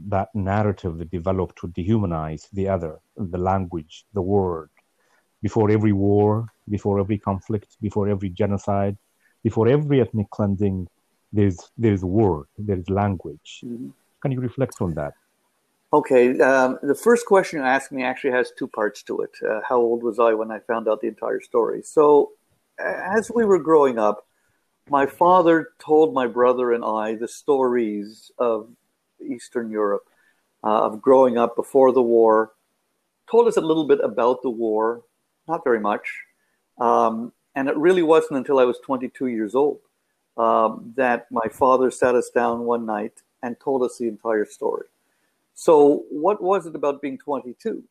that 0.08 0.28
narrative 0.34 0.98
that 0.98 1.10
developed 1.10 1.58
to 1.60 1.68
dehumanize 1.68 2.48
the 2.52 2.68
other, 2.68 2.98
the 3.16 3.38
language, 3.38 4.04
the 4.12 4.22
word. 4.22 4.70
Before 5.42 5.70
every 5.70 5.92
war, 5.92 6.46
before 6.68 7.00
every 7.00 7.18
conflict, 7.18 7.76
before 7.80 8.08
every 8.08 8.30
genocide, 8.30 8.96
before 9.42 9.68
every 9.68 10.00
ethnic 10.00 10.28
cleansing, 10.30 10.88
there's 11.32 11.70
there's 11.76 12.04
word, 12.04 12.46
there's 12.58 12.88
language. 12.90 13.60
Mm-hmm. 13.64 13.90
Can 14.20 14.32
you 14.32 14.40
reflect 14.40 14.76
on 14.80 14.94
that? 14.94 15.14
Okay, 15.92 16.38
um, 16.40 16.78
the 16.82 16.94
first 16.94 17.26
question 17.26 17.60
you 17.60 17.64
asked 17.64 17.92
me 17.92 18.02
actually 18.02 18.32
has 18.32 18.50
two 18.58 18.66
parts 18.66 19.02
to 19.04 19.20
it. 19.20 19.30
Uh, 19.48 19.60
how 19.68 19.76
old 19.76 20.02
was 20.02 20.18
I 20.18 20.34
when 20.34 20.50
I 20.50 20.58
found 20.58 20.88
out 20.88 21.00
the 21.00 21.08
entire 21.08 21.40
story? 21.40 21.82
So, 21.82 22.32
as 22.78 23.30
we 23.34 23.44
were 23.44 23.60
growing 23.60 23.98
up, 23.98 24.26
my 24.88 25.06
father 25.06 25.70
told 25.78 26.14
my 26.14 26.26
brother 26.26 26.72
and 26.72 26.84
I 26.84 27.14
the 27.14 27.28
stories 27.28 28.30
of 28.38 28.68
Eastern 29.24 29.70
Europe, 29.70 30.04
uh, 30.62 30.86
of 30.86 31.02
growing 31.02 31.38
up 31.38 31.56
before 31.56 31.92
the 31.92 32.02
war, 32.02 32.52
told 33.30 33.48
us 33.48 33.56
a 33.56 33.60
little 33.60 33.86
bit 33.86 34.00
about 34.02 34.42
the 34.42 34.50
war, 34.50 35.02
not 35.48 35.64
very 35.64 35.80
much. 35.80 36.08
Um, 36.78 37.32
and 37.54 37.68
it 37.68 37.76
really 37.76 38.02
wasn't 38.02 38.38
until 38.38 38.58
I 38.58 38.64
was 38.64 38.78
22 38.84 39.26
years 39.26 39.54
old 39.54 39.80
um, 40.36 40.92
that 40.96 41.26
my 41.30 41.48
father 41.50 41.90
sat 41.90 42.14
us 42.14 42.30
down 42.30 42.60
one 42.60 42.86
night 42.86 43.22
and 43.42 43.58
told 43.58 43.82
us 43.82 43.98
the 43.98 44.08
entire 44.08 44.44
story. 44.44 44.86
So, 45.54 46.04
what 46.10 46.42
was 46.42 46.66
it 46.66 46.74
about 46.74 47.00
being 47.00 47.16
22? 47.16 47.82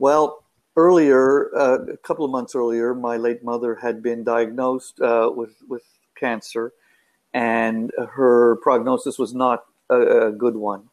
Well, 0.00 0.44
earlier, 0.76 1.56
uh, 1.56 1.78
a 1.92 1.96
couple 1.98 2.24
of 2.24 2.32
months 2.32 2.56
earlier, 2.56 2.92
my 2.92 3.16
late 3.16 3.44
mother 3.44 3.76
had 3.76 4.02
been 4.02 4.24
diagnosed 4.24 5.00
uh, 5.00 5.30
with, 5.34 5.54
with 5.68 5.84
cancer, 6.14 6.72
and 7.32 7.90
her 8.12 8.56
prognosis 8.56 9.18
was 9.18 9.34
not 9.34 9.64
a, 9.90 10.28
a 10.28 10.32
good 10.32 10.56
one. 10.56 10.88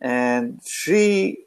And 0.00 0.60
she 0.66 1.38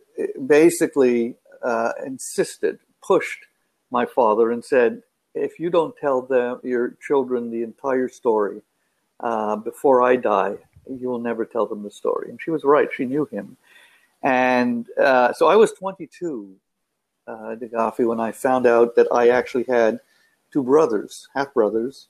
basically 0.45 1.35
uh, 1.63 1.91
insisted, 2.05 2.79
pushed 3.01 3.45
my 3.91 4.05
father, 4.05 4.51
and 4.51 4.63
said, 4.63 5.03
if 5.33 5.59
you 5.59 5.69
don't 5.69 5.95
tell 5.97 6.21
them 6.21 6.59
your 6.63 6.95
children 7.05 7.51
the 7.51 7.63
entire 7.63 8.07
story 8.07 8.61
uh, 9.19 9.57
before 9.57 10.01
I 10.01 10.15
die, 10.15 10.57
you 10.89 11.09
will 11.09 11.19
never 11.19 11.45
tell 11.45 11.65
them 11.65 11.83
the 11.83 11.91
story. 11.91 12.29
And 12.29 12.39
she 12.41 12.51
was 12.51 12.63
right; 12.63 12.89
she 12.91 13.05
knew 13.05 13.25
him. 13.25 13.57
And 14.23 14.87
uh, 14.97 15.33
so 15.33 15.47
I 15.47 15.55
was 15.55 15.73
22, 15.73 16.55
uh, 17.27 17.31
Degafi, 17.59 18.07
when 18.07 18.19
I 18.19 18.31
found 18.31 18.65
out 18.65 18.95
that 18.95 19.07
I 19.11 19.29
actually 19.29 19.65
had 19.67 19.99
two 20.51 20.63
brothers, 20.63 21.27
half 21.35 21.53
brothers, 21.53 22.07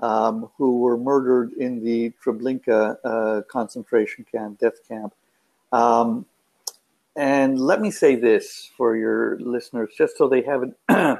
um, 0.00 0.50
who 0.56 0.78
were 0.78 0.96
murdered 0.96 1.52
in 1.52 1.82
the 1.82 2.12
Treblinka 2.24 2.96
uh, 3.04 3.42
concentration 3.42 4.24
camp, 4.30 4.58
death 4.58 4.86
camp. 4.86 5.14
Um, 5.72 6.26
and 7.16 7.58
let 7.58 7.80
me 7.80 7.90
say 7.90 8.14
this 8.14 8.70
for 8.76 8.96
your 8.96 9.38
listeners, 9.40 9.90
just 9.96 10.16
so 10.16 10.28
they 10.28 10.42
have 10.42 10.62
an, 10.62 10.74
an 10.88 11.18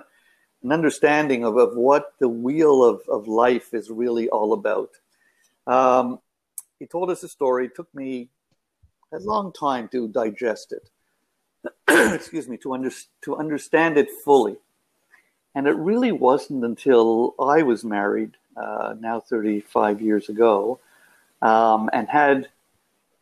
understanding 0.71 1.45
of, 1.45 1.57
of 1.57 1.77
what 1.77 2.15
the 2.21 2.29
wheel 2.29 2.85
of, 2.85 3.03
of 3.09 3.27
life 3.27 3.75
is 3.75 3.91
really 3.91 4.29
all 4.29 4.53
about. 4.53 4.91
Um, 5.67 6.21
he 6.79 6.87
told 6.87 7.11
us 7.11 7.25
a 7.25 7.29
story. 7.29 7.67
It 7.67 7.75
took 7.75 7.93
me 7.95 8.29
a 9.13 9.19
long 9.19 9.53
time 9.53 9.89
to 9.89 10.07
digest 10.09 10.73
it. 10.73 10.91
Excuse 12.15 12.49
me, 12.49 12.57
to, 12.59 12.75
under, 12.75 12.91
to 13.23 13.37
understand 13.37 13.99
it 13.99 14.09
fully. 14.25 14.57
And 15.55 15.67
it 15.67 15.77
really 15.77 16.13
wasn't 16.13 16.65
until 16.65 17.35
I 17.41 17.63
was 17.63 17.85
married 17.85 18.37
uh, 18.59 18.95
now 18.99 19.21
35 19.21 20.01
years 20.01 20.29
ago, 20.29 20.81
um, 21.43 21.89
and 21.93 22.09
had 22.09 22.49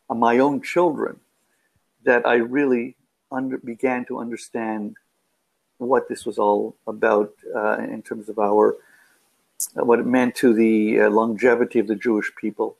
uh, 0.09 0.15
my 0.15 0.39
own 0.39 0.61
children, 0.61 1.19
that 2.03 2.25
I 2.25 2.35
really 2.35 2.95
under, 3.31 3.57
began 3.57 4.05
to 4.05 4.19
understand 4.19 4.95
what 5.77 6.09
this 6.09 6.25
was 6.25 6.39
all 6.39 6.75
about 6.87 7.33
uh, 7.55 7.77
in 7.79 8.01
terms 8.01 8.29
of 8.29 8.39
our 8.39 8.75
what 9.73 9.99
it 9.99 10.05
meant 10.05 10.35
to 10.35 10.53
the 10.53 11.01
uh, 11.01 11.09
longevity 11.09 11.79
of 11.79 11.87
the 11.87 11.95
Jewish 11.95 12.31
people. 12.39 12.77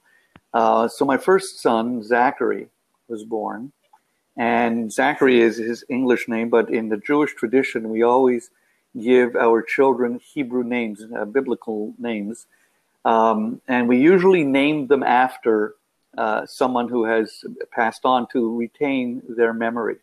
Uh, 0.53 0.87
so 0.87 1.05
my 1.05 1.17
first 1.17 1.59
son, 1.59 2.03
Zachary, 2.03 2.67
was 3.07 3.23
born, 3.23 3.71
and 4.37 4.91
Zachary 4.91 5.41
is 5.41 5.57
his 5.57 5.83
English 5.89 6.27
name, 6.27 6.49
but 6.49 6.69
in 6.69 6.89
the 6.89 6.97
Jewish 6.97 7.33
tradition, 7.33 7.89
we 7.89 8.03
always 8.03 8.51
give 9.01 9.35
our 9.35 9.61
children 9.61 10.19
Hebrew 10.33 10.63
names, 10.63 11.03
uh, 11.15 11.25
biblical 11.25 11.93
names, 11.97 12.47
um, 13.05 13.61
and 13.67 13.87
we 13.87 13.99
usually 13.99 14.43
name 14.43 14.87
them 14.87 15.03
after 15.03 15.75
uh, 16.17 16.45
someone 16.45 16.89
who 16.89 17.05
has 17.05 17.45
passed 17.71 18.03
on 18.03 18.27
to 18.33 18.57
retain 18.57 19.21
their 19.29 19.53
memory. 19.53 19.97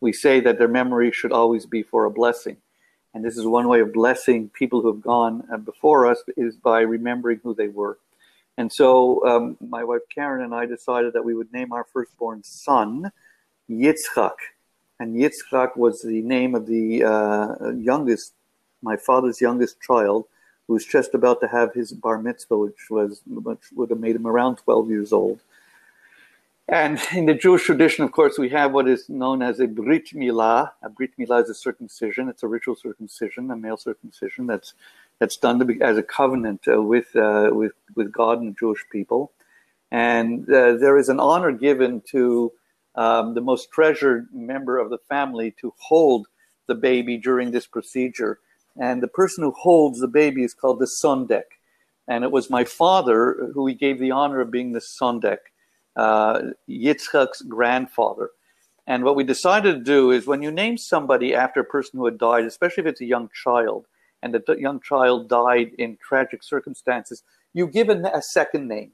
We 0.00 0.12
say 0.12 0.40
that 0.40 0.58
their 0.58 0.68
memory 0.68 1.12
should 1.12 1.32
always 1.32 1.66
be 1.66 1.82
for 1.82 2.04
a 2.06 2.10
blessing. 2.10 2.56
And 3.12 3.24
this 3.24 3.36
is 3.36 3.46
one 3.46 3.68
way 3.68 3.80
of 3.80 3.92
blessing 3.92 4.48
people 4.50 4.80
who 4.80 4.88
have 4.88 5.02
gone 5.02 5.46
uh, 5.52 5.56
before 5.56 6.06
us 6.06 6.22
is 6.36 6.56
by 6.56 6.80
remembering 6.80 7.40
who 7.42 7.54
they 7.54 7.68
were. 7.68 7.98
And 8.56 8.72
so 8.72 9.26
um, 9.26 9.56
my 9.60 9.84
wife 9.84 10.02
Karen 10.14 10.44
and 10.44 10.54
I 10.54 10.66
decided 10.66 11.12
that 11.14 11.24
we 11.24 11.34
would 11.34 11.52
name 11.52 11.72
our 11.72 11.84
firstborn 11.92 12.42
son 12.44 13.10
Yitzchak 13.68 14.36
and 15.00 15.16
Yitzchak 15.16 15.76
was 15.76 16.02
the 16.02 16.20
name 16.20 16.54
of 16.54 16.66
the 16.66 17.02
uh, 17.02 17.70
youngest, 17.70 18.34
my 18.82 18.96
father's 18.96 19.40
youngest 19.40 19.80
child, 19.80 20.26
who 20.66 20.74
was 20.74 20.84
just 20.84 21.14
about 21.14 21.40
to 21.40 21.48
have 21.48 21.72
his 21.72 21.90
bar 21.90 22.18
mitzvah, 22.18 22.58
which 22.58 22.90
was 22.90 23.22
which 23.26 23.64
would 23.74 23.88
have 23.90 23.98
made 23.98 24.14
him 24.14 24.26
around 24.26 24.56
12 24.56 24.90
years 24.90 25.12
old. 25.12 25.40
And 26.68 27.00
in 27.12 27.24
the 27.24 27.34
Jewish 27.34 27.64
tradition, 27.64 28.04
of 28.04 28.12
course, 28.12 28.38
we 28.38 28.50
have 28.50 28.72
what 28.72 28.86
is 28.86 29.08
known 29.08 29.42
as 29.42 29.58
a 29.58 29.66
brit 29.66 30.10
milah. 30.14 30.70
A 30.82 30.90
brit 30.90 31.12
milah 31.18 31.42
is 31.42 31.50
a 31.50 31.54
circumcision. 31.54 32.28
It's 32.28 32.42
a 32.42 32.48
ritual 32.48 32.76
circumcision, 32.76 33.50
a 33.50 33.56
male 33.56 33.78
circumcision 33.78 34.46
that's 34.46 34.74
that's 35.18 35.38
done 35.38 35.66
be, 35.66 35.80
as 35.80 35.96
a 35.96 36.02
covenant 36.02 36.60
uh, 36.68 36.82
with 36.82 37.16
uh, 37.16 37.50
with 37.52 37.72
with 37.96 38.12
God 38.12 38.38
and 38.38 38.48
the 38.48 38.56
Jewish 38.58 38.84
people. 38.92 39.32
And 39.90 40.44
uh, 40.48 40.76
there 40.76 40.98
is 40.98 41.08
an 41.08 41.18
honor 41.18 41.52
given 41.52 42.02
to 42.12 42.52
um, 43.00 43.32
the 43.32 43.40
most 43.40 43.70
treasured 43.70 44.28
member 44.30 44.76
of 44.76 44.90
the 44.90 44.98
family 45.08 45.54
to 45.58 45.72
hold 45.78 46.26
the 46.66 46.74
baby 46.74 47.16
during 47.16 47.50
this 47.50 47.66
procedure. 47.66 48.40
And 48.78 49.02
the 49.02 49.08
person 49.08 49.42
who 49.42 49.52
holds 49.52 50.00
the 50.00 50.06
baby 50.06 50.44
is 50.44 50.52
called 50.52 50.80
the 50.80 50.90
sondek. 51.02 51.48
And 52.06 52.24
it 52.24 52.30
was 52.30 52.50
my 52.50 52.64
father 52.64 53.50
who 53.54 53.62
we 53.62 53.74
gave 53.74 53.98
the 53.98 54.10
honor 54.10 54.42
of 54.42 54.50
being 54.50 54.72
the 54.72 54.80
sondek, 54.80 55.38
uh, 55.96 56.40
Yitzchak's 56.68 57.40
grandfather. 57.40 58.32
And 58.86 59.02
what 59.02 59.16
we 59.16 59.24
decided 59.24 59.72
to 59.72 59.84
do 59.96 60.10
is 60.10 60.26
when 60.26 60.42
you 60.42 60.50
name 60.50 60.76
somebody 60.76 61.34
after 61.34 61.60
a 61.60 61.64
person 61.64 61.98
who 61.98 62.04
had 62.04 62.18
died, 62.18 62.44
especially 62.44 62.82
if 62.82 62.86
it's 62.86 63.00
a 63.00 63.06
young 63.06 63.30
child, 63.32 63.86
and 64.22 64.34
the 64.34 64.56
young 64.58 64.78
child 64.78 65.26
died 65.26 65.70
in 65.78 65.96
tragic 66.06 66.42
circumstances, 66.42 67.22
you 67.54 67.66
give 67.66 67.88
a, 67.88 67.96
a 68.12 68.20
second 68.20 68.68
name. 68.68 68.92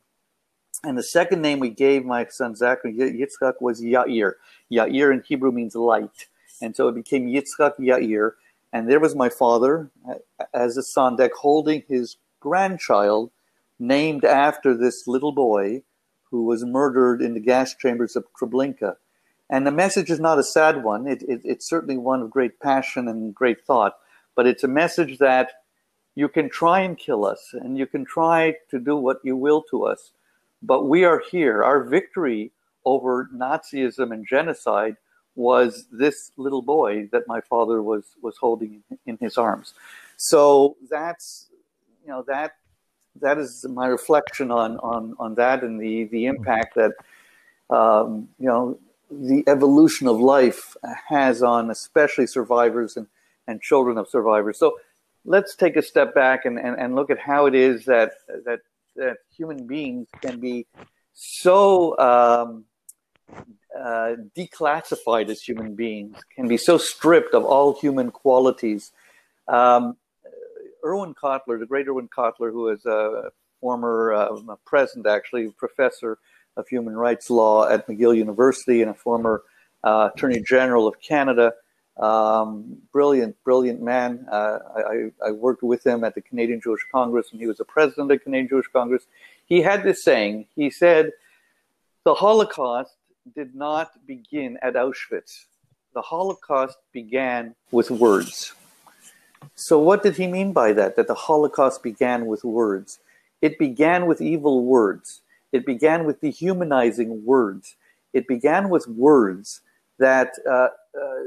And 0.85 0.97
the 0.97 1.03
second 1.03 1.43
name 1.43 1.59
we 1.59 1.71
gave 1.71 2.05
my 2.05 2.27
son 2.27 2.55
Zachary 2.55 2.95
Yitzchak 2.95 3.55
was 3.61 3.81
Yair. 3.81 4.33
Yair 4.71 5.12
in 5.12 5.23
Hebrew 5.27 5.53
means 5.53 5.75
light. 5.75 6.27
And 6.61 6.75
so 6.75 6.89
it 6.89 6.95
became 6.95 7.27
Yitzchak 7.27 7.79
Yair. 7.79 8.33
And 8.73 8.91
there 8.91 9.01
was 9.01 9.15
my 9.15 9.29
father 9.29 9.91
as 10.53 10.77
a 10.77 10.83
sondek 10.83 11.33
holding 11.33 11.83
his 11.89 12.17
grandchild 12.41 13.31
named 13.79 14.25
after 14.25 14.77
this 14.77 15.07
little 15.07 15.33
boy 15.33 15.83
who 16.31 16.45
was 16.45 16.65
murdered 16.65 17.23
in 17.23 17.35
the 17.35 17.41
gas 17.41 17.75
chambers 17.75 18.17
of 18.17 18.25
Treblinka. 18.39 18.97
And 19.49 19.67
the 19.67 19.73
message 19.73 20.11
is 20.11 20.19
not 20.19 20.39
a 20.39 20.43
sad 20.43 20.83
one. 20.83 21.07
It, 21.07 21.23
it, 21.23 21.41
it's 21.45 21.69
certainly 21.69 21.97
one 21.97 22.21
of 22.21 22.31
great 22.31 22.59
passion 22.61 23.07
and 23.09 23.35
great 23.35 23.65
thought, 23.65 23.97
but 24.35 24.47
it's 24.47 24.65
a 24.65 24.69
message 24.69 25.19
that 25.19 25.53
you 26.15 26.29
can 26.29 26.49
try 26.49 26.81
and 26.81 26.99
kill 26.99 27.25
us 27.25 27.51
and 27.53 27.79
you 27.79 27.87
can 27.87 28.05
try 28.05 28.57
to 28.71 28.81
do 28.81 28.97
what 28.97 29.19
you 29.23 29.37
will 29.37 29.62
to 29.71 29.85
us, 29.85 30.12
but 30.62 30.85
we 30.85 31.05
are 31.05 31.23
here. 31.31 31.62
Our 31.62 31.85
victory 31.85 32.53
over 32.85 33.29
Nazism 33.35 34.12
and 34.12 34.27
genocide 34.27 34.97
was 35.35 35.87
this 35.92 36.33
little 36.37 36.62
boy 36.62 37.09
that 37.12 37.29
my 37.29 37.40
father 37.42 37.83
was 37.83 38.05
was 38.23 38.37
holding 38.38 38.83
in 39.05 39.19
his 39.21 39.37
arms. 39.37 39.75
So 40.16 40.77
that's 40.90 41.49
you 42.03 42.09
know 42.09 42.25
that 42.27 42.57
that 43.21 43.38
is 43.38 43.64
my 43.69 43.87
reflection 43.87 44.51
on 44.51 44.79
on 44.79 45.14
on 45.19 45.35
that 45.35 45.62
and 45.62 45.81
the 45.81 46.05
the 46.05 46.27
impact 46.27 46.77
that 46.77 46.92
um, 47.71 48.29
you 48.38 48.47
know 48.47 48.79
the 49.11 49.45
evolution 49.47 50.09
of 50.09 50.19
life 50.19 50.77
has 51.09 51.42
on 51.42 51.71
especially 51.71 52.27
survivors 52.27 52.97
and 52.97 53.07
and 53.47 53.61
children 53.61 53.99
of 53.99 54.09
survivors. 54.09 54.59
So 54.59 54.79
let's 55.25 55.55
take 55.55 55.77
a 55.77 55.83
step 55.83 56.14
back 56.14 56.45
and, 56.45 56.59
and, 56.59 56.79
and 56.79 56.95
look 56.95 57.11
at 57.11 57.19
how 57.19 57.47
it 57.47 57.55
is 57.55 57.85
that 57.85 58.12
that 58.45 58.61
that 58.97 59.19
human 59.37 59.67
beings 59.67 60.09
can 60.21 60.41
be 60.41 60.67
so 61.13 61.99
um, 61.99 62.65
uh, 63.79 64.17
declassified 64.37 65.29
as 65.29 65.41
human 65.43 65.75
beings, 65.75 66.17
can 66.35 66.49
be 66.49 66.57
so 66.57 66.79
stripped 66.79 67.35
of 67.35 67.45
all 67.45 67.79
human 67.79 68.11
qualities. 68.11 68.93
Um, 69.49 69.97
Irwin 70.85 71.15
Cotler, 71.15 71.59
the 71.59 71.67
great 71.67 71.89
Irwin 71.89 72.09
Cotler, 72.09 72.53
who 72.53 72.69
is 72.69 72.85
a 72.87 73.31
former, 73.61 74.13
uh, 74.13 74.57
present 74.65 75.07
actually, 75.07 75.51
professor 75.51 76.19
of 76.57 76.69
human 76.69 76.97
rights 76.97 77.29
law 77.29 77.69
at 77.69 77.87
McGill 77.87 78.17
University 78.17 78.83
and 78.83 78.91
a 78.91 78.95
former 78.95 79.43
uh, 79.85 80.11
Attorney 80.15 80.41
General 80.41 80.87
of 80.87 81.01
Canada. 81.01 81.53
Um, 81.99 82.77
brilliant, 82.93 83.43
brilliant 83.43 83.81
man. 83.81 84.27
Uh, 84.31 84.59
I, 84.77 85.29
I, 85.29 85.31
worked 85.31 85.63
with 85.63 85.87
him 85.87 86.05
at 86.05 86.15
the 86.15 86.21
Canadian 86.21 86.61
Jewish 86.61 86.83
Congress 86.93 87.33
when 87.33 87.41
he 87.41 87.47
was 87.47 87.57
the 87.57 87.65
president 87.65 88.11
of 88.11 88.19
the 88.19 88.23
Canadian 88.23 88.49
Jewish 88.49 88.67
Congress. 88.71 89.07
He 89.47 89.63
had 89.63 89.83
this 89.83 90.05
saying. 90.05 90.47
He 90.55 90.69
said, 90.69 91.13
"The 92.05 92.13
Holocaust 92.13 92.97
did 93.35 93.55
not 93.55 93.93
begin 94.07 94.59
at 94.61 94.75
Auschwitz. 94.75 95.47
The 95.95 96.03
Holocaust 96.03 96.77
began 96.93 97.55
with 97.71 97.91
words." 97.91 98.53
So, 99.55 99.79
what 99.79 100.03
did 100.03 100.17
he 100.17 100.27
mean 100.27 100.53
by 100.53 100.75
that? 100.75 100.97
That 100.97 101.07
the 101.07 101.15
Holocaust 101.15 101.83
began 101.83 102.27
with 102.27 102.45
words. 102.45 102.99
It 103.41 103.59
began 103.59 104.05
with 104.05 104.21
evil 104.21 104.67
words. 104.67 105.23
It 105.51 105.65
began 105.65 106.05
with 106.05 106.21
dehumanizing 106.21 107.25
words. 107.25 107.77
It 108.13 108.29
began 108.29 108.69
with 108.69 108.87
words 108.87 109.63
that 109.99 110.33
uh, 110.49 110.53
uh, 110.53 110.69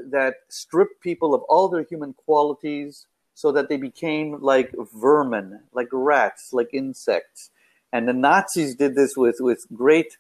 that 0.10 0.36
stripped 0.50 1.02
people 1.02 1.34
of 1.34 1.42
all 1.44 1.68
their 1.70 1.84
human 1.84 2.14
qualities, 2.14 3.08
so 3.34 3.52
that 3.52 3.70
they 3.70 3.78
became 3.78 4.42
like 4.42 4.74
vermin, 4.94 5.62
like 5.74 5.88
rats, 5.92 6.54
like 6.54 6.70
insects. 6.74 7.52
And 7.92 8.08
the 8.08 8.14
Nazis 8.14 8.76
did 8.76 8.96
this 8.96 9.16
with 9.18 9.38
with 9.40 9.66
great 9.74 10.18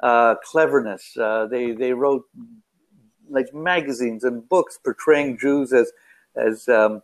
uh, 0.00 0.36
cleverness. 0.44 1.16
Uh, 1.16 1.46
they 1.46 1.72
they 1.72 1.92
wrote 1.92 2.24
like 3.28 3.52
magazines 3.52 4.24
and 4.24 4.48
books 4.48 4.78
portraying 4.82 5.38
Jews 5.38 5.72
as 5.72 5.92
as 6.36 6.68
um, 6.68 7.02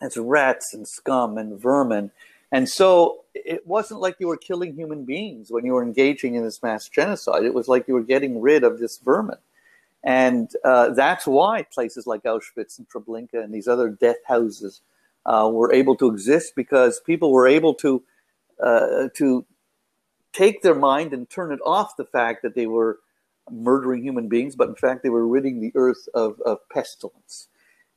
as 0.00 0.16
rats 0.16 0.74
and 0.74 0.86
scum 0.86 1.38
and 1.38 1.60
vermin. 1.60 2.10
And 2.52 2.68
so 2.68 3.24
it 3.34 3.66
wasn't 3.66 4.00
like 4.00 4.16
you 4.18 4.26
were 4.26 4.36
killing 4.36 4.74
human 4.74 5.04
beings 5.04 5.50
when 5.50 5.64
you 5.64 5.72
were 5.72 5.82
engaging 5.82 6.34
in 6.34 6.42
this 6.42 6.62
mass 6.62 6.88
genocide. 6.88 7.44
It 7.44 7.54
was 7.54 7.68
like 7.68 7.86
you 7.86 7.94
were 7.94 8.02
getting 8.02 8.40
rid 8.40 8.64
of 8.64 8.78
this 8.78 8.98
vermin. 8.98 9.38
And 10.02 10.50
uh, 10.64 10.90
that's 10.90 11.26
why 11.26 11.62
places 11.62 12.06
like 12.06 12.22
Auschwitz 12.22 12.78
and 12.78 12.88
Treblinka 12.88 13.34
and 13.34 13.52
these 13.52 13.68
other 13.68 13.88
death 13.88 14.16
houses 14.26 14.80
uh, 15.26 15.50
were 15.52 15.72
able 15.72 15.96
to 15.96 16.08
exist 16.08 16.54
because 16.56 17.00
people 17.00 17.32
were 17.32 17.46
able 17.46 17.74
to 17.74 18.02
uh, 18.62 19.08
to 19.14 19.44
take 20.32 20.62
their 20.62 20.74
mind 20.74 21.12
and 21.12 21.28
turn 21.28 21.52
it 21.52 21.60
off 21.64 21.96
the 21.96 22.04
fact 22.04 22.42
that 22.42 22.54
they 22.54 22.66
were 22.66 23.00
murdering 23.50 24.02
human 24.02 24.28
beings, 24.28 24.54
but 24.54 24.68
in 24.68 24.74
fact 24.74 25.02
they 25.02 25.08
were 25.08 25.26
ridding 25.26 25.60
the 25.60 25.72
earth 25.74 26.08
of, 26.14 26.40
of 26.42 26.58
pestilence. 26.68 27.48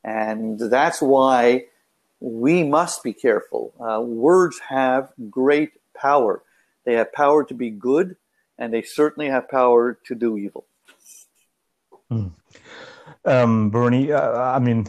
And 0.04 0.60
that's 0.60 1.02
why 1.02 1.66
we 2.20 2.64
must 2.64 3.04
be 3.04 3.14
careful. 3.14 3.74
Uh, 3.80 4.02
words 4.02 4.60
have 4.70 5.12
great 5.30 5.72
power. 5.96 6.42
They 6.86 6.94
have 6.94 7.14
power 7.14 7.44
to 7.46 7.54
be 7.54 7.70
good, 7.70 8.16
and 8.58 8.74
they 8.74 8.82
certainly 8.82 9.30
have 9.30 9.50
power 9.50 9.98
to 10.06 10.16
do 10.16 10.38
evil. 10.38 10.66
Mm. 12.14 12.32
Um, 13.26 13.70
Bernie, 13.70 14.12
uh, 14.12 14.42
I 14.42 14.60
mean, 14.60 14.86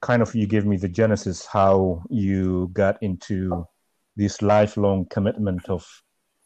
kind 0.00 0.22
of 0.22 0.34
you 0.34 0.46
gave 0.46 0.64
me 0.64 0.76
the 0.76 0.88
genesis 0.88 1.44
how 1.46 2.02
you 2.10 2.70
got 2.72 3.02
into 3.02 3.66
this 4.16 4.42
lifelong 4.42 5.06
commitment 5.10 5.68
of 5.68 5.84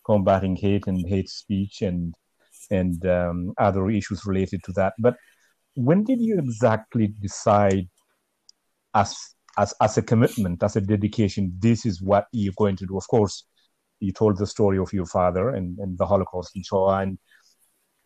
combating 0.04 0.56
hate 0.56 0.86
and 0.86 1.06
hate 1.08 1.28
speech 1.28 1.82
and 1.82 2.14
and 2.70 3.06
um, 3.06 3.52
other 3.58 3.88
issues 3.90 4.26
related 4.26 4.62
to 4.64 4.72
that. 4.72 4.94
But 4.98 5.16
when 5.74 6.04
did 6.04 6.20
you 6.20 6.38
exactly 6.38 7.06
decide, 7.06 7.88
as 8.94 9.16
as 9.58 9.74
as 9.80 9.96
a 9.96 10.02
commitment, 10.02 10.62
as 10.62 10.76
a 10.76 10.80
dedication. 10.80 11.52
This 11.58 11.86
is 11.86 12.02
what 12.02 12.26
you're 12.32 12.54
going 12.56 12.76
to 12.76 12.86
do. 12.86 12.96
Of 12.96 13.06
course, 13.08 13.44
you 14.00 14.12
told 14.12 14.38
the 14.38 14.46
story 14.46 14.78
of 14.78 14.92
your 14.92 15.06
father 15.06 15.50
and, 15.50 15.78
and 15.78 15.96
the 15.96 16.06
Holocaust 16.06 16.52
and 16.54 16.64
so 16.64 16.84
on. 16.84 17.18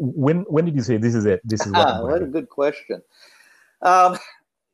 When 0.00 0.40
when 0.48 0.64
did 0.64 0.74
you 0.74 0.82
say 0.82 0.96
this 0.96 1.14
is 1.14 1.26
it? 1.26 1.40
This 1.44 1.66
is 1.66 1.72
what? 1.72 1.86
Ah, 1.86 2.02
what 2.02 2.22
a 2.22 2.26
good 2.26 2.48
question. 2.48 3.02
Um, 3.82 4.18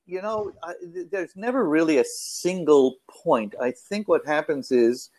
you 0.06 0.22
know, 0.22 0.52
I, 0.62 0.74
there's 1.10 1.34
never 1.34 1.68
really 1.68 1.98
a 1.98 2.04
single 2.04 2.98
point. 3.10 3.54
I 3.60 3.72
think 3.72 4.06
what 4.06 4.24
happens 4.24 4.70
is 4.70 5.10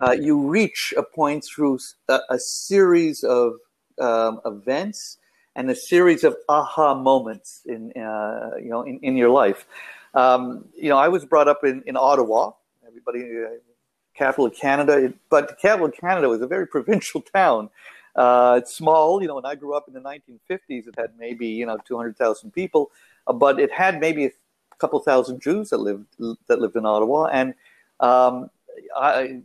uh, 0.00 0.12
you 0.12 0.40
reach 0.40 0.94
a 0.96 1.02
point 1.02 1.44
through 1.44 1.78
a, 2.08 2.20
a 2.30 2.38
series 2.38 3.22
of 3.22 3.54
um, 4.00 4.40
events 4.46 5.18
and 5.56 5.70
a 5.70 5.74
series 5.74 6.24
of 6.24 6.34
aha 6.48 6.94
moments 6.94 7.60
in 7.66 7.92
uh, 7.92 8.52
you 8.58 8.70
know 8.70 8.82
in, 8.82 8.98
in 9.02 9.16
your 9.16 9.30
life. 9.30 9.66
Um, 10.14 10.64
you 10.74 10.88
know, 10.88 10.96
I 10.96 11.08
was 11.08 11.24
brought 11.24 11.48
up 11.48 11.64
in, 11.64 11.82
in 11.86 11.96
Ottawa. 11.96 12.52
Everybody, 12.86 13.20
uh, 13.44 13.58
capital 14.14 14.46
of 14.46 14.54
Canada, 14.54 15.12
but 15.30 15.48
the 15.48 15.54
capital 15.54 15.86
of 15.86 15.94
Canada 15.94 16.28
was 16.28 16.40
a 16.40 16.46
very 16.46 16.66
provincial 16.76 17.20
town. 17.20 17.70
Uh, 18.16 18.56
it's 18.58 18.74
small. 18.74 19.20
You 19.22 19.28
know, 19.28 19.36
when 19.36 19.46
I 19.46 19.54
grew 19.54 19.74
up 19.74 19.88
in 19.88 19.94
the 19.94 20.00
1950s, 20.00 20.88
it 20.88 20.94
had 20.96 21.12
maybe 21.18 21.46
you 21.46 21.66
know 21.66 21.78
200,000 21.84 22.50
people, 22.52 22.90
uh, 23.26 23.32
but 23.32 23.60
it 23.60 23.70
had 23.70 24.00
maybe 24.00 24.26
a 24.26 24.30
couple 24.78 24.98
thousand 25.00 25.40
Jews 25.40 25.70
that 25.70 25.78
lived 25.78 26.06
that 26.48 26.60
lived 26.60 26.76
in 26.76 26.86
Ottawa. 26.86 27.26
And 27.26 27.54
um, 28.00 28.50
I, 28.96 29.40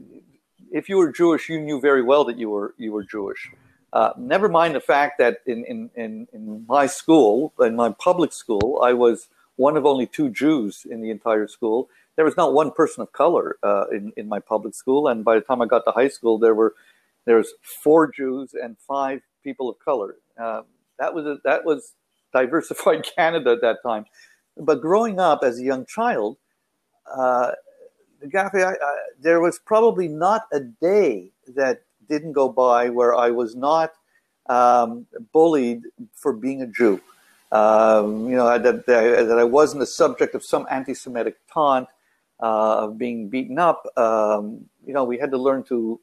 if 0.72 0.90
you 0.90 0.98
were 0.98 1.12
Jewish, 1.12 1.50
you 1.50 1.60
knew 1.60 1.80
very 1.80 2.02
well 2.02 2.24
that 2.26 2.38
you 2.38 2.50
were 2.50 2.74
you 2.78 2.92
were 2.92 3.04
Jewish. 3.04 3.52
Uh, 3.94 4.12
never 4.18 4.50
mind 4.50 4.76
the 4.76 4.82
fact 4.82 5.18
that 5.20 5.38
in, 5.46 5.64
in, 5.66 5.90
in, 5.96 6.28
in 6.34 6.66
my 6.68 6.86
school, 6.86 7.54
in 7.62 7.78
my 7.78 7.90
public 7.92 8.34
school, 8.34 8.82
I 8.84 8.92
was 8.92 9.30
one 9.56 9.78
of 9.78 9.86
only 9.86 10.06
two 10.06 10.30
Jews 10.30 10.86
in 10.90 11.00
the 11.02 11.10
entire 11.10 11.48
school. 11.48 11.90
There 12.18 12.26
was 12.26 12.36
not 12.36 12.54
one 12.54 12.72
person 12.72 13.04
of 13.04 13.14
color 13.14 13.58
uh, 13.64 13.86
in 13.94 14.12
in 14.18 14.28
my 14.28 14.40
public 14.40 14.74
school, 14.76 15.08
and 15.08 15.24
by 15.24 15.36
the 15.36 15.42
time 15.42 15.62
I 15.62 15.66
got 15.66 15.86
to 15.86 15.92
high 15.92 16.10
school, 16.10 16.38
there 16.38 16.56
were 16.56 16.76
there 17.26 17.38
was 17.38 17.54
four 17.62 18.12
Jews 18.12 18.54
and 18.54 18.78
five 18.78 19.22
people 19.44 19.70
of 19.70 19.78
color. 19.80 20.16
Uh, 20.40 20.62
that 21.00 21.14
was 21.14 21.26
a, 21.26 21.38
that 21.44 21.66
was 21.66 21.94
diversified 22.34 23.06
Canada 23.16 23.52
at 23.52 23.62
that 23.62 23.78
time. 23.84 24.06
But 24.58 24.82
growing 24.82 25.20
up 25.20 25.44
as 25.44 25.60
a 25.60 25.64
young 25.64 25.86
child, 25.86 26.38
uh, 27.14 27.52
Gaffey, 28.26 28.74
there 29.20 29.42
was 29.42 29.60
probably 29.60 30.08
not 30.08 30.44
a 30.52 30.62
day 30.62 31.32
that 31.56 31.82
didn't 32.08 32.34
go 32.34 32.50
by 32.50 32.90
where 32.90 33.16
I 33.16 33.32
was 33.32 33.56
not 33.56 33.94
um, 34.48 35.06
bullied 35.34 35.84
for 36.14 36.34
being 36.34 36.62
a 36.62 36.68
Jew 36.68 37.02
um, 37.52 38.30
you 38.30 38.36
know, 38.36 38.58
that, 38.58 38.86
that 38.86 39.38
I 39.40 39.44
wasn't 39.44 39.80
the 39.80 39.86
subject 39.86 40.36
of 40.36 40.44
some 40.44 40.68
anti-Semitic 40.70 41.38
taunt 41.52 41.88
uh, 42.42 42.86
of 42.86 42.98
being 42.98 43.30
beaten 43.30 43.60
up. 43.60 43.86
Um, 43.98 44.66
you 44.86 44.94
know, 44.94 45.04
we 45.04 45.18
had 45.18 45.32
to 45.32 45.38
learn 45.38 45.64
to 45.66 46.00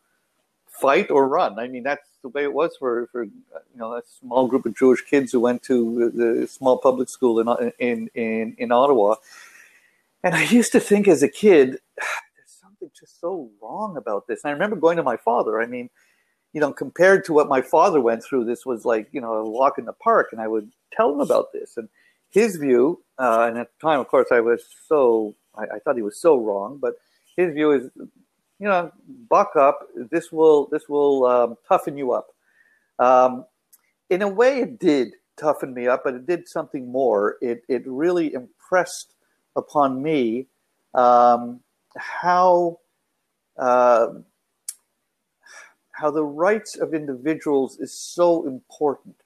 fight 0.72 1.10
or 1.10 1.28
run. 1.28 1.58
I 1.58 1.68
mean, 1.68 1.82
that's 1.82 2.08
the 2.22 2.28
way 2.28 2.42
it 2.42 2.52
was 2.52 2.76
for, 2.78 3.06
for 3.12 3.24
you 3.24 3.32
know, 3.76 3.94
a 3.94 4.02
small 4.20 4.48
group 4.48 4.66
of 4.66 4.76
Jewish 4.76 5.02
kids 5.02 5.32
who 5.32 5.40
went 5.40 5.62
to 5.64 6.10
the 6.10 6.46
small 6.46 6.78
public 6.78 7.08
school 7.08 7.40
in, 7.40 7.72
in, 7.78 8.08
in, 8.14 8.54
in 8.58 8.72
Ottawa. 8.72 9.16
And 10.24 10.34
I 10.34 10.44
used 10.44 10.72
to 10.72 10.80
think 10.80 11.08
as 11.08 11.22
a 11.22 11.28
kid, 11.28 11.78
there's 11.96 12.58
something 12.60 12.90
just 12.98 13.20
so 13.20 13.50
wrong 13.62 13.96
about 13.96 14.26
this. 14.26 14.42
And 14.42 14.50
I 14.50 14.52
remember 14.52 14.76
going 14.76 14.96
to 14.96 15.02
my 15.02 15.16
father. 15.16 15.60
I 15.60 15.66
mean, 15.66 15.90
you 16.52 16.60
know, 16.60 16.72
compared 16.72 17.24
to 17.26 17.32
what 17.32 17.48
my 17.48 17.62
father 17.62 18.00
went 18.00 18.24
through, 18.24 18.44
this 18.44 18.66
was 18.66 18.84
like, 18.84 19.08
you 19.12 19.20
know, 19.20 19.32
a 19.34 19.48
walk 19.48 19.78
in 19.78 19.84
the 19.84 19.92
park. 19.92 20.28
And 20.32 20.40
I 20.40 20.48
would 20.48 20.70
tell 20.92 21.12
him 21.12 21.20
about 21.20 21.52
this. 21.52 21.76
And 21.76 21.88
his 22.30 22.56
view, 22.56 23.02
uh, 23.18 23.46
and 23.48 23.58
at 23.58 23.68
the 23.72 23.88
time, 23.88 24.00
of 24.00 24.08
course, 24.08 24.28
I 24.30 24.40
was 24.40 24.64
so, 24.88 25.34
I, 25.54 25.76
I, 25.76 25.78
thought 25.78 25.96
he 25.96 26.02
was 26.02 26.18
so 26.18 26.38
wrong, 26.38 26.78
but 26.80 26.94
his 27.36 27.52
view 27.52 27.72
is, 27.72 27.90
you 28.62 28.68
know, 28.68 28.92
buck 29.28 29.56
up. 29.56 29.88
This 30.10 30.30
will, 30.30 30.68
this 30.70 30.88
will 30.88 31.26
um, 31.26 31.56
toughen 31.68 31.98
you 31.98 32.12
up. 32.12 32.28
Um, 32.98 33.44
in 34.08 34.22
a 34.22 34.28
way, 34.28 34.60
it 34.60 34.78
did. 34.78 35.14
toughen 35.36 35.74
me 35.74 35.88
up, 35.88 36.02
but 36.04 36.14
it 36.14 36.26
did 36.26 36.48
something 36.48 36.90
more. 36.90 37.36
It 37.40 37.64
it 37.68 37.82
really 37.86 38.34
impressed 38.34 39.14
upon 39.56 40.02
me 40.02 40.46
um, 40.94 41.60
how 41.96 42.78
uh, 43.58 44.08
how 45.90 46.10
the 46.10 46.24
rights 46.24 46.76
of 46.76 46.94
individuals 46.94 47.78
is 47.78 47.92
so 47.92 48.46
important. 48.46 49.16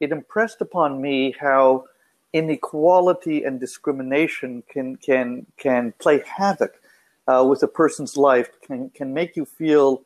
It 0.00 0.12
impressed 0.12 0.60
upon 0.60 1.00
me 1.00 1.34
how 1.38 1.84
inequality 2.32 3.44
and 3.44 3.60
discrimination 3.60 4.62
can 4.68 4.96
can 4.96 5.46
can 5.56 5.92
play 5.98 6.22
havoc 6.26 6.80
uh, 7.26 7.44
with 7.48 7.62
a 7.62 7.68
person's 7.68 8.16
life, 8.16 8.50
can 8.62 8.90
can 8.90 9.12
make 9.14 9.36
you 9.36 9.44
feel 9.44 10.02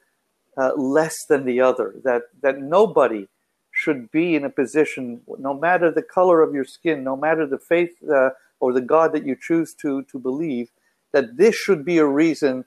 uh, 0.56 0.72
less 0.76 1.24
than 1.28 1.44
the 1.44 1.60
other. 1.60 1.94
That 2.04 2.22
that 2.42 2.60
nobody 2.60 3.28
should 3.72 4.10
be 4.10 4.34
in 4.34 4.44
a 4.44 4.50
position, 4.50 5.20
no 5.38 5.54
matter 5.54 5.90
the 5.90 6.02
color 6.02 6.42
of 6.42 6.52
your 6.54 6.64
skin, 6.64 7.04
no 7.04 7.16
matter 7.16 7.46
the 7.46 7.58
faith 7.58 7.94
uh, 8.12 8.30
or 8.60 8.72
the 8.72 8.80
God 8.80 9.12
that 9.12 9.24
you 9.26 9.36
choose 9.40 9.74
to 9.74 10.02
to 10.04 10.18
believe, 10.18 10.70
that 11.12 11.36
this 11.36 11.54
should 11.54 11.84
be 11.84 11.98
a 11.98 12.06
reason 12.06 12.64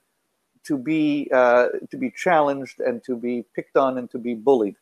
to 0.63 0.77
be 0.77 1.29
uh, 1.33 1.67
to 1.89 1.97
be 1.97 2.11
challenged 2.11 2.79
and 2.79 3.03
to 3.03 3.15
be 3.15 3.45
picked 3.55 3.77
on 3.77 3.97
and 3.97 4.09
to 4.11 4.17
be 4.17 4.33
bullied. 4.33 4.75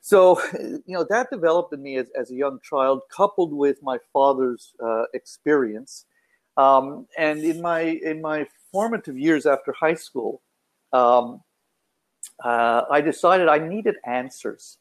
So, 0.00 0.40
you 0.52 0.82
know, 0.88 1.06
that 1.08 1.30
developed 1.30 1.72
in 1.72 1.82
me 1.82 1.96
as, 1.96 2.08
as 2.10 2.30
a 2.30 2.34
young 2.34 2.60
child, 2.62 3.02
coupled 3.08 3.52
with 3.52 3.82
my 3.82 3.98
father's 4.12 4.74
uh, 4.78 5.04
experience. 5.14 6.04
Um, 6.56 7.06
and 7.18 7.42
in 7.42 7.60
my 7.60 7.80
in 7.80 8.20
my 8.20 8.46
formative 8.74 9.16
years 9.16 9.46
after 9.46 9.70
high 9.72 9.94
school, 9.94 10.42
um, 10.92 11.40
uh, 12.42 12.82
I 12.90 13.00
decided 13.00 13.46
I 13.48 13.58
needed 13.58 13.94
answers. 14.04 14.78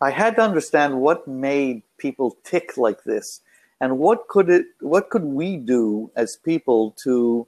I 0.00 0.10
had 0.10 0.36
to 0.36 0.42
understand 0.42 1.00
what 1.00 1.26
made 1.26 1.82
people 1.96 2.36
tick 2.44 2.76
like 2.76 3.02
this, 3.04 3.40
and 3.80 3.98
what 3.98 4.28
could 4.28 4.50
it 4.50 4.66
what 4.80 5.08
could 5.08 5.24
we 5.24 5.56
do 5.56 6.10
as 6.14 6.36
people 6.36 6.94
to 7.04 7.46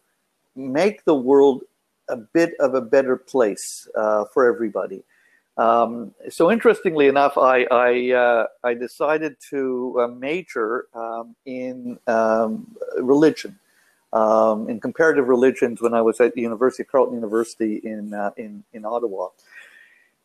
make 0.57 1.05
the 1.05 1.15
world 1.15 1.63
a 2.09 2.17
bit 2.17 2.55
of 2.61 2.75
a 2.75 2.81
better 2.81 3.17
place 3.17 3.89
uh, 3.95 4.25
for 4.33 4.47
everybody. 4.47 5.03
Um, 5.57 6.13
so 6.29 6.51
interestingly 6.51 7.07
enough, 7.07 7.39
I 7.39 7.67
I, 7.71 8.11
uh, 8.13 8.47
I 8.65 8.75
decided 8.75 9.37
to 9.51 9.97
uh, 10.01 10.09
major 10.09 10.87
um, 10.95 11.37
in 11.47 11.99
um, 12.07 12.75
religion, 13.01 13.59
um, 14.15 14.71
in 14.71 14.81
comparative 14.81 15.29
religions 15.29 15.83
when 15.83 15.93
I 15.93 16.01
was 16.01 16.21
at 16.21 16.35
the 16.35 16.41
University 16.41 16.85
of 16.85 16.89
Carleton 16.89 17.17
University 17.17 17.81
in 17.85 18.15
uh, 18.15 18.31
in 18.37 18.65
in 18.73 18.87
Ottawa. 18.87 19.29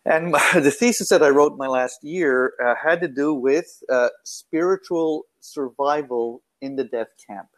And 0.05 0.33
the 0.53 0.71
thesis 0.71 1.09
that 1.09 1.23
I 1.23 1.29
wrote 1.29 1.57
my 1.57 1.67
last 1.67 2.03
year 2.03 2.53
uh, 2.63 2.75
had 2.75 3.01
to 3.01 3.07
do 3.07 3.33
with 3.33 3.83
uh, 3.89 4.09
spiritual 4.23 5.25
survival 5.39 6.41
in 6.61 6.75
the 6.75 6.83
death 6.83 7.09
camp. 7.27 7.49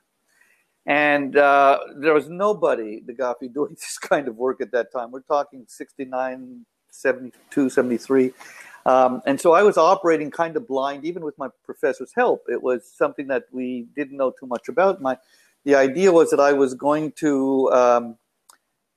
And 0.85 1.37
uh, 1.37 1.79
there 1.97 2.13
was 2.13 2.27
nobody, 2.27 3.01
the 3.05 3.13
Gafi, 3.13 3.53
doing 3.53 3.75
this 3.75 3.99
kind 3.99 4.27
of 4.27 4.37
work 4.37 4.61
at 4.61 4.71
that 4.71 4.91
time. 4.91 5.11
We're 5.11 5.21
talking 5.21 5.65
69, 5.67 6.65
72, 6.89 7.69
73. 7.69 8.31
Um, 8.83 9.21
and 9.27 9.39
so 9.39 9.53
I 9.53 9.61
was 9.61 9.77
operating 9.77 10.31
kind 10.31 10.57
of 10.57 10.67
blind, 10.67 11.05
even 11.05 11.23
with 11.23 11.37
my 11.37 11.49
professor's 11.63 12.13
help. 12.15 12.45
It 12.47 12.63
was 12.63 12.91
something 12.91 13.27
that 13.27 13.43
we 13.51 13.85
didn't 13.95 14.17
know 14.17 14.31
too 14.31 14.47
much 14.47 14.69
about. 14.69 15.01
My, 15.01 15.17
the 15.65 15.75
idea 15.75 16.11
was 16.11 16.29
that 16.31 16.39
I 16.39 16.53
was 16.53 16.73
going 16.73 17.11
to 17.13 17.69
um, 17.71 18.17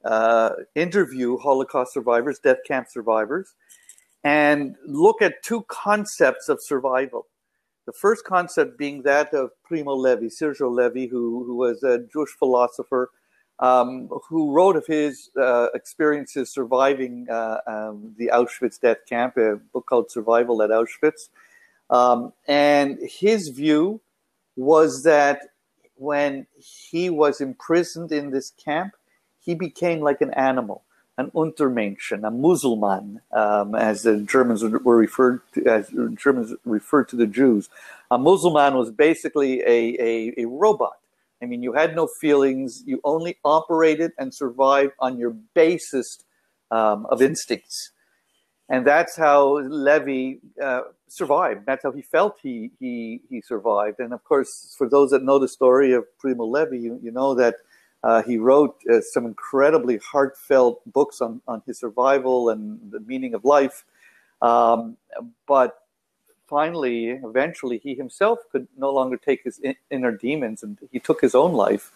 uh, 0.05 0.51
interview 0.75 1.39
Holocaust 1.39 1.93
survivors, 1.93 2.39
death 2.39 2.59
camp 2.67 2.89
survivors, 2.91 3.55
and 4.23 4.77
look 4.87 5.21
at 5.23 5.43
two 5.43 5.65
concepts 5.69 6.49
of 6.49 6.63
survival. 6.63 7.27
The 7.87 7.93
first 7.93 8.25
concept 8.25 8.79
being 8.79 9.03
that 9.03 9.35
of 9.35 9.51
Primo 9.63 9.95
Levi, 9.95 10.27
Sergio 10.27 10.75
Levi, 10.75 11.07
who, 11.11 11.45
who 11.45 11.57
was 11.57 11.83
a 11.83 11.99
Jewish 12.11 12.31
philosopher 12.31 13.11
um, 13.59 14.09
who 14.29 14.53
wrote 14.53 14.77
of 14.77 14.87
his 14.87 15.31
uh, 15.41 15.69
experiences 15.75 16.53
surviving 16.53 17.27
uh, 17.31 17.59
um, 17.67 18.15
the 18.19 18.31
Auschwitz 18.33 18.81
death 18.81 18.99
camp, 19.09 19.37
a 19.37 19.57
book 19.73 19.87
called 19.87 20.11
Survival 20.11 20.63
at 20.63 20.71
Auschwitz. 20.71 21.29
Um, 21.91 22.33
and 22.49 22.99
his 23.03 23.49
view 23.49 24.01
was 24.57 25.03
that 25.05 25.41
when 25.97 26.47
he 26.57 27.11
was 27.11 27.41
imprisoned 27.41 28.13
in 28.13 28.31
this 28.31 28.51
camp, 28.51 28.95
he 29.41 29.55
became 29.55 30.01
like 30.01 30.21
an 30.21 30.33
animal 30.35 30.85
an 31.17 31.31
Untermenschen, 31.31 32.27
a 32.27 32.31
Musulman, 32.31 33.21
um, 33.33 33.75
as 33.75 34.03
the 34.03 34.21
Germans 34.21 34.65
were 34.65 34.97
referred 34.97 35.41
to, 35.53 35.65
as 35.67 35.89
Germans 36.17 36.55
referred 36.65 37.09
to 37.11 37.17
the 37.17 37.27
Jews. 37.27 37.69
A 38.11 38.19
Musulman 38.19 38.75
was 38.75 38.91
basically 38.91 39.61
a, 39.61 39.97
a, 40.01 40.35
a 40.39 40.45
robot. 40.47 40.99
I 41.41 41.47
mean, 41.47 41.63
you 41.63 41.73
had 41.73 41.95
no 41.95 42.07
feelings. 42.07 42.83
You 42.87 43.01
only 43.05 43.37
operated 43.45 44.13
and 44.19 44.35
survived 44.35 44.93
on 44.99 45.19
your 45.19 45.31
basest 45.55 46.25
um, 46.71 47.07
of 47.07 47.23
instincts. 47.23 47.91
And 48.69 48.87
that's 48.87 49.17
how 49.17 49.59
Levi 49.59 50.39
uh, 50.61 50.83
survived. 51.17 51.67
That's 51.67 51.83
how 51.83 51.93
he 51.93 52.03
felt 52.03 52.39
he, 52.43 52.71
he, 52.81 53.21
he 53.31 53.41
survived. 53.41 54.01
And 54.01 54.13
of 54.13 54.25
course, 54.25 54.75
for 54.77 54.89
those 54.89 55.11
that 55.11 55.23
know 55.23 55.39
the 55.39 55.49
story 55.49 55.93
of 55.93 56.05
Primo 56.19 56.45
Levi, 56.45 56.77
you, 56.77 56.99
you 57.03 57.11
know 57.11 57.35
that 57.35 57.57
uh, 58.03 58.23
he 58.23 58.37
wrote 58.37 58.77
uh, 58.93 59.01
some 59.01 59.25
incredibly 59.25 59.99
heartfelt 59.99 60.83
books 60.93 61.21
on, 61.21 61.41
on 61.49 61.63
his 61.67 61.79
survival 61.79 62.51
and 62.51 62.79
the 62.91 63.01
meaning 63.01 63.35
of 63.35 63.45
life. 63.45 63.85
Um, 64.43 64.97
but 65.47 65.79
finally, 66.47 67.09
eventually, 67.09 67.79
he 67.79 67.95
himself 67.95 68.41
could 68.53 68.69
no 68.77 68.93
longer 68.93 69.17
take 69.17 69.45
his 69.45 69.59
in- 69.61 69.77
inner 69.91 70.13
demons 70.13 70.63
and 70.63 70.79
he 70.93 70.99
took 70.99 71.21
his 71.21 71.35
own 71.35 71.53
life 71.53 71.93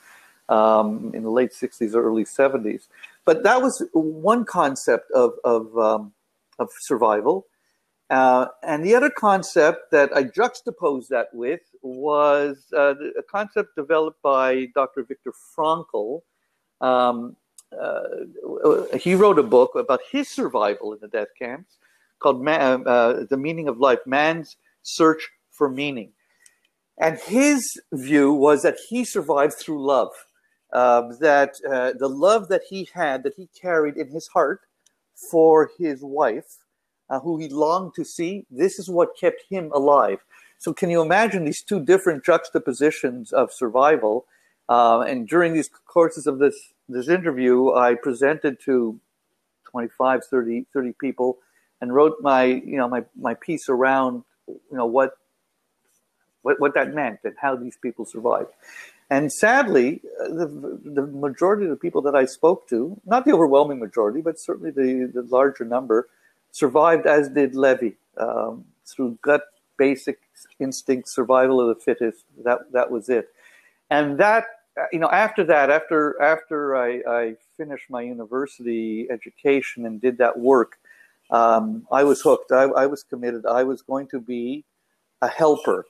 um, 0.49 1.11
in 1.15 1.23
the 1.23 1.31
late 1.31 1.53
60s 1.53 1.95
or 1.95 2.03
early 2.03 2.25
70s. 2.25 2.89
But 3.25 3.43
that 3.43 3.61
was 3.61 3.83
one 3.93 4.45
concept 4.45 5.11
of, 5.11 5.35
of, 5.45 5.77
um, 5.79 6.13
of 6.59 6.71
survival. 6.79 7.47
Uh, 8.11 8.47
and 8.63 8.85
the 8.85 8.95
other 8.95 9.11
concept 9.11 9.91
that 9.91 10.11
I 10.17 10.23
juxtaposed 10.23 11.11
that 11.11 11.29
with 11.35 11.61
was 11.83 12.65
uh, 12.75 12.95
a 13.19 13.23
concept 13.31 13.77
developed 13.77 14.23
by 14.23 14.69
Dr. 14.75 15.05
Viktor 15.05 15.33
Frankl. 15.57 16.23
Um, 16.81 17.37
uh, 17.79 18.97
he 18.99 19.15
wrote 19.15 19.39
a 19.39 19.43
book 19.43 19.75
about 19.75 20.01
his 20.11 20.29
survival 20.29 20.95
in 20.95 21.01
the 21.01 21.09
death 21.09 21.29
camps 21.39 21.77
called 22.19 22.43
Man, 22.43 22.85
uh, 22.87 23.25
The 23.29 23.37
Meaning 23.37 23.69
of 23.69 23.79
Life 23.79 24.01
Man's 24.07 24.57
Search 24.83 25.29
for 25.51 25.69
Meaning. 25.69 26.13
And 26.99 27.19
his 27.19 27.81
view 27.93 28.33
was 28.33 28.63
that 28.63 28.79
he 28.89 29.05
survived 29.05 29.55
through 29.55 29.85
love, 29.87 30.13
uh, 30.73 31.03
that 31.21 31.55
uh, 31.69 31.93
the 31.99 32.09
love 32.09 32.49
that 32.49 32.63
he 32.69 32.89
had, 32.93 33.23
that 33.23 33.35
he 33.37 33.49
carried 33.61 33.97
in 33.97 34.09
his 34.09 34.29
heart 34.29 34.63
for 35.31 35.71
his 35.79 36.03
wife, 36.03 36.59
uh, 37.11 37.21
who 37.21 37.39
he 37.39 37.49
longed 37.49 37.95
to 37.95 38.05
see, 38.05 38.45
this 38.51 38.79
is 38.79 38.89
what 38.89 39.17
kept 39.19 39.43
him 39.49 39.71
alive. 39.73 40.19
So, 40.59 40.73
can 40.73 40.91
you 40.91 41.01
imagine 41.01 41.45
these 41.45 41.63
two 41.63 41.81
different 41.81 42.25
juxtapositions 42.25 43.33
of 43.33 43.53
survival? 43.53 44.27
Uh, 44.69 45.01
and 45.01 45.27
during 45.27 45.55
these 45.55 45.71
courses 45.87 46.27
of 46.27 46.39
this 46.39 46.73
this 46.89 47.09
interview, 47.09 47.73
I 47.73 47.95
presented 47.95 48.59
to 48.65 48.99
25, 49.71 50.25
30, 50.25 50.67
30 50.73 50.95
people 51.01 51.39
and 51.81 51.95
wrote 51.95 52.17
my 52.21 52.45
you 52.45 52.77
know 52.77 52.89
my, 52.89 53.05
my 53.17 53.35
piece 53.35 53.69
around 53.69 54.25
you 54.49 54.59
know 54.73 54.87
what, 54.87 55.13
what 56.43 56.61
what 56.61 56.75
that 56.75 56.95
meant 56.95 57.21
and 57.25 57.35
how 57.41 57.57
these 57.57 57.77
people 57.77 58.05
survived. 58.05 58.51
And 59.11 59.33
sadly, 59.33 60.03
the, 60.19 60.79
the 60.85 61.07
majority 61.07 61.65
of 61.65 61.71
the 61.71 61.77
people 61.77 62.03
that 62.03 62.15
I 62.15 62.27
spoke 62.27 62.69
to, 62.69 63.01
not 63.07 63.25
the 63.25 63.33
overwhelming 63.33 63.79
majority, 63.79 64.21
but 64.21 64.39
certainly 64.39 64.71
the, 64.71 65.11
the 65.13 65.23
larger 65.23 65.65
number, 65.65 66.09
survived 66.59 67.07
as 67.07 67.29
did 67.29 67.55
Levi 67.55 67.91
um, 68.19 68.65
through 68.87 69.19
gut 69.23 69.43
basic 69.79 70.19
instinct, 70.59 71.09
survival 71.09 71.61
of 71.61 71.69
the 71.69 71.81
fittest. 71.81 72.25
That 72.45 72.73
that 72.73 72.91
was 72.91 73.09
it, 73.09 73.29
and 73.91 74.19
that 74.19 74.45
you 74.93 74.99
know 74.99 75.11
after 75.11 75.45
that, 75.45 75.71
after 75.71 76.21
after 76.21 76.77
I, 76.77 76.91
I 77.09 77.37
finished 77.57 77.89
my 77.91 78.03
university 78.03 79.07
education 79.11 79.87
and 79.87 80.01
did 80.01 80.19
that 80.19 80.39
work, 80.39 80.79
um, 81.31 81.87
I 81.91 82.05
was 82.05 82.21
hooked. 82.21 82.53
I, 82.53 82.65
I, 82.65 82.87
was 82.87 83.03
committed. 83.03 83.47
I 83.47 83.63
was 83.65 83.83
going 83.83 84.07
to 84.09 84.21
be 84.21 84.65
a 85.23 85.29
helper. 85.29 85.87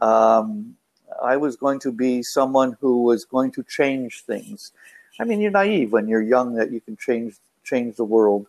Um, 0.00 0.74
I 1.22 1.36
was 1.36 1.56
going 1.56 1.80
to 1.80 1.92
be 1.92 2.22
someone 2.22 2.76
who 2.80 3.02
was 3.02 3.24
going 3.24 3.50
to 3.52 3.62
change 3.64 4.22
things. 4.22 4.72
I 5.20 5.24
mean, 5.24 5.40
you're 5.40 5.50
naive 5.50 5.92
when 5.92 6.06
you're 6.06 6.22
young 6.22 6.54
that 6.54 6.70
you 6.70 6.80
can 6.80 6.96
change 6.96 7.36
change 7.64 7.96
the 7.96 8.04
world. 8.04 8.46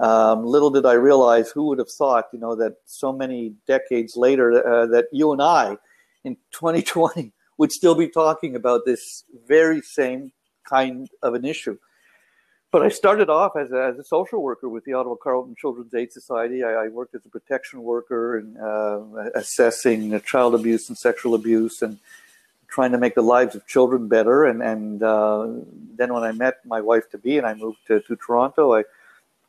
Um, 0.00 0.46
little 0.46 0.70
did 0.70 0.86
I 0.86 0.94
realize 0.94 1.50
who 1.50 1.64
would 1.64 1.78
have 1.78 1.90
thought, 1.90 2.28
you 2.32 2.38
know, 2.38 2.54
that 2.56 2.76
so 2.86 3.12
many 3.12 3.54
decades 3.66 4.16
later, 4.16 4.66
uh, 4.66 4.86
that 4.86 5.06
you 5.12 5.32
and 5.32 5.42
I 5.42 5.76
in 6.24 6.36
2020 6.52 7.32
would 7.58 7.70
still 7.70 7.94
be 7.94 8.08
talking 8.08 8.56
about 8.56 8.86
this 8.86 9.24
very 9.46 9.82
same 9.82 10.32
kind 10.64 11.08
of 11.22 11.34
an 11.34 11.44
issue. 11.44 11.76
but 12.72 12.82
I 12.82 12.88
started 12.88 13.28
off 13.28 13.56
as 13.56 13.72
a, 13.72 13.84
as 13.84 13.98
a 13.98 14.04
social 14.04 14.42
worker 14.42 14.68
with 14.70 14.84
the 14.84 14.94
Ottawa 14.94 15.16
Carleton 15.16 15.54
Children's 15.58 15.92
Aid 15.92 16.12
Society. 16.12 16.62
I, 16.64 16.84
I 16.84 16.88
worked 16.88 17.14
as 17.14 17.26
a 17.26 17.28
protection 17.28 17.82
worker 17.82 18.38
and 18.38 18.56
uh, 18.56 19.30
assessing 19.34 20.18
child 20.22 20.54
abuse 20.54 20.88
and 20.88 20.96
sexual 20.96 21.34
abuse 21.34 21.82
and 21.82 21.98
trying 22.68 22.92
to 22.92 22.98
make 22.98 23.16
the 23.16 23.22
lives 23.22 23.54
of 23.54 23.66
children 23.66 24.08
better. 24.08 24.44
And, 24.44 24.62
and 24.62 25.02
uh, 25.02 25.48
then 25.96 26.14
when 26.14 26.22
I 26.22 26.32
met 26.32 26.64
my 26.64 26.80
wife 26.80 27.10
to 27.10 27.18
be 27.18 27.36
and 27.36 27.46
I 27.46 27.54
moved 27.54 27.78
to, 27.88 28.00
to 28.02 28.16
Toronto, 28.16 28.74
I, 28.74 28.84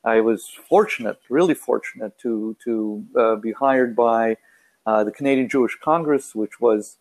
I 0.04 0.22
was 0.22 0.48
fortunate, 0.48 1.20
really 1.30 1.54
fortunate 1.54 2.18
to, 2.20 2.56
to 2.64 3.06
uh, 3.16 3.36
be 3.36 3.52
hired 3.52 3.96
by 3.96 4.38
uh, 4.86 5.04
the 5.04 5.12
Canadian 5.12 5.48
Jewish 5.48 5.78
Congress, 5.80 6.34
which 6.34 6.60
was 6.60 6.98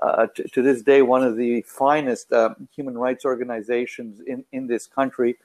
uh, 0.00 0.28
to, 0.36 0.44
to, 0.48 0.62
this 0.62 0.82
day 0.82 1.02
one 1.02 1.24
of 1.24 1.36
the 1.36 1.62
finest 1.62 2.32
uh, 2.32 2.54
human 2.74 2.96
rights 2.96 3.24
organizations 3.24 4.20
in, 4.20 4.44
in 4.52 4.68
this 4.68 4.86
country, 4.86 5.36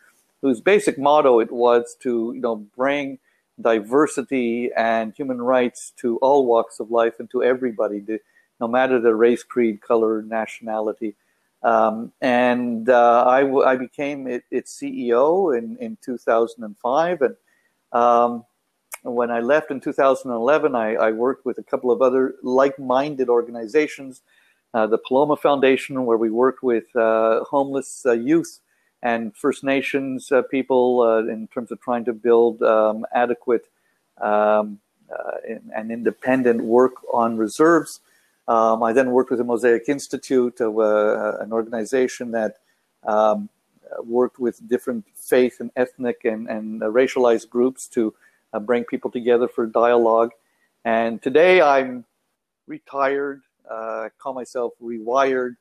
whose 0.41 0.61
basic 0.61 0.99
motto 0.99 1.39
it 1.39 1.51
was 1.51 1.95
to 2.01 2.31
you 2.35 2.41
know 2.41 2.57
bring 2.77 3.17
diversity 3.59 4.69
and 4.75 5.13
human 5.15 5.41
rights 5.41 5.93
to 5.97 6.17
all 6.17 6.45
walks 6.45 6.79
of 6.79 6.91
life 6.91 7.19
and 7.19 7.29
to 7.31 7.43
everybody, 7.43 8.03
no 8.59 8.67
matter 8.67 8.99
their 8.99 9.15
race, 9.15 9.43
creed, 9.43 9.81
color, 9.81 10.21
nationality. 10.21 11.15
Um, 11.63 12.11
and 12.21 12.89
uh, 12.89 13.23
I, 13.25 13.41
w- 13.41 13.63
I 13.63 13.77
became 13.77 14.27
it, 14.27 14.43
its 14.51 14.77
CEO 14.77 15.57
in, 15.57 15.77
in 15.77 15.97
2005. 16.03 17.21
And 17.21 17.35
um, 17.93 18.45
when 19.03 19.31
I 19.31 19.39
left 19.39 19.71
in 19.71 19.79
2011, 19.79 20.75
I, 20.75 20.95
I, 20.95 21.11
worked 21.11 21.45
with 21.45 21.57
a 21.59 21.63
couple 21.63 21.89
of 21.89 22.01
other 22.01 22.35
like 22.43 22.77
minded 22.77 23.29
organizations, 23.29 24.21
uh, 24.73 24.87
the 24.87 24.97
Paloma 24.97 25.37
Foundation, 25.37 26.05
where 26.05 26.17
we 26.17 26.29
worked 26.29 26.63
with 26.63 26.93
uh, 26.97 27.45
homeless 27.45 28.05
uh, 28.05 28.11
youth 28.11 28.59
and 29.01 29.35
First 29.35 29.63
Nations 29.63 30.31
uh, 30.31 30.41
people 30.41 31.01
uh, 31.01 31.31
in 31.31 31.47
terms 31.47 31.71
of 31.71 31.79
trying 31.79 32.03
to 32.05 32.13
build 32.13 32.61
um, 32.61 33.05
adequate 33.13 33.67
um, 34.21 34.79
and 35.75 35.91
independent 35.91 36.63
work 36.63 36.93
on 37.13 37.37
reserves. 37.37 37.99
Um, 38.47 38.83
I 38.83 38.91
then 38.93 39.11
worked 39.11 39.29
with 39.29 39.39
the 39.39 39.45
Mosaic 39.45 39.87
Institute, 39.87 40.59
uh, 40.59 41.37
an 41.39 41.53
organization 41.53 42.31
that 42.31 42.57
um, 43.03 43.49
worked 44.03 44.39
with 44.39 44.67
different 44.67 45.05
faith 45.15 45.59
and 45.59 45.71
ethnic 45.75 46.25
and, 46.25 46.49
and 46.49 46.83
uh, 46.83 46.87
racialized 46.87 47.49
groups 47.49 47.87
to 47.89 48.13
uh, 48.51 48.59
bring 48.59 48.83
people 48.83 49.09
together 49.09 49.47
for 49.47 49.65
dialogue. 49.65 50.31
And 50.85 51.21
today 51.21 51.61
I'm 51.61 52.05
retired. 52.67 53.41
I 53.69 54.09
call 54.19 54.33
myself 54.33 54.73
rewired. 54.83 55.55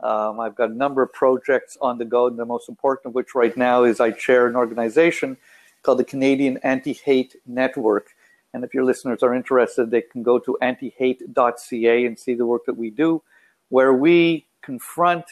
Um, 0.00 0.40
I've 0.40 0.54
got 0.54 0.70
a 0.70 0.74
number 0.74 1.02
of 1.02 1.12
projects 1.12 1.78
on 1.80 1.96
the 1.96 2.04
go, 2.04 2.26
and 2.26 2.38
the 2.38 2.44
most 2.44 2.68
important 2.68 3.06
of 3.06 3.14
which 3.14 3.34
right 3.34 3.56
now 3.56 3.84
is 3.84 3.98
I 3.98 4.10
chair 4.10 4.46
an 4.46 4.54
organization 4.54 5.38
called 5.82 5.98
the 5.98 6.04
Canadian 6.04 6.58
Anti 6.58 6.92
Hate 6.92 7.36
Network. 7.46 8.08
And 8.56 8.64
if 8.64 8.72
your 8.72 8.84
listeners 8.84 9.22
are 9.22 9.34
interested, 9.34 9.90
they 9.90 10.00
can 10.00 10.22
go 10.22 10.38
to 10.38 10.56
antihate.ca 10.62 12.06
and 12.06 12.18
see 12.18 12.32
the 12.32 12.46
work 12.46 12.64
that 12.64 12.78
we 12.78 12.88
do, 12.88 13.22
where 13.68 13.92
we 13.92 14.46
confront, 14.62 15.26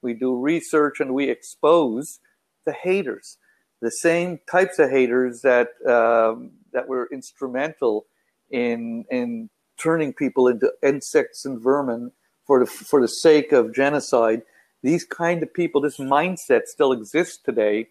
we 0.00 0.14
do 0.14 0.34
research, 0.34 0.98
and 0.98 1.12
we 1.12 1.28
expose 1.28 2.20
the 2.64 2.72
haters, 2.72 3.36
the 3.82 3.90
same 3.90 4.40
types 4.50 4.78
of 4.78 4.88
haters 4.88 5.42
that 5.42 5.68
um, 5.86 6.52
that 6.72 6.88
were 6.88 7.06
instrumental 7.12 8.06
in 8.50 9.04
in 9.10 9.50
turning 9.76 10.14
people 10.14 10.48
into 10.48 10.72
insects 10.82 11.44
and 11.44 11.60
vermin 11.60 12.12
for 12.46 12.60
the 12.60 12.66
for 12.66 13.02
the 13.02 13.08
sake 13.08 13.52
of 13.52 13.74
genocide. 13.74 14.40
These 14.82 15.04
kind 15.04 15.42
of 15.42 15.52
people, 15.52 15.82
this 15.82 15.98
mindset 15.98 16.62
still 16.64 16.92
exists 16.92 17.36
today, 17.36 17.88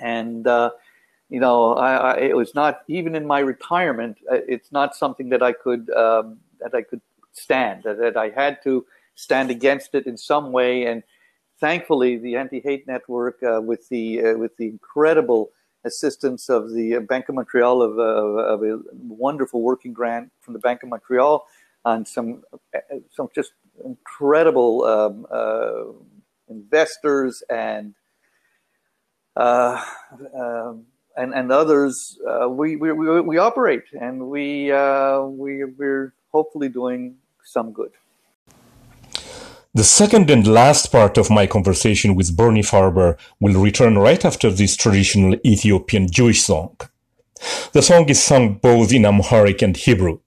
and 0.00 0.44
uh, 0.48 0.70
you 1.28 1.40
know, 1.40 1.74
I, 1.74 1.94
I, 1.94 2.16
it 2.18 2.36
was 2.36 2.54
not 2.54 2.82
even 2.88 3.14
in 3.14 3.26
my 3.26 3.40
retirement. 3.40 4.18
Uh, 4.30 4.38
it's 4.48 4.72
not 4.72 4.96
something 4.96 5.28
that 5.28 5.42
I 5.42 5.52
could 5.52 5.90
um, 5.90 6.38
that 6.60 6.74
I 6.74 6.82
could 6.82 7.02
stand. 7.32 7.82
That, 7.84 7.98
that, 7.98 8.16
I 8.16 8.30
had 8.30 8.62
to 8.62 8.86
stand 9.14 9.50
against 9.50 9.94
it 9.94 10.06
in 10.06 10.16
some 10.16 10.52
way. 10.52 10.86
And 10.86 11.02
thankfully, 11.60 12.16
the 12.16 12.36
Anti-Hate 12.36 12.86
Network, 12.86 13.42
uh, 13.42 13.60
with 13.60 13.88
the 13.90 14.22
uh, 14.22 14.38
with 14.38 14.56
the 14.56 14.66
incredible 14.66 15.50
assistance 15.84 16.48
of 16.48 16.72
the 16.72 16.98
Bank 16.98 17.28
of 17.28 17.34
Montreal, 17.34 17.82
of, 17.82 17.98
of, 17.98 18.62
a 18.62 18.80
wonderful 18.92 19.62
working 19.62 19.92
grant 19.92 20.30
from 20.40 20.54
the 20.54 20.60
Bank 20.60 20.82
of 20.82 20.88
Montreal, 20.88 21.46
and 21.84 22.08
some 22.08 22.42
uh, 22.74 22.78
some 23.10 23.28
just 23.34 23.52
incredible 23.84 24.84
um, 24.84 25.26
uh, 25.30 25.84
investors 26.48 27.42
and. 27.50 27.94
Uh, 29.36 29.80
um, 30.34 30.84
and, 31.18 31.34
and 31.34 31.50
others, 31.50 32.18
uh, 32.26 32.48
we, 32.48 32.76
we, 32.76 32.92
we, 32.92 33.20
we, 33.20 33.38
operate 33.38 33.82
and 34.00 34.28
we, 34.28 34.70
uh, 34.70 35.20
we, 35.22 35.64
we're 35.64 36.14
hopefully 36.30 36.68
doing 36.68 37.16
some 37.44 37.72
good. 37.72 37.90
The 39.74 39.84
second 39.84 40.30
and 40.30 40.46
last 40.46 40.90
part 40.92 41.18
of 41.18 41.30
my 41.30 41.46
conversation 41.46 42.14
with 42.14 42.36
Bernie 42.36 42.62
Farber 42.62 43.18
will 43.40 43.60
return 43.60 43.98
right 43.98 44.24
after 44.24 44.50
this 44.50 44.76
traditional 44.76 45.36
Ethiopian 45.44 46.10
Jewish 46.10 46.42
song. 46.42 46.76
The 47.72 47.82
song 47.82 48.08
is 48.08 48.22
sung 48.22 48.54
both 48.54 48.92
in 48.92 49.04
Amharic 49.04 49.60
and 49.62 49.76
Hebrew. 49.76 50.20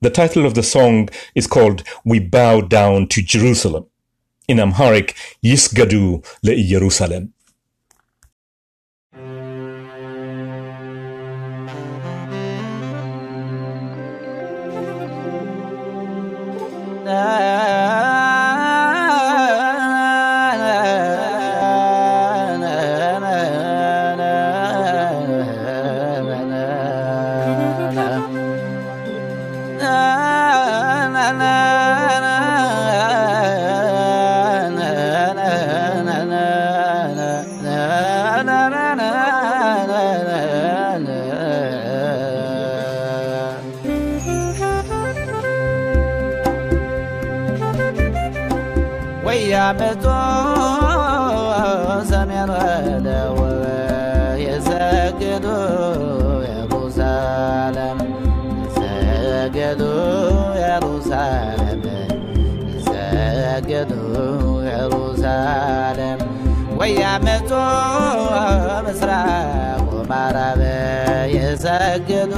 The 0.00 0.10
title 0.10 0.44
of 0.46 0.54
the 0.54 0.62
song 0.62 1.08
is 1.34 1.46
called 1.46 1.82
We 2.04 2.18
Bow 2.18 2.60
Down 2.60 3.08
to 3.08 3.22
Jerusalem. 3.22 3.86
In 4.46 4.60
Amharic, 4.60 5.16
Yisgadu 5.42 6.24
le 6.42 6.56
Jerusalem. 6.56 7.33
ወያመቶ 66.78 67.50
ምስራቅ 68.86 69.80
ምዕራብ 70.10 70.60
የሰገዱ 71.34 72.34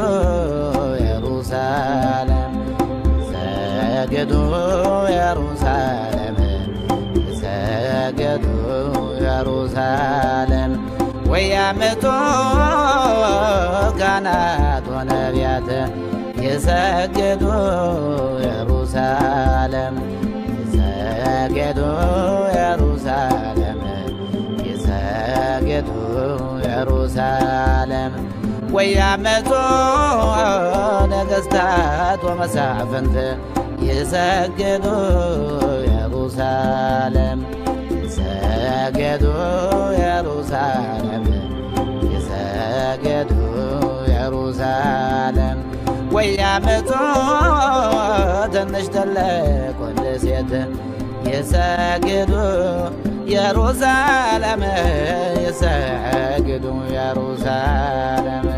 ኢየሩሳሌም 0.99 2.53
ሰገዱ 3.30 4.32
ኢየሩሳሌም 5.11 6.39
ሰገዱ 7.41 8.47
ኢየሩሳሌም 9.16 10.72
ወያመቶ 11.32 12.05
ካህናት 14.01 14.87
ወነቢያት 14.95 15.68
የሰገዱ 16.45 17.45
ኢየሩሳሌም 18.41 19.97
የሰገዱ 20.59 21.80
ኢየሩሳሌም 22.49 23.66
የሰገዱ 25.77 25.89
ኢየሩሳሌም 26.59 28.12
ወያመቶ 28.74 29.51
ነገሥታት 31.12 32.20
ወመሳፍንት 32.29 33.16
የሰገዱ 33.87 34.87
ኢየሩሳሌም 35.83 37.41
የሰገዱ 37.97 39.24
ኢየሩሳሌም 39.93 41.27
የሰገዱ 42.07 43.33
ኢየሩሳሌም። 44.07 45.61
ወያመቶ 46.16 46.91
ትንሽ 48.55 48.89
ትልቅ 48.97 49.77
ወንድ 49.83 50.05
ሴት 50.24 50.53
يا 53.27 53.53
روزالم 53.53 54.62
يسجدوا 55.47 56.87
يا 56.91 57.12
روزالم. 57.12 58.56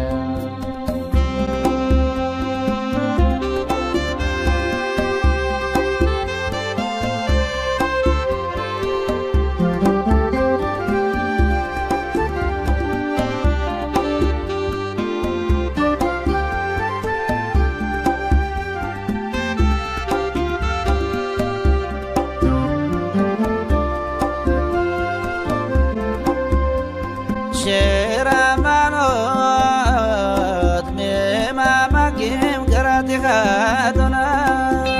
أدناي 33.88 34.92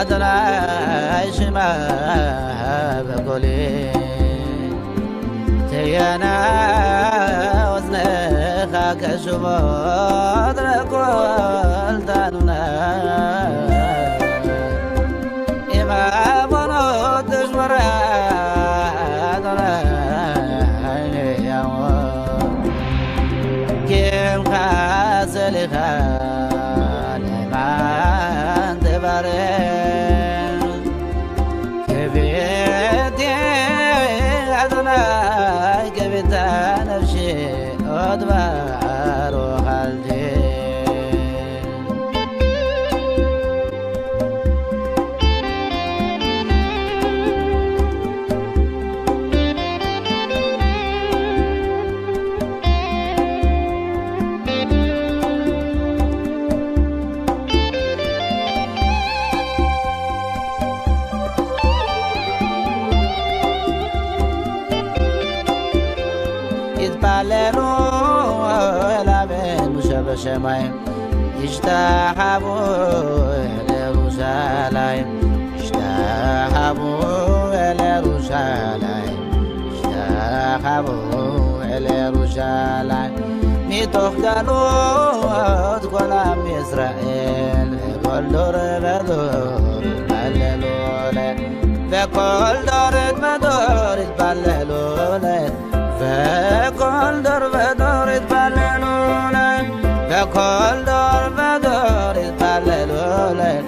أدناي 0.00 1.32
شما 1.32 1.70
بقولي 3.08 3.92
تيانا 5.70 6.36
وزنخا 7.74 8.94
كشبو 9.00 9.58
درقول 10.56 11.96
تانونا. 12.06 12.62
إما 15.74 16.04
بنو 16.50 17.20
تجمران 17.30 18.19
اشتاحبو 71.70 72.54
ليروشالايم 73.68 75.06
اشتاحبو 75.58 76.92
ليروشالايم 77.78 79.18
اشتاحبو 79.72 80.98
ليروشالايم 81.62 83.14
ميتوخدانوت 83.68 84.44
غلام 85.94 86.40
إسرائيل 86.60 87.70
كل 88.04 88.24
دور 88.32 88.56
بدور 88.84 89.84
بللولة 90.10 91.36
فكل 91.90 92.56
دور 92.70 92.96
بدور 93.22 93.98
بللولة 94.18 95.40
فكل 96.00 97.16
دور 97.22 97.42
بدور 97.54 98.08
بللولة 98.30 99.50
فكل 100.10 100.78
دور 100.84 101.19
لك 103.34 103.64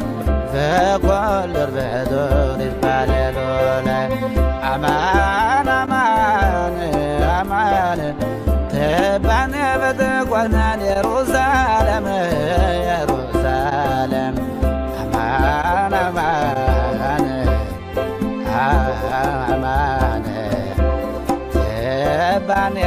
فكل 0.53 1.55
ربع 1.59 2.05
دور 2.11 2.61
يتبللونك 2.61 4.11
أمان 4.75 5.69
أمان 5.69 6.77
أمان 7.41 8.15
تبعني 8.71 9.63
بتقولنا 9.79 10.75
يروسالم 10.75 12.07
يروسالم 12.93 14.35
أمان 15.03 15.95
أمان 15.95 17.27
أمان 19.53 20.23
تبعني 21.55 22.83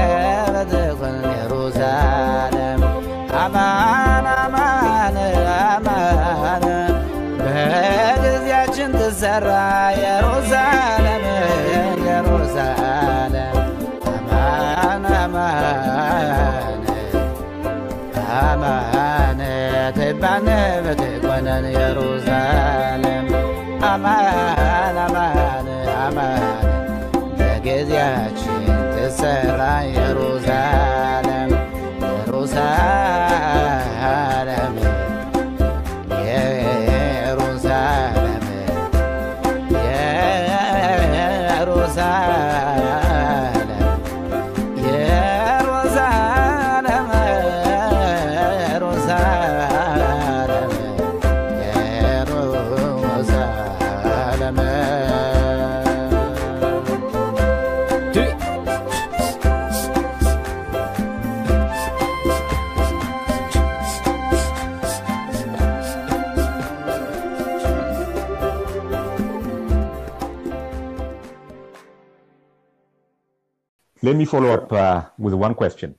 Let 74.06 74.18
me 74.18 74.26
follow 74.26 74.52
up 74.52 74.72
uh, 74.72 75.06
with 75.18 75.34
one 75.34 75.56
question. 75.56 75.96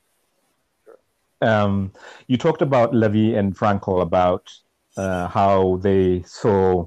Um, 1.43 1.93
you 2.29 2.37
talked 2.37 2.63
about 2.63 2.95
Levi 2.95 3.37
and 3.37 3.59
Frankl 3.59 4.01
about 4.01 4.49
uh, 4.97 5.27
how 5.27 5.79
they 5.83 6.23
saw 6.23 6.87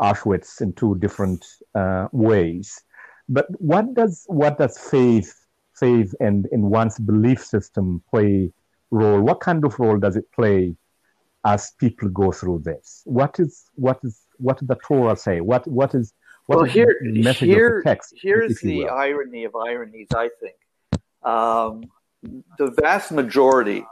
Auschwitz 0.00 0.60
in 0.60 0.72
two 0.74 0.94
different 1.00 1.44
uh, 1.74 2.06
ways. 2.12 2.84
But 3.28 3.46
what 3.60 3.94
does 3.94 4.22
what 4.28 4.58
does 4.58 4.78
faith, 4.78 5.34
faith, 5.74 6.14
and 6.20 6.46
in 6.52 6.70
one's 6.70 7.00
belief 7.00 7.44
system 7.44 8.00
play 8.08 8.52
role? 8.92 9.22
What 9.22 9.40
kind 9.40 9.64
of 9.64 9.76
role 9.80 9.98
does 9.98 10.14
it 10.14 10.30
play 10.30 10.76
as 11.44 11.72
people 11.80 12.10
go 12.10 12.30
through 12.30 12.60
this? 12.60 13.02
What 13.06 13.40
is 13.40 13.64
what 13.74 13.98
is 14.04 14.20
what 14.36 14.58
does 14.58 14.68
the 14.68 14.76
Torah 14.76 15.16
say? 15.16 15.40
What 15.40 15.66
what 15.66 15.96
is 15.96 16.14
what 16.50 16.62
well, 16.62 16.64
here, 16.64 17.00
here, 17.34 17.80
text? 17.82 18.12
here's 18.20 18.60
the 18.60 18.88
irony 18.88 19.44
of 19.44 19.54
ironies. 19.54 20.08
I 20.12 20.30
think 20.40 20.56
um, 21.24 21.84
the 22.58 22.72
vast 22.80 23.12
majority 23.12 23.84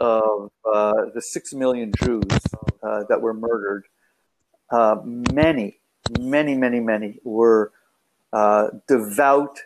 of 0.00 0.50
uh, 0.64 0.94
the 1.14 1.20
six 1.20 1.52
million 1.52 1.92
Jews 2.02 2.22
uh, 2.82 3.04
that 3.10 3.20
were 3.20 3.34
murdered, 3.34 3.84
uh, 4.70 4.96
many, 5.04 5.76
many, 6.18 6.54
many, 6.54 6.80
many 6.80 7.18
were 7.22 7.70
uh, 8.32 8.68
devout, 8.88 9.58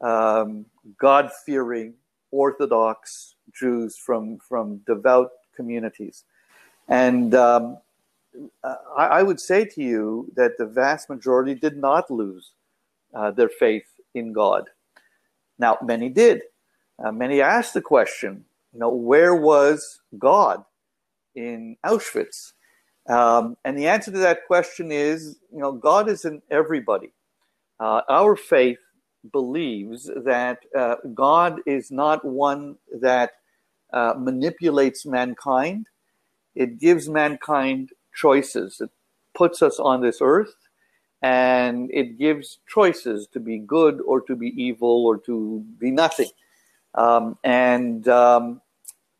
um, 0.00 0.64
God-fearing, 1.00 1.94
Orthodox 2.30 3.34
Jews 3.52 3.96
from 3.96 4.38
from 4.48 4.82
devout 4.86 5.32
communities, 5.56 6.22
and 6.86 7.34
um, 7.34 7.78
I, 8.64 9.06
I 9.06 9.22
would 9.22 9.40
say 9.40 9.64
to 9.64 9.82
you 9.82 10.30
that 10.36 10.58
the 10.58 10.66
vast 10.66 11.08
majority 11.08 11.54
did 11.54 11.76
not 11.76 12.10
lose 12.10 12.52
uh, 13.14 13.30
their 13.30 13.48
faith 13.48 13.86
in 14.14 14.32
God. 14.32 14.64
Now, 15.58 15.78
many 15.82 16.08
did. 16.08 16.42
Uh, 17.02 17.12
many 17.12 17.40
asked 17.40 17.74
the 17.74 17.80
question, 17.80 18.44
you 18.72 18.80
know, 18.80 18.90
where 18.90 19.34
was 19.34 20.00
God 20.18 20.64
in 21.34 21.76
Auschwitz? 21.84 22.52
Um, 23.08 23.56
and 23.64 23.78
the 23.78 23.88
answer 23.88 24.10
to 24.10 24.18
that 24.18 24.46
question 24.46 24.92
is, 24.92 25.38
you 25.52 25.60
know, 25.60 25.72
God 25.72 26.08
is 26.08 26.24
in 26.24 26.42
everybody. 26.50 27.12
Uh, 27.80 28.02
our 28.08 28.36
faith 28.36 28.78
believes 29.32 30.10
that 30.24 30.58
uh, 30.76 30.96
God 31.14 31.60
is 31.66 31.90
not 31.90 32.24
one 32.24 32.76
that 33.00 33.32
uh, 33.92 34.14
manipulates 34.18 35.06
mankind. 35.06 35.86
It 36.54 36.78
gives 36.78 37.08
mankind 37.08 37.90
choices. 38.18 38.80
It 38.80 38.90
puts 39.34 39.62
us 39.62 39.78
on 39.78 40.00
this 40.02 40.18
earth 40.20 40.54
and 41.22 41.90
it 41.92 42.18
gives 42.18 42.58
choices 42.68 43.26
to 43.32 43.40
be 43.40 43.58
good 43.58 44.00
or 44.06 44.20
to 44.22 44.36
be 44.36 44.48
evil 44.60 45.06
or 45.06 45.18
to 45.18 45.64
be 45.78 45.90
nothing. 45.90 46.30
Um, 46.94 47.38
and 47.44 48.06
um, 48.08 48.60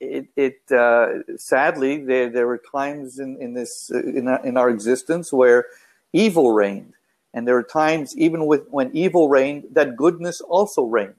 it, 0.01 0.27
it 0.37 0.61
uh, 0.73 1.37
sadly 1.37 2.05
there 2.05 2.31
there 2.31 2.47
were 2.47 2.63
times 2.73 3.19
in 3.19 3.37
in 3.41 3.55
this 3.55 3.91
in 3.91 4.29
in 4.45 4.57
our 4.57 4.71
existence 4.71 5.33
where 5.33 5.67
evil 6.13 6.53
reigned, 6.53 6.95
and 7.35 7.47
there 7.47 7.57
are 7.57 7.65
times 7.65 8.17
even 8.17 8.47
with 8.47 8.67
when 8.71 8.91
evil 8.97 9.29
reigned 9.29 9.65
that 9.73 9.97
goodness 9.97 10.41
also 10.41 10.85
reigned. 10.85 11.15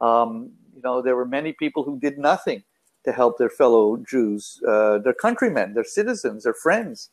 Um, 0.00 0.52
you 0.74 0.82
know, 0.82 1.02
there 1.02 1.16
were 1.16 1.26
many 1.26 1.52
people 1.52 1.82
who 1.82 1.98
did 1.98 2.18
nothing 2.18 2.62
to 3.04 3.12
help 3.12 3.38
their 3.38 3.50
fellow 3.50 3.96
Jews, 3.96 4.60
uh, 4.66 4.98
their 4.98 5.14
countrymen, 5.14 5.74
their 5.74 5.84
citizens, 5.84 6.44
their 6.44 6.54
friends 6.54 7.10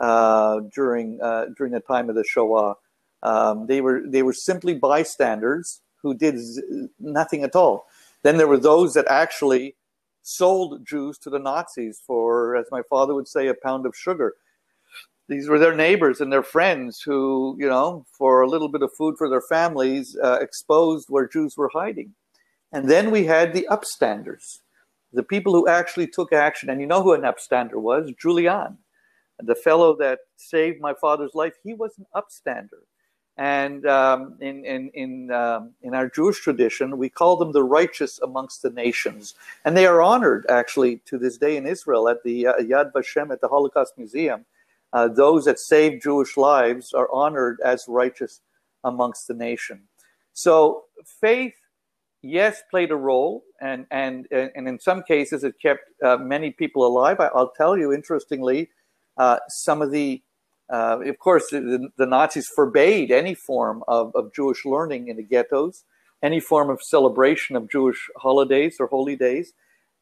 uh, 0.00 0.60
during 0.74 1.20
uh, 1.22 1.46
during 1.56 1.72
the 1.72 1.80
time 1.80 2.08
of 2.08 2.16
the 2.16 2.24
Shoah. 2.24 2.74
Um, 3.22 3.66
they 3.66 3.80
were 3.80 4.02
they 4.06 4.22
were 4.22 4.32
simply 4.32 4.74
bystanders 4.74 5.80
who 6.02 6.14
did 6.14 6.38
nothing 7.00 7.42
at 7.42 7.56
all. 7.56 7.86
Then 8.22 8.36
there 8.36 8.48
were 8.48 8.58
those 8.58 8.94
that 8.94 9.06
actually 9.08 9.76
sold 10.22 10.84
Jews 10.84 11.18
to 11.18 11.30
the 11.30 11.38
Nazis 11.38 12.00
for, 12.04 12.56
as 12.56 12.66
my 12.70 12.82
father 12.88 13.14
would 13.14 13.28
say, 13.28 13.46
a 13.46 13.54
pound 13.54 13.86
of 13.86 13.96
sugar. 13.96 14.34
These 15.28 15.48
were 15.48 15.58
their 15.58 15.74
neighbors 15.74 16.20
and 16.20 16.32
their 16.32 16.42
friends 16.42 17.00
who, 17.00 17.56
you 17.58 17.68
know, 17.68 18.04
for 18.16 18.42
a 18.42 18.48
little 18.48 18.68
bit 18.68 18.82
of 18.82 18.92
food 18.92 19.16
for 19.18 19.28
their 19.28 19.40
families, 19.40 20.16
uh, 20.22 20.38
exposed 20.40 21.08
where 21.08 21.26
Jews 21.26 21.56
were 21.56 21.70
hiding. 21.72 22.14
And 22.72 22.88
then 22.88 23.10
we 23.10 23.24
had 23.24 23.52
the 23.52 23.66
upstanders, 23.70 24.60
the 25.16 25.22
people 25.22 25.52
who 25.52 25.66
actually 25.66 26.06
took 26.06 26.32
action. 26.32 26.70
And 26.70 26.80
you 26.80 26.86
know 26.86 27.02
who 27.02 27.14
an 27.14 27.22
upstander 27.22 27.80
was? 27.90 28.12
Julian, 28.20 28.78
the 29.40 29.54
fellow 29.54 29.96
that 29.96 30.20
saved 30.36 30.80
my 30.80 30.94
father's 30.94 31.34
life. 31.34 31.54
He 31.64 31.74
was 31.74 31.98
an 31.98 32.06
upstander. 32.14 32.82
And 33.38 33.86
um, 33.86 34.36
in 34.40 34.64
in 34.64 34.90
in, 34.94 35.30
um, 35.30 35.72
in 35.82 35.94
our 35.94 36.08
Jewish 36.08 36.40
tradition, 36.40 36.96
we 36.96 37.10
call 37.10 37.36
them 37.36 37.52
the 37.52 37.64
righteous 37.64 38.18
amongst 38.20 38.62
the 38.62 38.70
nations, 38.70 39.34
and 39.66 39.76
they 39.76 39.86
are 39.86 40.00
honored 40.00 40.46
actually 40.48 41.02
to 41.04 41.18
this 41.18 41.36
day 41.36 41.58
in 41.58 41.66
Israel 41.66 42.08
at 42.08 42.22
the 42.22 42.46
uh, 42.46 42.54
Yad 42.54 42.92
Vashem 42.92 43.30
at 43.30 43.42
the 43.42 43.48
Holocaust 43.48 43.92
Museum. 43.98 44.46
Uh, 44.94 45.08
those 45.08 45.44
that 45.44 45.58
saved 45.58 46.02
Jewish 46.02 46.38
lives 46.38 46.94
are 46.94 47.10
honored 47.12 47.60
as 47.62 47.84
righteous 47.88 48.40
amongst 48.84 49.28
the 49.28 49.34
nation. 49.34 49.82
So 50.32 50.84
faith, 51.04 51.56
yes, 52.28 52.62
played 52.70 52.90
a 52.90 52.96
role, 52.96 53.42
and 53.60 53.86
and 53.90 54.26
and 54.30 54.68
in 54.68 54.78
some 54.78 55.02
cases 55.02 55.44
it 55.44 55.54
kept 55.60 55.82
uh, 56.04 56.16
many 56.16 56.50
people 56.50 56.86
alive. 56.86 57.20
I, 57.20 57.30
will 57.34 57.52
tell 57.56 57.76
you, 57.76 57.92
interestingly, 57.92 58.70
uh, 59.16 59.38
some 59.48 59.82
of 59.82 59.90
the 59.90 60.22
uh, 60.68 60.98
of 61.00 61.18
course, 61.18 61.48
the, 61.50 61.88
the, 61.96 62.06
Nazis 62.06 62.48
forbade 62.48 63.12
any 63.12 63.34
form 63.34 63.84
of, 63.86 64.12
of 64.16 64.34
Jewish 64.34 64.64
learning 64.64 65.08
in 65.08 65.16
the 65.16 65.22
ghettos, 65.22 65.84
any 66.22 66.40
form 66.40 66.70
of 66.70 66.82
celebration 66.82 67.54
of 67.54 67.70
Jewish 67.70 68.08
holidays 68.16 68.76
or 68.80 68.88
holy 68.88 69.14
days. 69.14 69.52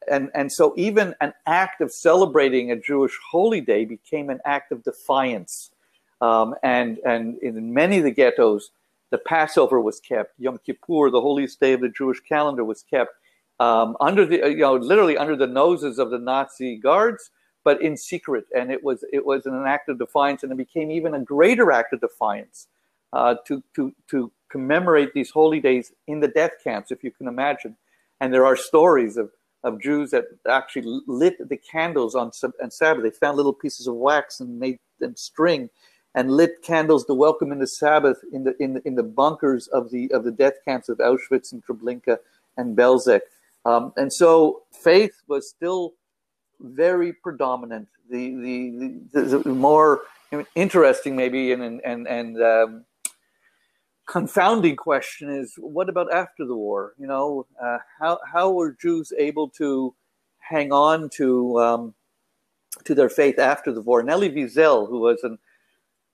And, 0.09 0.29
and 0.33 0.51
so 0.51 0.73
even 0.75 1.13
an 1.21 1.33
act 1.45 1.81
of 1.81 1.91
celebrating 1.91 2.71
a 2.71 2.79
Jewish 2.79 3.17
holy 3.31 3.61
day 3.61 3.85
became 3.85 4.29
an 4.29 4.39
act 4.45 4.71
of 4.71 4.83
defiance. 4.83 5.69
Um, 6.21 6.55
and, 6.63 6.97
and 7.05 7.37
in 7.43 7.73
many 7.73 7.99
of 7.99 8.03
the 8.03 8.11
ghettos, 8.11 8.71
the 9.15 9.19
Passover 9.19 9.79
was 9.79 10.01
kept. 10.01 10.33
Yom 10.37 10.59
Kippur, 10.65 11.09
the 11.09 11.21
holiest 11.21 11.61
day 11.61 11.71
of 11.71 11.79
the 11.79 11.87
Jewish 11.87 12.19
calendar, 12.19 12.65
was 12.65 12.83
kept 12.83 13.11
um, 13.61 13.95
under 14.01 14.25
the, 14.25 14.39
you 14.49 14.57
know, 14.57 14.73
literally 14.75 15.17
under 15.17 15.37
the 15.37 15.47
noses 15.47 15.99
of 15.99 16.09
the 16.09 16.19
Nazi 16.19 16.75
guards 16.75 17.31
but 17.63 17.81
in 17.81 17.95
secret. 17.95 18.45
And 18.53 18.73
it 18.73 18.83
was 18.83 19.05
it 19.13 19.25
was 19.25 19.45
an 19.45 19.63
act 19.65 19.87
of 19.87 19.97
defiance, 19.99 20.43
and 20.43 20.51
it 20.51 20.57
became 20.57 20.91
even 20.91 21.15
a 21.15 21.21
greater 21.21 21.71
act 21.71 21.93
of 21.93 22.01
defiance 22.01 22.67
uh, 23.13 23.35
to 23.47 23.63
to 23.77 23.93
to 24.11 24.33
commemorate 24.51 25.13
these 25.13 25.29
holy 25.29 25.61
days 25.61 25.93
in 26.07 26.19
the 26.19 26.27
death 26.27 26.51
camps, 26.61 26.91
if 26.91 27.01
you 27.01 27.11
can 27.11 27.29
imagine. 27.29 27.77
And 28.19 28.33
there 28.33 28.45
are 28.45 28.57
stories 28.57 29.15
of 29.15 29.31
of 29.63 29.81
Jews 29.81 30.11
that 30.11 30.25
actually 30.47 31.01
lit 31.07 31.37
the 31.49 31.57
candles 31.57 32.15
on, 32.15 32.31
on 32.61 32.69
Sabbath. 32.69 33.01
They 33.01 33.11
found 33.11 33.37
little 33.37 33.53
pieces 33.53 33.87
of 33.87 33.95
wax 33.95 34.41
and 34.41 34.59
made 34.59 34.77
and 34.99 35.17
string, 35.17 35.69
and 36.15 36.31
lit 36.31 36.63
candles 36.63 37.05
to 37.05 37.13
welcome 37.13 37.51
in 37.51 37.59
the 37.59 37.67
Sabbath 37.67 38.17
in 38.31 38.45
the 38.45 38.55
in 38.63 38.73
the, 38.73 38.87
in 38.87 38.95
the 38.95 39.03
bunkers 39.03 39.67
of 39.67 39.91
the 39.91 40.11
of 40.11 40.23
the 40.23 40.31
death 40.31 40.55
camps 40.65 40.89
of 40.89 40.97
Auschwitz 40.97 41.51
and 41.51 41.63
Treblinka 41.63 42.17
and 42.57 42.75
Belzec. 42.75 43.19
Um, 43.65 43.93
and 43.97 44.11
so 44.11 44.63
faith 44.71 45.21
was 45.27 45.49
still 45.49 45.93
very 46.59 47.13
predominant. 47.13 47.89
The 48.09 48.33
the, 48.35 49.21
the, 49.21 49.39
the 49.39 49.49
more 49.49 50.01
interesting, 50.55 51.15
maybe, 51.15 51.51
and 51.51 51.81
and 51.83 52.07
and 52.07 52.41
um, 52.41 52.85
confounding 54.05 54.77
question 54.77 55.29
is 55.29 55.53
what 55.57 55.89
about 55.89 56.13
after 56.13 56.45
the 56.45 56.55
war? 56.55 56.93
You 56.97 57.07
know, 57.07 57.45
uh, 57.61 57.79
how 57.99 58.19
how 58.31 58.51
were 58.51 58.71
Jews 58.71 59.11
able 59.17 59.49
to 59.49 59.93
hang 60.39 60.71
on 60.71 61.09
to 61.15 61.59
um, 61.59 61.93
to 62.85 62.95
their 62.95 63.09
faith 63.09 63.37
after 63.37 63.73
the 63.73 63.81
war? 63.81 64.07
Elie 64.09 64.31
Wiesel, 64.31 64.87
who 64.87 64.99
was 64.99 65.21
an 65.23 65.37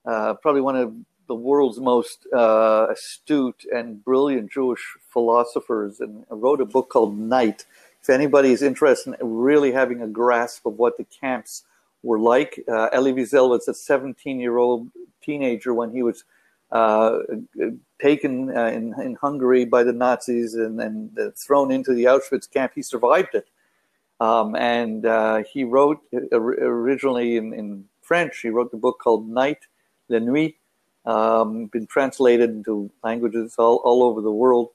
uh, 0.06 0.34
probably 0.36 0.62
one 0.62 0.76
of 0.76 0.94
the 1.28 1.36
world's 1.36 1.80
most 1.80 2.28
uh, 2.34 2.88
astute 2.92 3.64
and 3.74 4.04
brilliant 4.04 4.52
Jewish 4.52 4.98
philosophers, 5.14 6.00
and 6.00 6.26
wrote 6.30 6.62
a 6.62 6.66
book 6.66 6.90
called 6.90 7.18
Night 7.18 7.66
if 8.02 8.10
anybody 8.10 8.52
is 8.52 8.62
interested 8.62 9.16
in 9.20 9.34
really 9.38 9.72
having 9.72 10.02
a 10.02 10.08
grasp 10.08 10.66
of 10.66 10.78
what 10.78 10.98
the 10.98 11.04
camps 11.04 11.64
were 12.02 12.20
like, 12.20 12.60
uh, 12.68 12.90
Elie 12.92 13.14
Wiesel 13.14 13.50
was 13.50 13.68
a 13.68 13.74
17 13.74 14.40
year 14.40 14.58
old 14.58 14.90
teenager 15.22 15.74
when 15.74 15.92
he 15.92 16.02
was 16.02 16.24
uh, 16.72 17.20
taken 18.02 18.56
uh, 18.58 18.66
in, 18.66 18.96
in 19.00 19.16
Hungary 19.22 19.66
by 19.66 19.84
the 19.84 19.94
Nazis 19.94 20.56
and 20.56 20.80
then 20.80 21.12
thrown 21.38 21.72
into 21.72 21.94
the 21.94 22.06
Auschwitz 22.06 22.50
camp. 22.50 22.72
He 22.74 22.82
survived 22.82 23.36
it. 23.36 23.48
Um, 24.20 24.56
and 24.56 25.06
uh, 25.06 25.44
he 25.52 25.64
wrote 25.64 26.00
originally 26.32 27.38
in, 27.38 27.54
in, 27.54 27.86
French, 28.02 28.40
he 28.40 28.50
wrote 28.50 28.72
the 28.72 28.78
book 28.78 29.00
called 29.00 29.30
Night, 29.30 29.68
La 30.12 30.20
Nuit, 30.20 30.56
um, 31.06 31.66
been 31.68 31.88
translated 31.88 32.50
into 32.50 32.92
languages 33.04 33.56
all, 33.58 33.78
all 33.78 34.04
over 34.04 34.22
the 34.22 34.32
world. 34.32 34.70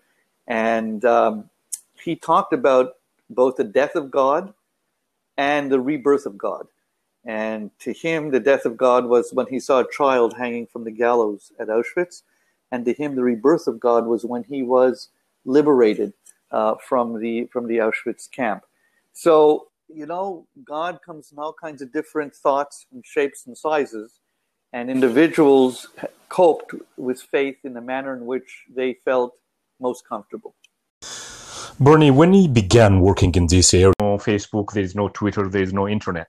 And 0.46 1.04
um, 1.04 1.50
he 2.02 2.16
talked 2.16 2.52
about 2.52 2.94
both 3.30 3.56
the 3.56 3.64
death 3.64 3.94
of 3.94 4.10
God 4.10 4.52
and 5.36 5.70
the 5.70 5.80
rebirth 5.80 6.26
of 6.26 6.38
God. 6.38 6.66
And 7.24 7.70
to 7.80 7.92
him, 7.92 8.30
the 8.30 8.40
death 8.40 8.64
of 8.64 8.76
God 8.76 9.06
was 9.06 9.32
when 9.32 9.46
he 9.46 9.58
saw 9.58 9.80
a 9.80 9.90
child 9.90 10.34
hanging 10.36 10.66
from 10.66 10.84
the 10.84 10.90
gallows 10.90 11.52
at 11.58 11.68
Auschwitz. 11.68 12.22
And 12.70 12.84
to 12.84 12.92
him, 12.92 13.16
the 13.16 13.22
rebirth 13.22 13.66
of 13.66 13.80
God 13.80 14.06
was 14.06 14.24
when 14.24 14.44
he 14.44 14.62
was 14.62 15.08
liberated 15.44 16.12
uh, 16.50 16.74
from 16.76 17.20
the 17.20 17.46
from 17.46 17.66
the 17.66 17.78
Auschwitz 17.78 18.30
camp. 18.30 18.64
So 19.12 19.68
you 19.88 20.06
know, 20.06 20.46
God 20.64 21.00
comes 21.04 21.32
in 21.32 21.38
all 21.38 21.52
kinds 21.52 21.82
of 21.82 21.92
different 21.92 22.34
thoughts 22.34 22.86
and 22.92 23.04
shapes 23.04 23.46
and 23.46 23.56
sizes, 23.56 24.20
and 24.76 24.90
individuals 24.90 25.88
coped 26.28 26.74
with 26.98 27.18
faith 27.22 27.56
in 27.64 27.72
the 27.72 27.80
manner 27.80 28.12
in 28.14 28.26
which 28.26 28.48
they 28.78 28.90
felt 29.06 29.32
most 29.80 30.06
comfortable. 30.06 30.54
Bernie, 31.80 32.10
when 32.10 32.32
he 32.34 32.46
began 32.46 33.00
working 33.00 33.34
in 33.34 33.46
this 33.46 33.72
area, 33.72 33.94
no 34.00 34.18
Facebook, 34.18 34.66
there 34.74 34.82
is 34.82 34.94
no 34.94 35.08
Twitter, 35.08 35.48
there 35.48 35.62
is 35.62 35.72
no 35.72 35.88
internet. 35.88 36.28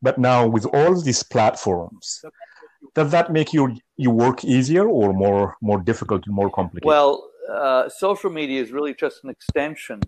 But 0.00 0.16
now 0.16 0.46
with 0.46 0.64
all 0.76 0.92
these 1.08 1.22
platforms, 1.22 2.24
does 2.94 3.10
that 3.10 3.30
make 3.30 3.52
your 3.52 3.68
your 4.04 4.14
work 4.24 4.38
easier 4.44 4.86
or 4.98 5.12
more 5.12 5.56
more 5.60 5.80
difficult, 5.90 6.20
and 6.26 6.34
more 6.34 6.50
complicated? 6.58 6.86
Well, 6.86 7.12
uh, 7.60 7.88
social 7.88 8.30
media 8.30 8.62
is 8.64 8.70
really 8.78 8.94
just 8.94 9.24
an 9.24 9.30
extension 9.36 10.00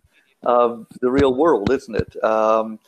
of 0.43 0.87
the 1.03 1.11
real 1.11 1.35
world, 1.43 1.71
isn't 1.79 1.97
it? 2.05 2.11
Um, 2.25 2.79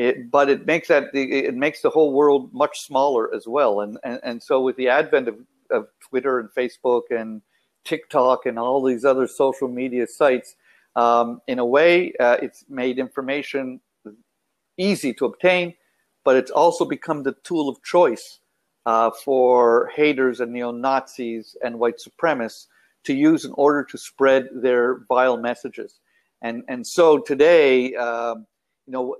it 0.00 0.30
but 0.30 0.48
it 0.48 0.66
makes 0.66 0.88
that 0.88 1.04
it 1.12 1.54
makes 1.54 1.82
the 1.82 1.90
whole 1.90 2.12
world 2.14 2.52
much 2.54 2.80
smaller 2.80 3.32
as 3.34 3.46
well. 3.46 3.82
And 3.82 3.98
and, 4.02 4.18
and 4.22 4.42
so 4.42 4.62
with 4.62 4.76
the 4.76 4.88
advent 4.88 5.28
of, 5.28 5.36
of 5.70 5.88
Twitter 6.08 6.40
and 6.40 6.48
Facebook 6.56 7.02
and 7.10 7.42
TikTok 7.84 8.46
and 8.46 8.58
all 8.58 8.82
these 8.82 9.04
other 9.04 9.26
social 9.26 9.68
media 9.68 10.06
sites, 10.06 10.56
um, 10.96 11.42
in 11.46 11.58
a 11.58 11.66
way, 11.66 12.14
uh, 12.18 12.38
it's 12.40 12.64
made 12.68 12.98
information 12.98 13.80
easy 14.78 15.12
to 15.12 15.26
obtain, 15.26 15.74
but 16.24 16.34
it's 16.36 16.50
also 16.50 16.86
become 16.86 17.22
the 17.22 17.36
tool 17.44 17.68
of 17.68 17.82
choice 17.82 18.40
uh, 18.86 19.10
for 19.24 19.90
haters 19.94 20.40
and 20.40 20.50
neo 20.50 20.70
Nazis 20.72 21.56
and 21.62 21.78
white 21.78 21.98
supremacists 21.98 22.68
to 23.04 23.12
use 23.12 23.44
in 23.44 23.52
order 23.52 23.84
to 23.84 23.98
spread 23.98 24.48
their 24.54 25.04
vile 25.08 25.36
messages. 25.36 26.00
And 26.40 26.64
and 26.68 26.86
so 26.86 27.18
today, 27.18 27.94
um, 27.96 28.46
you 28.86 28.92
know, 28.92 29.16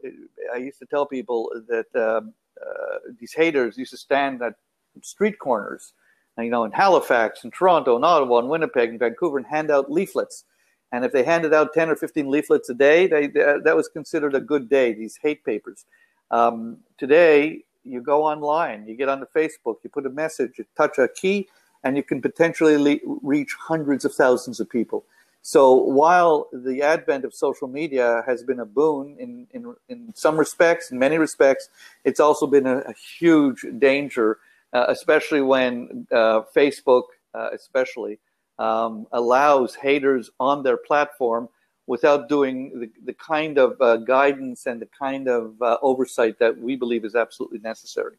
I 0.52 0.58
used 0.58 0.78
to 0.80 0.86
tell 0.86 1.06
people 1.06 1.50
that 1.68 1.86
um, 1.94 2.34
uh, 2.60 2.98
these 3.18 3.32
haters 3.32 3.78
used 3.78 3.92
to 3.92 3.96
stand 3.96 4.42
at 4.42 4.54
street 5.02 5.38
corners, 5.38 5.92
you 6.38 6.50
know, 6.50 6.64
in 6.64 6.72
Halifax, 6.72 7.44
in 7.44 7.50
Toronto, 7.50 7.96
in 7.96 8.04
Ottawa, 8.04 8.38
in 8.38 8.48
Winnipeg, 8.48 8.88
in 8.90 8.98
Vancouver, 8.98 9.38
and 9.38 9.46
hand 9.46 9.70
out 9.70 9.90
leaflets. 9.90 10.44
And 10.92 11.04
if 11.04 11.12
they 11.12 11.22
handed 11.22 11.54
out 11.54 11.72
10 11.72 11.88
or 11.90 11.96
15 11.96 12.28
leaflets 12.28 12.68
a 12.68 12.74
day, 12.74 13.06
they, 13.06 13.26
they 13.28 13.58
that 13.62 13.76
was 13.76 13.88
considered 13.88 14.34
a 14.34 14.40
good 14.40 14.68
day, 14.68 14.92
these 14.92 15.18
hate 15.22 15.44
papers. 15.44 15.84
Um, 16.30 16.78
today, 16.98 17.62
you 17.84 18.00
go 18.00 18.24
online, 18.24 18.86
you 18.86 18.96
get 18.96 19.08
onto 19.08 19.26
Facebook, 19.34 19.76
you 19.82 19.90
put 19.90 20.06
a 20.06 20.10
message, 20.10 20.52
you 20.58 20.64
touch 20.76 20.98
a 20.98 21.08
key, 21.08 21.48
and 21.84 21.96
you 21.96 22.02
can 22.02 22.20
potentially 22.20 22.76
le- 22.76 23.18
reach 23.22 23.56
hundreds 23.58 24.04
of 24.04 24.14
thousands 24.14 24.60
of 24.60 24.68
people. 24.68 25.04
So 25.42 25.74
while 25.74 26.48
the 26.52 26.82
advent 26.82 27.24
of 27.24 27.34
social 27.34 27.66
media 27.66 28.22
has 28.26 28.42
been 28.42 28.60
a 28.60 28.66
boon 28.66 29.16
in, 29.18 29.46
in, 29.52 29.74
in 29.88 30.12
some 30.14 30.38
respects, 30.38 30.90
in 30.90 30.98
many 30.98 31.16
respects, 31.18 31.70
it's 32.04 32.20
also 32.20 32.46
been 32.46 32.66
a, 32.66 32.78
a 32.78 32.92
huge 33.18 33.64
danger, 33.78 34.38
uh, 34.72 34.84
especially 34.88 35.40
when 35.40 36.06
uh, 36.12 36.42
Facebook, 36.54 37.04
uh, 37.34 37.50
especially, 37.52 38.18
um, 38.58 39.06
allows 39.12 39.74
haters 39.74 40.30
on 40.38 40.62
their 40.62 40.76
platform 40.76 41.48
without 41.86 42.28
doing 42.28 42.78
the, 42.78 42.90
the 43.06 43.14
kind 43.14 43.58
of 43.58 43.80
uh, 43.80 43.96
guidance 43.96 44.66
and 44.66 44.80
the 44.80 44.88
kind 44.98 45.26
of 45.26 45.60
uh, 45.62 45.78
oversight 45.80 46.38
that 46.38 46.56
we 46.56 46.76
believe 46.76 47.04
is 47.04 47.14
absolutely 47.14 47.58
necessary. 47.60 48.16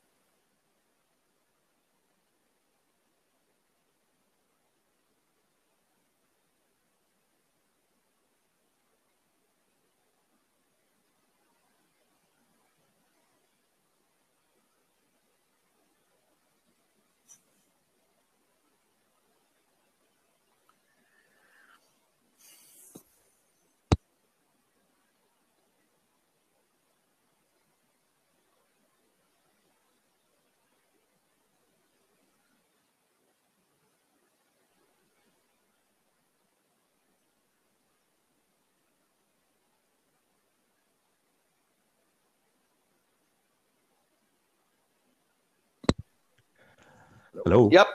Hello. 47.33 47.69
Yep. 47.71 47.87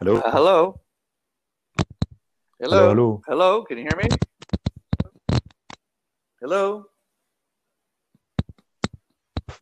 Hello. 0.00 0.16
Uh, 0.16 0.30
hello. 0.32 0.80
Hello, 2.58 2.70
Hello. 2.70 2.88
hello. 2.88 3.22
Hello. 3.28 3.64
Can 3.64 3.78
you 3.78 3.84
hear 3.84 3.98
me? 4.00 4.08
Hello. 6.40 6.86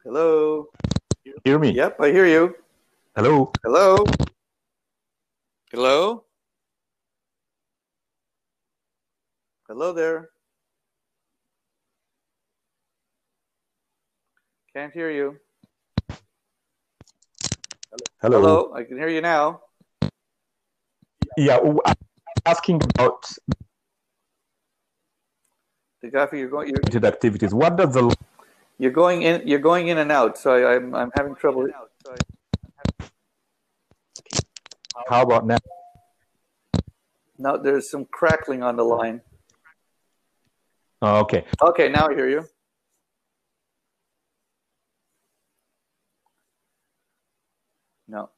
Hello. 0.04 0.68
Hear 1.44 1.58
me? 1.58 1.72
Yep, 1.72 1.96
I 2.00 2.10
hear 2.12 2.26
you. 2.26 2.54
Hello. 3.16 3.50
Hello. 3.64 4.04
Hello. 5.72 6.24
Hello 9.66 9.92
there. 9.92 10.30
Can't 14.72 14.92
hear 14.92 15.10
you. 15.10 15.38
Hello. 18.24 18.40
Hello. 18.40 18.72
I 18.74 18.84
can 18.84 18.96
hear 18.96 19.10
you 19.10 19.20
now. 19.20 19.60
Yeah, 21.36 21.58
I'm 21.58 21.78
asking 22.46 22.80
about 22.82 23.28
The 26.00 26.10
Gaffy, 26.10 26.38
you're 26.38 26.48
going. 26.48 26.70
You're, 26.70 27.04
activities. 27.04 27.52
What 27.52 27.76
does 27.76 27.92
the 27.92 28.16
you're 28.78 28.92
going 28.92 29.20
in. 29.20 29.46
You're 29.46 29.58
going 29.58 29.88
in 29.88 29.98
and 29.98 30.10
out. 30.10 30.38
So 30.38 30.54
I, 30.54 30.76
I'm. 30.76 30.94
I'm 30.94 31.10
having 31.14 31.34
trouble. 31.34 31.68
how 35.06 35.20
about 35.20 35.46
now? 35.46 35.58
Now 37.36 37.58
there's 37.58 37.90
some 37.90 38.06
crackling 38.06 38.62
on 38.62 38.76
the 38.76 38.84
line. 38.84 39.20
Oh, 41.02 41.20
okay. 41.20 41.44
Okay, 41.60 41.90
now 41.90 42.08
I 42.08 42.14
hear 42.14 42.30
you. 42.30 42.48
No. 48.06 48.30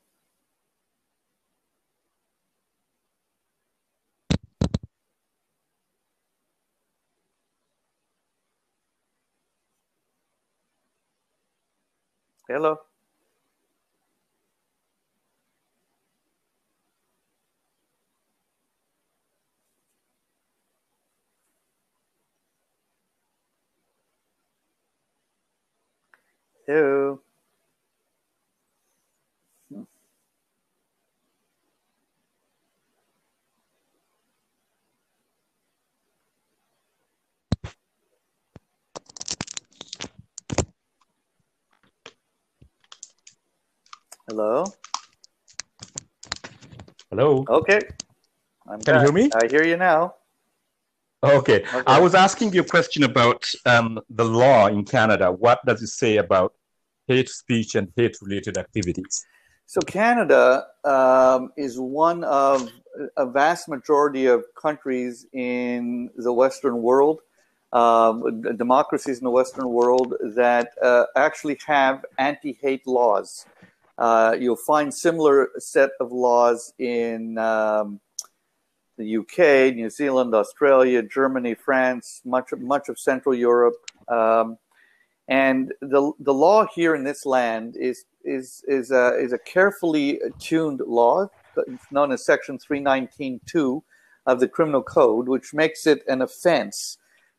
Hello. 12.49 12.79
Hello. 26.67 27.26
Hello. 44.29 44.65
Hello. 47.11 47.45
Okay. 47.49 47.81
I'm 48.69 48.81
Can 48.81 48.97
you 48.97 49.01
hear 49.03 49.13
me? 49.13 49.31
I 49.33 49.47
hear 49.47 49.65
you 49.65 49.77
now. 49.77 50.17
Okay. 51.23 51.63
Okay. 51.63 51.83
I 51.87 52.01
was 52.01 52.17
asking 52.17 52.53
you 52.53 52.63
a 52.63 52.65
question 52.65 53.05
about 53.05 53.49
um, 53.67 54.01
the 54.11 54.25
law 54.25 54.67
in 54.67 54.85
Canada. 54.85 55.31
What 55.31 55.65
does 55.65 55.81
it 55.81 55.91
say 55.91 56.17
about 56.17 56.55
hate 57.07 57.29
speech 57.29 57.77
and 57.77 57.93
hate 57.95 58.17
related 58.21 58.59
activities? 58.59 59.25
So 59.67 59.81
Canada 59.83 60.67
um, 60.85 61.53
is 61.57 61.79
one 61.79 62.25
of 62.25 62.69
a 63.17 63.27
vast 63.27 63.69
majority 63.69 64.27
of 64.27 64.45
countries 64.61 65.25
in 65.35 66.11
the 66.17 66.33
Western 66.33 66.83
world, 66.83 67.21
um, 67.73 68.43
democracies 68.57 69.19
in 69.19 69.25
the 69.25 69.31
Western 69.31 69.69
world 69.69 70.15
that 70.35 70.73
uh, 70.83 71.05
actually 71.15 71.59
have 71.65 72.05
anti-hate 72.19 72.89
laws. 72.89 73.47
Uh, 73.99 74.37
you'll 74.39 74.57
find 74.57 74.93
similar 74.93 75.51
set 75.59 75.91
of 76.01 76.13
laws 76.13 76.73
in 76.79 77.39
um, 77.39 78.01
the 78.99 79.17
UK, 79.19 79.75
New 79.75 79.91
Zealand, 79.91 80.35
Australia, 80.35 81.03
Germany, 81.03 81.55
France, 81.55 82.21
much 82.25 82.53
of, 82.53 82.61
much 82.61 82.89
of 82.89 82.99
Central 82.99 83.35
Europe. 83.35 83.77
Um, 84.09 84.59
and 85.29 85.73
the 85.81 86.13
the 86.21 86.33
law 86.33 86.67
here 86.73 86.95
in 86.95 87.03
this 87.03 87.27
land 87.27 87.77
is 87.77 88.05
is 88.25 88.63
is 88.69 88.91
a 88.93 89.17
is 89.19 89.33
a 89.33 89.39
carefully 89.39 90.21
tuned 90.39 90.81
law 90.87 91.29
known 91.91 92.13
as 92.13 92.25
Section 92.25 92.59
319.2 92.59 93.83
of 94.27 94.41
the 94.41 94.49
Criminal 94.49 94.83
Code, 94.83 95.29
which 95.29 95.55
makes 95.55 95.87
it 95.87 96.03
an 96.07 96.23
offense 96.23 96.99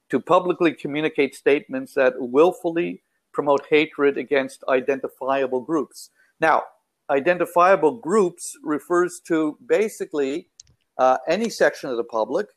to 0.10 0.20
publicly 0.20 0.74
communicate 0.74 1.36
statements 1.36 1.94
that 1.94 2.14
willfully 2.18 3.04
promote 3.32 3.66
hatred 3.70 4.18
against 4.18 4.64
identifiable 4.68 5.62
groups. 5.62 6.10
Now, 6.40 6.64
identifiable 7.10 7.94
groups 7.94 8.54
refers 8.64 9.22
to 9.28 9.58
basically 9.66 10.50
uh, 10.98 11.18
any 11.28 11.50
section 11.50 11.90
of 11.90 11.98
the 11.98 12.04
public 12.04 12.48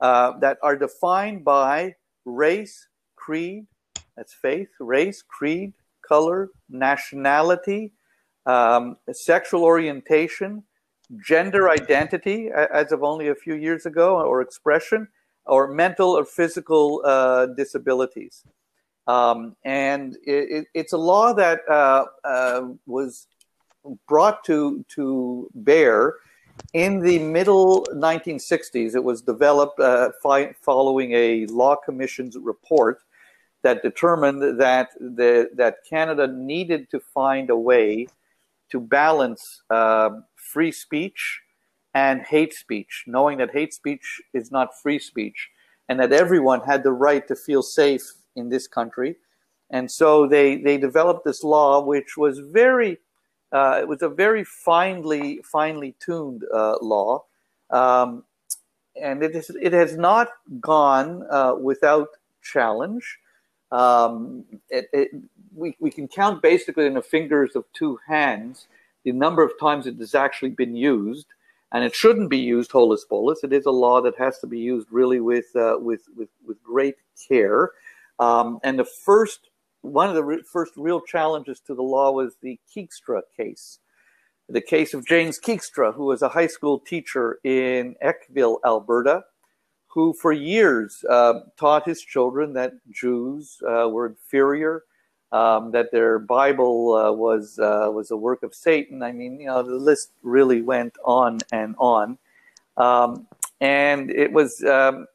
uh, 0.00 0.38
that 0.40 0.58
are 0.62 0.76
defined 0.76 1.44
by 1.44 1.94
race, 2.24 2.88
creed, 3.16 3.66
that's 4.16 4.34
faith, 4.34 4.68
race, 4.80 5.22
creed, 5.22 5.72
color, 6.06 6.50
nationality, 6.68 7.92
um, 8.46 8.96
sexual 9.12 9.64
orientation, 9.64 10.62
gender 11.24 11.70
identity, 11.70 12.50
as 12.72 12.92
of 12.92 13.02
only 13.02 13.28
a 13.28 13.34
few 13.34 13.54
years 13.54 13.86
ago, 13.86 14.20
or 14.20 14.40
expression, 14.40 15.08
or 15.46 15.68
mental 15.68 16.10
or 16.10 16.24
physical 16.24 17.02
uh, 17.04 17.46
disabilities. 17.56 18.44
Um, 19.06 19.56
and 19.64 20.16
it, 20.24 20.50
it, 20.50 20.66
it's 20.74 20.92
a 20.92 20.98
law 20.98 21.32
that 21.34 21.60
uh, 21.68 22.04
uh, 22.24 22.68
was 22.86 23.26
brought 24.06 24.44
to 24.44 24.84
to 24.90 25.50
bear 25.54 26.16
in 26.72 27.00
the 27.00 27.18
middle 27.18 27.86
1960s, 27.92 28.94
it 28.94 29.02
was 29.02 29.22
developed 29.22 29.80
uh, 29.80 30.10
fi- 30.22 30.52
following 30.60 31.12
a 31.12 31.46
law 31.46 31.76
commission's 31.76 32.36
report 32.36 33.02
that 33.62 33.82
determined 33.82 34.60
that 34.60 34.90
the, 34.98 35.50
that 35.54 35.78
Canada 35.88 36.26
needed 36.26 36.90
to 36.90 37.00
find 37.00 37.50
a 37.50 37.56
way 37.56 38.06
to 38.70 38.80
balance 38.80 39.62
uh, 39.70 40.10
free 40.36 40.72
speech 40.72 41.40
and 41.92 42.22
hate 42.22 42.54
speech, 42.54 43.04
knowing 43.06 43.38
that 43.38 43.50
hate 43.50 43.74
speech 43.74 44.20
is 44.32 44.52
not 44.52 44.80
free 44.80 44.98
speech, 44.98 45.48
and 45.88 45.98
that 45.98 46.12
everyone 46.12 46.60
had 46.60 46.84
the 46.84 46.92
right 46.92 47.26
to 47.26 47.34
feel 47.34 47.62
safe 47.62 48.12
in 48.36 48.48
this 48.48 48.66
country. 48.66 49.16
And 49.70 49.90
so 49.90 50.26
they, 50.26 50.56
they 50.56 50.78
developed 50.78 51.24
this 51.24 51.44
law, 51.44 51.80
which 51.84 52.16
was 52.16 52.38
very 52.38 52.98
uh, 53.52 53.78
it 53.80 53.88
was 53.88 54.00
a 54.02 54.08
very 54.08 54.44
finely 54.44 55.40
finely 55.42 55.96
tuned 55.98 56.44
uh, 56.54 56.76
law, 56.80 57.24
um, 57.70 58.22
and 59.00 59.24
it, 59.24 59.34
is, 59.34 59.50
it 59.60 59.72
has 59.72 59.96
not 59.96 60.28
gone 60.60 61.26
uh, 61.28 61.54
without 61.60 62.10
challenge. 62.42 63.18
Um, 63.72 64.44
it, 64.68 64.88
it, 64.92 65.10
we, 65.52 65.76
we 65.80 65.90
can 65.90 66.06
count 66.06 66.42
basically 66.42 66.86
in 66.86 66.94
the 66.94 67.02
fingers 67.02 67.56
of 67.56 67.64
two 67.72 67.98
hands 68.06 68.68
the 69.04 69.12
number 69.12 69.42
of 69.42 69.52
times 69.58 69.86
it 69.86 69.96
has 69.96 70.14
actually 70.14 70.50
been 70.50 70.76
used, 70.76 71.26
and 71.72 71.84
it 71.84 71.94
shouldn't 71.94 72.30
be 72.30 72.38
used 72.38 72.70
holus 72.70 73.04
bolus. 73.04 73.42
It 73.42 73.52
is 73.52 73.66
a 73.66 73.70
law 73.70 74.00
that 74.02 74.16
has 74.18 74.38
to 74.40 74.46
be 74.46 74.58
used 74.58 74.88
really 74.90 75.20
with 75.20 75.46
uh, 75.56 75.76
with, 75.80 76.02
with 76.16 76.28
with 76.46 76.62
great 76.62 76.96
care. 77.28 77.70
Um, 78.20 78.60
and 78.62 78.78
the 78.78 78.84
first 78.84 79.48
one 79.82 80.10
of 80.10 80.14
the 80.14 80.22
re- 80.22 80.42
first 80.42 80.74
real 80.76 81.00
challenges 81.00 81.58
to 81.60 81.74
the 81.74 81.82
law 81.82 82.12
was 82.12 82.36
the 82.42 82.60
Keegstra 82.74 83.22
case, 83.34 83.78
the 84.48 84.60
case 84.60 84.92
of 84.92 85.06
James 85.06 85.40
Keegstra, 85.40 85.94
who 85.94 86.04
was 86.04 86.20
a 86.20 86.28
high 86.28 86.46
school 86.46 86.78
teacher 86.78 87.38
in 87.44 87.96
Eckville, 88.04 88.58
Alberta, 88.64 89.24
who 89.88 90.12
for 90.12 90.32
years 90.32 91.02
uh, 91.08 91.40
taught 91.58 91.86
his 91.88 92.02
children 92.02 92.52
that 92.52 92.74
Jews 92.90 93.58
uh, 93.66 93.88
were 93.88 94.06
inferior, 94.06 94.84
um, 95.32 95.70
that 95.72 95.90
their 95.90 96.18
Bible 96.18 96.94
uh, 96.94 97.12
was 97.12 97.58
uh, 97.58 97.88
was 97.90 98.10
a 98.10 98.16
work 98.16 98.42
of 98.42 98.54
Satan. 98.54 99.02
I 99.02 99.12
mean, 99.12 99.40
you 99.40 99.46
know, 99.46 99.62
the 99.62 99.76
list 99.76 100.10
really 100.22 100.60
went 100.60 100.94
on 101.04 101.38
and 101.52 101.74
on, 101.78 102.18
um, 102.76 103.26
and 103.62 104.10
it 104.10 104.30
was. 104.30 104.62
Um, 104.62 105.06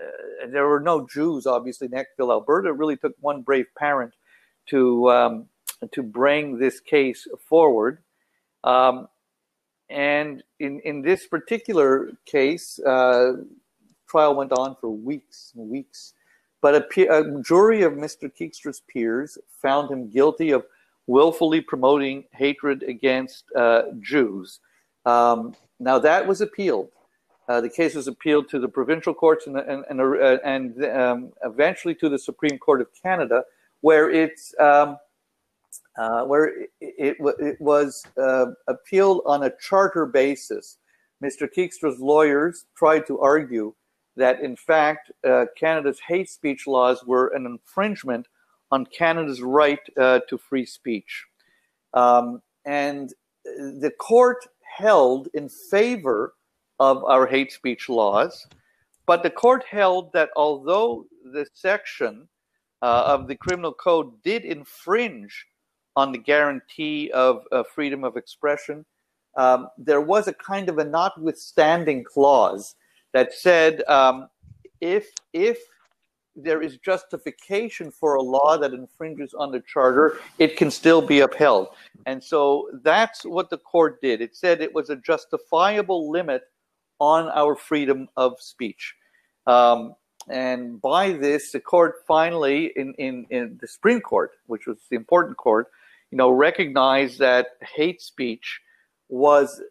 uh, 0.00 0.46
there 0.48 0.66
were 0.66 0.80
no 0.80 1.06
Jews, 1.06 1.46
obviously, 1.46 1.88
in 1.88 2.04
Alberta. 2.20 2.68
It 2.68 2.76
really 2.76 2.96
took 2.96 3.14
one 3.20 3.42
brave 3.42 3.66
parent 3.76 4.14
to 4.70 5.10
um, 5.10 5.46
to 5.92 6.02
bring 6.02 6.58
this 6.58 6.80
case 6.80 7.26
forward. 7.48 7.98
Um, 8.64 9.08
and 9.90 10.42
in 10.60 10.80
in 10.80 11.02
this 11.02 11.26
particular 11.26 12.12
case, 12.26 12.78
uh, 12.80 13.32
trial 14.08 14.34
went 14.34 14.52
on 14.52 14.76
for 14.80 14.90
weeks 14.90 15.52
and 15.56 15.68
weeks. 15.68 16.14
But 16.60 16.74
a, 16.74 16.80
pe- 16.80 17.06
a 17.06 17.40
jury 17.42 17.82
of 17.82 17.92
Mr. 17.92 18.28
Keegstra's 18.28 18.82
peers 18.92 19.38
found 19.62 19.90
him 19.90 20.10
guilty 20.10 20.50
of 20.50 20.66
willfully 21.06 21.60
promoting 21.60 22.24
hatred 22.32 22.82
against 22.82 23.44
uh, 23.54 23.82
Jews. 24.00 24.58
Um, 25.06 25.54
now 25.78 26.00
that 26.00 26.26
was 26.26 26.40
appealed. 26.40 26.90
Uh, 27.48 27.62
the 27.62 27.68
case 27.68 27.94
was 27.94 28.08
appealed 28.08 28.48
to 28.50 28.58
the 28.58 28.68
provincial 28.68 29.14
courts 29.14 29.46
and, 29.46 29.56
and, 29.56 29.84
and, 29.88 30.00
uh, 30.00 30.38
and 30.44 30.84
um, 30.84 31.32
eventually 31.44 31.94
to 31.94 32.08
the 32.10 32.18
Supreme 32.18 32.58
Court 32.58 32.82
of 32.82 32.88
Canada, 33.02 33.42
where 33.80 34.10
it's 34.10 34.54
um, 34.60 34.98
uh, 35.98 36.24
where 36.24 36.48
it, 36.48 36.70
it, 36.80 37.16
it 37.38 37.60
was 37.60 38.04
uh, 38.20 38.46
appealed 38.68 39.22
on 39.24 39.44
a 39.44 39.52
charter 39.60 40.04
basis. 40.04 40.76
Mr. 41.24 41.48
Keegstra's 41.48 41.98
lawyers 41.98 42.66
tried 42.76 43.06
to 43.06 43.18
argue 43.18 43.74
that, 44.16 44.40
in 44.40 44.54
fact, 44.54 45.10
uh, 45.26 45.46
Canada's 45.58 46.00
hate 46.06 46.28
speech 46.28 46.66
laws 46.66 47.04
were 47.04 47.28
an 47.28 47.46
infringement 47.46 48.26
on 48.70 48.86
Canada's 48.86 49.40
right 49.40 49.80
to 49.96 50.38
free 50.38 50.66
speech. 50.66 51.24
Um, 51.94 52.42
and 52.66 53.12
the 53.44 53.92
court 53.98 54.46
held 54.76 55.28
in 55.34 55.48
favor 55.48 56.34
of 56.78 57.04
our 57.04 57.26
hate 57.26 57.52
speech 57.52 57.88
laws. 57.88 58.46
But 59.06 59.22
the 59.22 59.30
court 59.30 59.64
held 59.68 60.12
that 60.12 60.30
although 60.36 61.06
the 61.32 61.46
section 61.54 62.28
uh, 62.82 63.04
of 63.06 63.26
the 63.26 63.36
criminal 63.36 63.72
code 63.72 64.22
did 64.22 64.44
infringe 64.44 65.46
on 65.96 66.12
the 66.12 66.18
guarantee 66.18 67.10
of 67.12 67.42
uh, 67.50 67.62
freedom 67.74 68.04
of 68.04 68.16
expression, 68.16 68.84
um, 69.36 69.68
there 69.78 70.00
was 70.00 70.28
a 70.28 70.34
kind 70.34 70.68
of 70.68 70.78
a 70.78 70.84
notwithstanding 70.84 72.04
clause 72.04 72.74
that 73.12 73.32
said 73.32 73.82
um, 73.88 74.28
if 74.80 75.10
if 75.32 75.58
there 76.36 76.62
is 76.62 76.76
justification 76.78 77.90
for 77.90 78.14
a 78.14 78.22
law 78.22 78.56
that 78.56 78.72
infringes 78.72 79.34
on 79.34 79.50
the 79.50 79.60
charter, 79.60 80.20
it 80.38 80.56
can 80.56 80.70
still 80.70 81.02
be 81.02 81.20
upheld. 81.20 81.68
And 82.06 82.22
so 82.22 82.68
that's 82.84 83.24
what 83.24 83.50
the 83.50 83.58
court 83.58 84.00
did. 84.00 84.20
It 84.20 84.36
said 84.36 84.60
it 84.60 84.72
was 84.72 84.88
a 84.88 84.96
justifiable 84.96 86.10
limit 86.10 86.42
on 87.00 87.28
our 87.28 87.54
freedom 87.54 88.08
of 88.16 88.40
speech. 88.40 88.94
Um, 89.46 89.94
and 90.28 90.80
by 90.80 91.12
this, 91.12 91.52
the 91.52 91.60
court 91.60 92.04
finally, 92.06 92.72
in, 92.76 92.94
in, 92.98 93.26
in 93.30 93.58
the 93.60 93.66
Supreme 93.66 94.00
Court, 94.00 94.32
which 94.46 94.66
was 94.66 94.78
the 94.90 94.96
important 94.96 95.36
court, 95.36 95.68
you 96.10 96.18
know, 96.18 96.30
recognized 96.30 97.18
that 97.18 97.48
hate 97.74 98.02
speech 98.02 98.60
was 99.08 99.62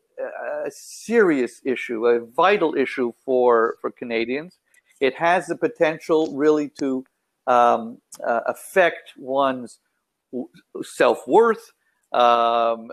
a 0.66 0.72
serious 0.72 1.62
issue, 1.64 2.08
a 2.08 2.26
vital 2.26 2.76
issue 2.76 3.14
for, 3.24 3.78
for 3.82 3.92
Canadians. 3.92 4.58
It 5.00 5.14
has 5.16 5.48
the 5.48 5.56
potential 5.56 6.36
really 6.36 6.70
to 6.80 7.06
um, 7.46 8.00
uh, 8.26 8.42
affect 8.48 9.14
one's 9.16 9.80
self 10.84 11.28
worth, 11.28 11.72
um, 12.14 12.90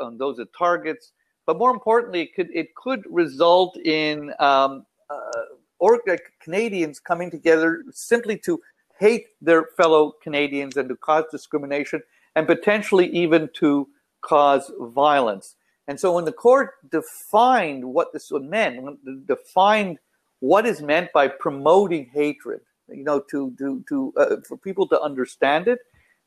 on 0.00 0.18
those 0.18 0.38
it 0.38 0.48
targets, 0.56 1.12
but 1.48 1.56
more 1.56 1.70
importantly, 1.70 2.20
it 2.20 2.34
could 2.34 2.50
it 2.54 2.74
could 2.74 3.02
result 3.08 3.78
in 3.78 4.34
um, 4.38 4.84
uh, 5.08 5.44
or 5.78 5.98
Canadians 6.42 7.00
coming 7.00 7.30
together 7.30 7.84
simply 7.90 8.36
to 8.40 8.60
hate 8.98 9.28
their 9.40 9.68
fellow 9.74 10.12
Canadians 10.22 10.76
and 10.76 10.90
to 10.90 10.96
cause 10.96 11.24
discrimination 11.30 12.02
and 12.36 12.46
potentially 12.46 13.06
even 13.16 13.48
to 13.54 13.88
cause 14.20 14.70
violence. 14.78 15.56
And 15.86 15.98
so 15.98 16.12
when 16.12 16.26
the 16.26 16.32
court 16.32 16.72
defined 16.90 17.82
what 17.82 18.12
this 18.12 18.30
meant, 18.30 18.98
defined 19.26 19.98
what 20.40 20.66
is 20.66 20.82
meant 20.82 21.10
by 21.14 21.28
promoting 21.28 22.10
hatred, 22.12 22.60
you 22.90 23.04
know, 23.04 23.20
to 23.30 23.54
to 23.56 23.82
to 23.88 24.12
uh, 24.18 24.36
for 24.46 24.58
people 24.58 24.86
to 24.88 25.00
understand 25.00 25.66
it, 25.66 25.78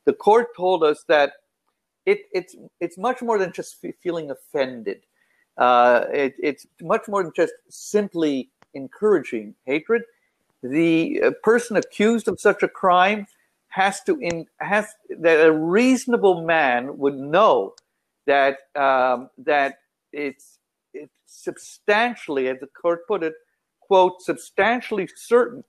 the 0.05 0.13
court 0.13 0.47
told 0.57 0.84
us 0.84 1.05
that 1.07 1.34
it, 2.07 2.22
it's 2.34 2.55
it's 2.80 2.97
much 2.97 3.22
more 3.22 3.38
than 3.38 3.51
just 3.51 3.86
feeling 4.01 4.32
offended. 4.32 5.03
Uh, 5.57 6.05
it, 6.11 6.33
it's 6.41 6.65
much 6.81 7.07
more 7.07 7.23
than 7.23 7.31
just 7.35 7.53
simply 7.69 8.49
encouraging 8.73 9.53
hatred. 9.65 10.03
The 10.63 11.21
uh, 11.23 11.31
person 11.43 11.77
accused 11.77 12.27
of 12.27 12.39
such 12.39 12.63
a 12.63 12.67
crime 12.67 13.27
has 13.69 14.01
to 14.03 14.17
in 14.19 14.45
has 14.59 14.87
that 15.19 15.45
a 15.45 15.51
reasonable 15.51 16.43
man 16.43 16.97
would 16.97 17.15
know 17.15 17.73
that 18.27 18.57
um, 18.75 19.29
that 19.37 19.75
it's 20.11 20.59
it's 20.93 21.13
substantially, 21.25 22.47
as 22.49 22.59
the 22.59 22.67
court 22.67 23.07
put 23.07 23.23
it, 23.23 23.33
quote, 23.79 24.21
substantially 24.21 25.07
certain 25.15 25.63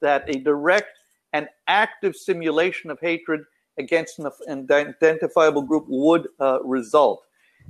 that 0.00 0.24
a 0.28 0.40
direct 0.40 0.90
and 1.32 1.48
active 1.66 2.16
simulation 2.16 2.90
of 2.90 2.98
hatred 3.00 3.42
against 3.78 4.18
an 4.18 4.66
identifiable 4.70 5.62
group 5.62 5.84
would 5.88 6.28
uh, 6.40 6.58
result. 6.64 7.22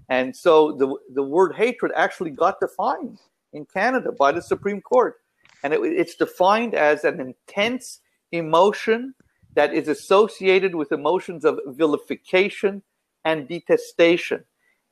And 0.08 0.34
so 0.34 0.72
the, 0.72 0.94
the 1.14 1.22
word 1.22 1.54
hatred 1.54 1.92
actually 1.94 2.30
got 2.30 2.60
defined 2.60 3.18
in 3.52 3.66
Canada 3.66 4.12
by 4.12 4.32
the 4.32 4.42
Supreme 4.42 4.80
Court. 4.80 5.16
And 5.62 5.72
it, 5.72 5.80
it's 5.82 6.14
defined 6.14 6.74
as 6.74 7.04
an 7.04 7.20
intense 7.20 8.00
emotion 8.32 9.14
that 9.54 9.74
is 9.74 9.88
associated 9.88 10.74
with 10.74 10.92
emotions 10.92 11.44
of 11.44 11.58
vilification 11.66 12.82
and 13.24 13.48
detestation. 13.48 14.44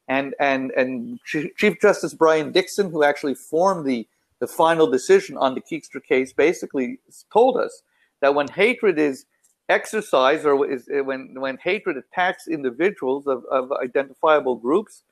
And, 0.09 0.35
and, 0.39 0.71
and 0.73 1.19
Chief 1.25 1.81
Justice 1.81 2.15
Brian 2.15 2.53
Dickson, 2.53 2.91
who 2.91 3.03
actually 3.03 3.35
formed 3.35 3.87
the, 3.87 4.07
the 4.41 4.47
final 4.47 4.89
decision 4.89 5.37
on 5.37 5.55
the 5.55 5.61
Keegstra 5.61 6.03
case, 6.05 6.33
basically 6.33 6.99
told 7.33 7.57
us 7.57 7.83
that 8.21 8.35
when 8.35 8.49
hatred 8.49 8.99
is 8.99 9.27
exercise 9.69 10.45
or 10.45 10.71
is 10.71 10.89
when 10.89 11.35
when 11.41 11.59
hatred 11.63 11.97
attacks 11.97 12.47
individuals 12.49 13.27
of, 13.27 13.45
of 13.51 13.73
identifiable 13.73 14.57
groups, 14.57 15.03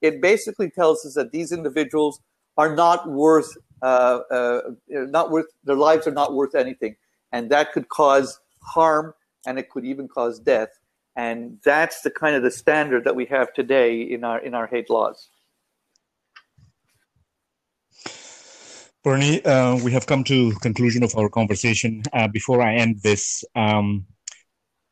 it 0.00 0.20
basically 0.20 0.70
tells 0.70 1.04
us 1.06 1.14
that 1.14 1.32
these 1.32 1.52
individuals 1.52 2.20
are 2.56 2.74
not 2.74 3.08
worth 3.08 3.56
uh, 3.82 4.20
uh, 4.30 4.60
not 4.88 5.30
worth 5.30 5.46
their 5.64 5.76
lives 5.76 6.06
are 6.06 6.12
not 6.12 6.34
worth 6.34 6.54
anything, 6.54 6.96
and 7.32 7.50
that 7.50 7.72
could 7.72 7.88
cause 7.88 8.38
harm 8.62 9.14
and 9.46 9.58
it 9.58 9.70
could 9.70 9.84
even 9.84 10.06
cause 10.08 10.38
death. 10.38 10.68
And 11.16 11.58
that's 11.64 12.02
the 12.02 12.10
kind 12.10 12.36
of 12.36 12.42
the 12.42 12.50
standard 12.50 13.04
that 13.04 13.16
we 13.16 13.26
have 13.26 13.52
today 13.52 14.00
in 14.00 14.24
our 14.24 14.38
in 14.38 14.54
our 14.54 14.66
hate 14.66 14.88
laws. 14.88 15.28
Bernie, 19.04 19.44
uh, 19.44 19.76
we 19.82 19.90
have 19.90 20.06
come 20.06 20.22
to 20.24 20.52
conclusion 20.60 21.02
of 21.02 21.16
our 21.16 21.28
conversation. 21.28 22.02
Uh, 22.12 22.28
before 22.28 22.62
I 22.62 22.74
end 22.74 23.00
this, 23.02 23.42
um, 23.56 24.06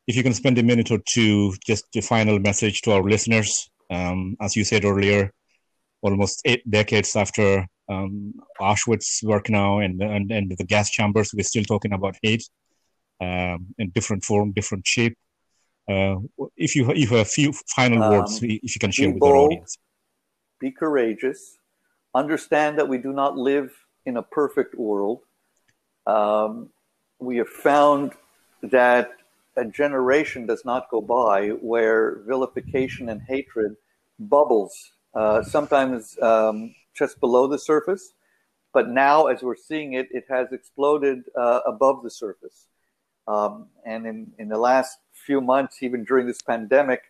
if 0.05 0.17
you 0.17 0.23
can 0.23 0.33
spend 0.33 0.57
a 0.57 0.63
minute 0.63 0.91
or 0.91 0.99
two, 1.05 1.53
just 1.65 1.85
a 1.95 2.01
final 2.01 2.37
message 2.37 2.81
to 2.81 2.91
our 2.91 3.03
listeners. 3.03 3.69
Um, 3.89 4.35
as 4.41 4.55
you 4.57 4.65
said 4.65 4.83
earlier, 4.83 5.31
almost 6.01 6.41
eight 6.43 6.69
decades 6.69 7.15
after 7.15 7.65
um, 7.87 8.33
Auschwitz-Birkenau 8.59 9.85
and, 9.85 10.01
and, 10.01 10.29
and 10.29 10.51
the 10.57 10.65
gas 10.65 10.89
chambers, 10.89 11.31
we're 11.33 11.43
still 11.43 11.63
talking 11.63 11.93
about 11.93 12.17
hate 12.21 12.43
um, 13.21 13.67
in 13.77 13.91
different 13.91 14.25
form, 14.25 14.51
different 14.51 14.85
shape. 14.85 15.17
Uh, 15.89 16.17
if 16.57 16.75
you 16.75 16.89
if 16.91 17.09
you 17.09 17.17
have 17.17 17.27
a 17.27 17.29
few 17.29 17.53
final 17.67 18.03
Um, 18.03 18.11
words, 18.11 18.43
if 18.43 18.75
you 18.75 18.79
can 18.79 18.91
share 18.91 19.09
with 19.09 19.23
our 19.23 19.35
audience. 19.35 19.77
be 20.59 20.71
courageous, 20.71 21.57
understand 22.13 22.77
that 22.77 22.87
we 22.87 22.97
do 22.97 23.13
not 23.13 23.37
live 23.37 23.71
in 24.05 24.17
a 24.17 24.23
perfect 24.23 24.75
world. 24.75 25.21
Um, 26.07 26.69
we 27.19 27.37
have 27.37 27.49
found 27.49 28.13
that 28.63 29.11
a 29.57 29.65
generation 29.65 30.45
does 30.45 30.63
not 30.65 30.89
go 30.89 31.01
by 31.01 31.49
where 31.49 32.19
vilification 32.25 33.09
and 33.09 33.21
hatred 33.21 33.75
bubbles, 34.19 34.93
uh, 35.13 35.43
sometimes 35.43 36.17
um, 36.21 36.73
just 36.93 37.19
below 37.19 37.47
the 37.47 37.59
surface. 37.59 38.13
But 38.73 38.89
now, 38.89 39.27
as 39.27 39.41
we're 39.41 39.57
seeing 39.57 39.93
it, 39.93 40.07
it 40.11 40.25
has 40.29 40.53
exploded 40.53 41.23
uh, 41.37 41.59
above 41.65 42.03
the 42.03 42.09
surface. 42.09 42.67
Um, 43.27 43.67
and 43.85 44.05
in, 44.05 44.31
in 44.39 44.47
the 44.47 44.57
last 44.57 44.99
few 45.13 45.41
months, 45.41 45.83
even 45.83 46.05
during 46.05 46.25
this 46.25 46.41
pandemic, 46.41 47.01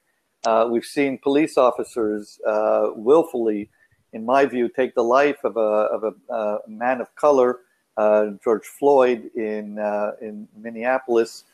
uh, 0.46 0.68
we've 0.72 0.86
seen 0.86 1.20
police 1.20 1.58
officers 1.58 2.40
uh, 2.48 2.88
willfully, 2.96 3.70
in 4.14 4.26
my 4.26 4.46
view, 4.46 4.70
take 4.70 4.96
the 4.96 5.04
life 5.04 5.38
of 5.44 5.58
a, 5.58 5.60
of 5.60 6.04
a 6.04 6.34
uh, 6.34 6.58
man 6.68 7.02
of 7.02 7.14
color, 7.16 7.60
uh, 7.98 8.28
George 8.44 8.66
Floyd, 8.66 9.30
in, 9.36 9.80
uh, 9.80 10.12
in 10.22 10.48
Minneapolis. 10.56 11.46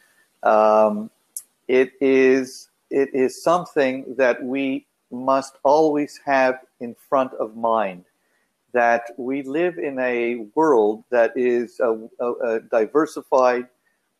Um, 0.43 1.10
it, 1.68 1.93
is, 2.01 2.70
it 2.89 3.10
is 3.14 3.41
something 3.43 4.16
that 4.18 4.41
we 4.43 4.86
must 5.12 5.58
always 5.64 6.20
have 6.26 6.60
in 6.80 6.95
front 7.10 7.34
of 7.34 7.55
mind 7.55 8.05
that 8.74 9.10
we 9.18 9.41
live 9.41 9.78
in 9.78 9.97
a 9.99 10.45
world 10.53 11.03
that 11.10 11.32
is 11.36 11.80
diversified. 12.70 13.68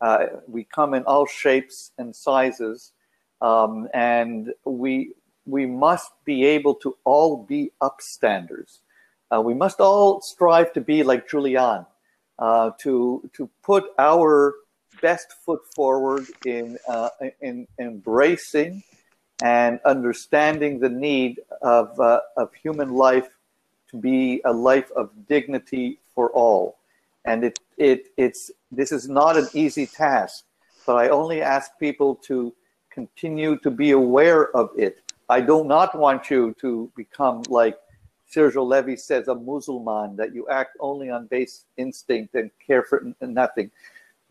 Uh, 0.02 0.26
we 0.48 0.64
come 0.64 0.94
in 0.94 1.04
all 1.04 1.26
shapes 1.26 1.92
and 1.98 2.16
sizes, 2.16 2.94
um, 3.42 3.88
and 3.94 4.54
we 4.66 5.12
we 5.48 5.66
must 5.66 6.12
be 6.26 6.46
able 6.46 6.76
to 6.76 6.98
all 7.04 7.38
be 7.38 7.72
upstanders. 7.82 8.80
Uh, 9.32 9.42
we 9.42 9.54
must 9.54 9.80
all 9.80 10.22
strive 10.22 10.74
to 10.74 10.82
be 10.82 11.04
like 11.04 11.30
Julian, 11.30 11.86
uh, 12.40 12.72
to 12.80 13.30
to 13.34 13.50
put 13.64 13.86
our 13.98 14.56
best 15.02 15.34
foot 15.46 15.62
forward 15.76 16.26
in 16.46 16.78
uh, 16.88 17.10
in 17.42 17.68
embracing 17.80 18.84
and 19.42 19.80
understanding 19.86 20.80
the 20.80 20.90
need 20.90 21.40
of 21.62 22.00
uh, 22.00 22.20
of 22.36 22.54
human 22.54 22.90
life 22.94 23.30
to 23.90 23.98
be 23.98 24.42
a 24.46 24.52
life 24.52 24.92
of 24.96 25.10
dignity 25.28 26.00
for 26.14 26.30
all. 26.32 26.78
And 27.26 27.44
it, 27.44 27.60
it, 27.78 28.08
it's, 28.18 28.52
this 28.72 28.92
is 28.92 29.08
not 29.08 29.38
an 29.38 29.48
easy 29.54 29.86
task, 29.86 30.46
but 30.86 30.96
I 30.96 31.10
only 31.10 31.42
ask 31.42 31.72
people 31.80 32.16
to 32.28 32.54
continue 32.90 33.58
to 33.60 33.72
be 33.72 33.92
aware 33.92 34.56
of 34.56 34.72
it. 34.78 35.02
I 35.30 35.42
do 35.42 35.64
not 35.64 35.98
want 35.98 36.30
you 36.30 36.56
to 36.62 36.92
become 36.96 37.44
like 37.50 37.78
Sergio 38.34 38.66
Levi 38.68 38.96
says, 38.96 39.28
a 39.28 39.36
Muslim, 39.36 40.16
that 40.18 40.34
you 40.34 40.48
act 40.50 40.78
only 40.80 41.10
on 41.10 41.28
base 41.28 41.66
instinct 41.78 42.36
and 42.36 42.52
care 42.66 42.84
for 42.84 43.14
nothing. 43.22 43.72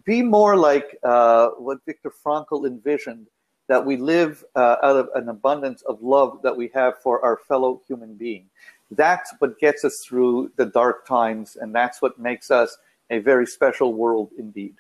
Be 0.05 0.23
more 0.23 0.57
like 0.57 0.99
uh, 1.03 1.49
what 1.59 1.79
Viktor 1.87 2.13
Frankl 2.25 2.67
envisioned, 2.67 3.27
that 3.69 3.85
we 3.85 3.97
live 3.97 4.45
uh, 4.55 4.77
out 4.83 4.97
of 4.97 5.09
an 5.15 5.29
abundance 5.29 5.83
of 5.83 6.01
love 6.03 6.41
that 6.43 6.57
we 6.57 6.71
have 6.75 6.99
for 7.03 7.25
our 7.25 7.39
fellow 7.49 7.83
human 7.89 8.15
being 8.15 8.47
that's 8.93 9.35
what 9.39 9.59
gets 9.59 9.85
us 9.85 10.05
through 10.05 10.53
the 10.57 10.67
dark 10.67 11.07
times, 11.07 11.57
and 11.57 11.75
that's 11.75 12.01
what 12.01 12.19
makes 12.19 12.51
us 12.51 12.77
a 13.11 13.19
very 13.19 13.47
special 13.47 13.95
world 13.95 14.31
indeed. 14.39 14.75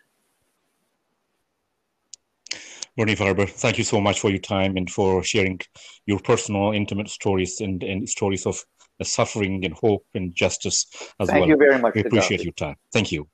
Bernie 2.96 3.14
Farber, 3.14 3.48
thank 3.48 3.76
you 3.76 3.84
so 3.84 4.00
much 4.00 4.20
for 4.20 4.30
your 4.30 4.40
time 4.40 4.76
and 4.76 4.88
for 4.90 5.22
sharing 5.22 5.60
your 6.06 6.18
personal, 6.18 6.72
intimate 6.72 7.10
stories 7.10 7.60
and, 7.60 7.82
and 7.82 8.08
stories 8.08 8.46
of 8.46 8.64
suffering 9.02 9.64
and 9.64 9.74
hope 9.74 10.06
and 10.14 10.34
justice 10.34 10.86
as 11.20 11.28
Thank 11.28 11.40
well. 11.40 11.48
you 11.50 11.56
very 11.56 11.78
much. 11.78 11.94
We 11.94 12.00
appreciate 12.02 12.42
your 12.42 12.54
time. 12.54 12.76
Thank 12.92 13.12
you. 13.12 13.28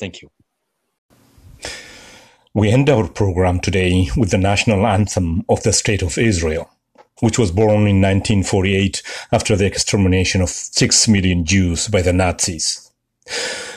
Thank 0.00 0.22
you. 0.22 0.30
We 2.52 2.70
end 2.70 2.88
our 2.90 3.08
program 3.08 3.60
today 3.60 4.08
with 4.16 4.30
the 4.30 4.38
national 4.38 4.86
anthem 4.86 5.44
of 5.48 5.62
the 5.62 5.72
State 5.72 6.02
of 6.02 6.18
Israel, 6.18 6.70
which 7.20 7.38
was 7.38 7.52
born 7.52 7.86
in 7.86 8.00
1948 8.00 9.02
after 9.32 9.56
the 9.56 9.66
extermination 9.66 10.40
of 10.40 10.48
six 10.48 11.06
million 11.06 11.44
Jews 11.44 11.88
by 11.88 12.02
the 12.02 12.12
Nazis. 12.12 12.83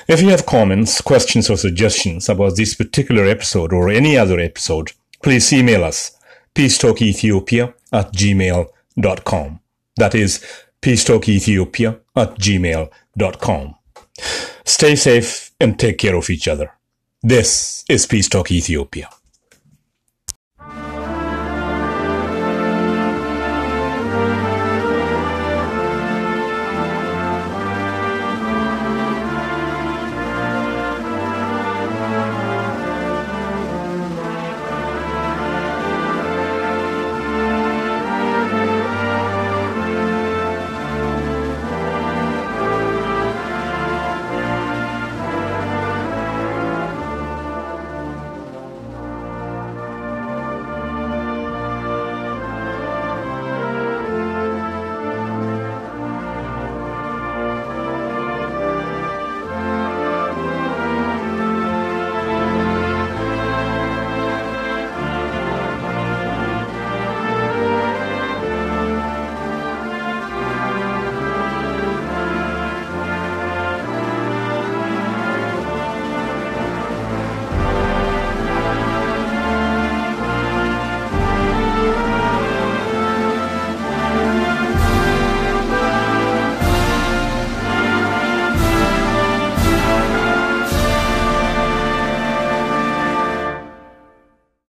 If 0.08 0.22
you 0.22 0.30
have 0.30 0.46
comments, 0.46 1.02
questions, 1.02 1.50
or 1.50 1.58
suggestions 1.58 2.30
about 2.30 2.56
this 2.56 2.76
particular 2.76 3.26
episode 3.26 3.74
or 3.74 3.90
any 3.90 4.18
other 4.18 4.40
episode, 4.40 4.92
please 5.22 5.52
email 5.52 5.84
us 5.84 6.18
peacetalkethiopia 6.56 7.74
at 7.92 8.14
gmail.com. 8.14 9.60
That 9.98 10.16
is 10.16 10.46
peacetalkethiopia 10.82 12.00
at 12.16 12.38
gmail.com. 12.40 13.76
Stay 14.66 14.96
safe 14.96 15.52
and 15.60 15.80
take 15.80 15.98
care 15.98 16.16
of 16.16 16.30
each 16.30 16.48
other. 16.48 16.72
This 17.22 17.84
is 17.90 18.06
Peace 18.06 18.30
Talk 18.30 18.52
Ethiopia. 18.52 19.10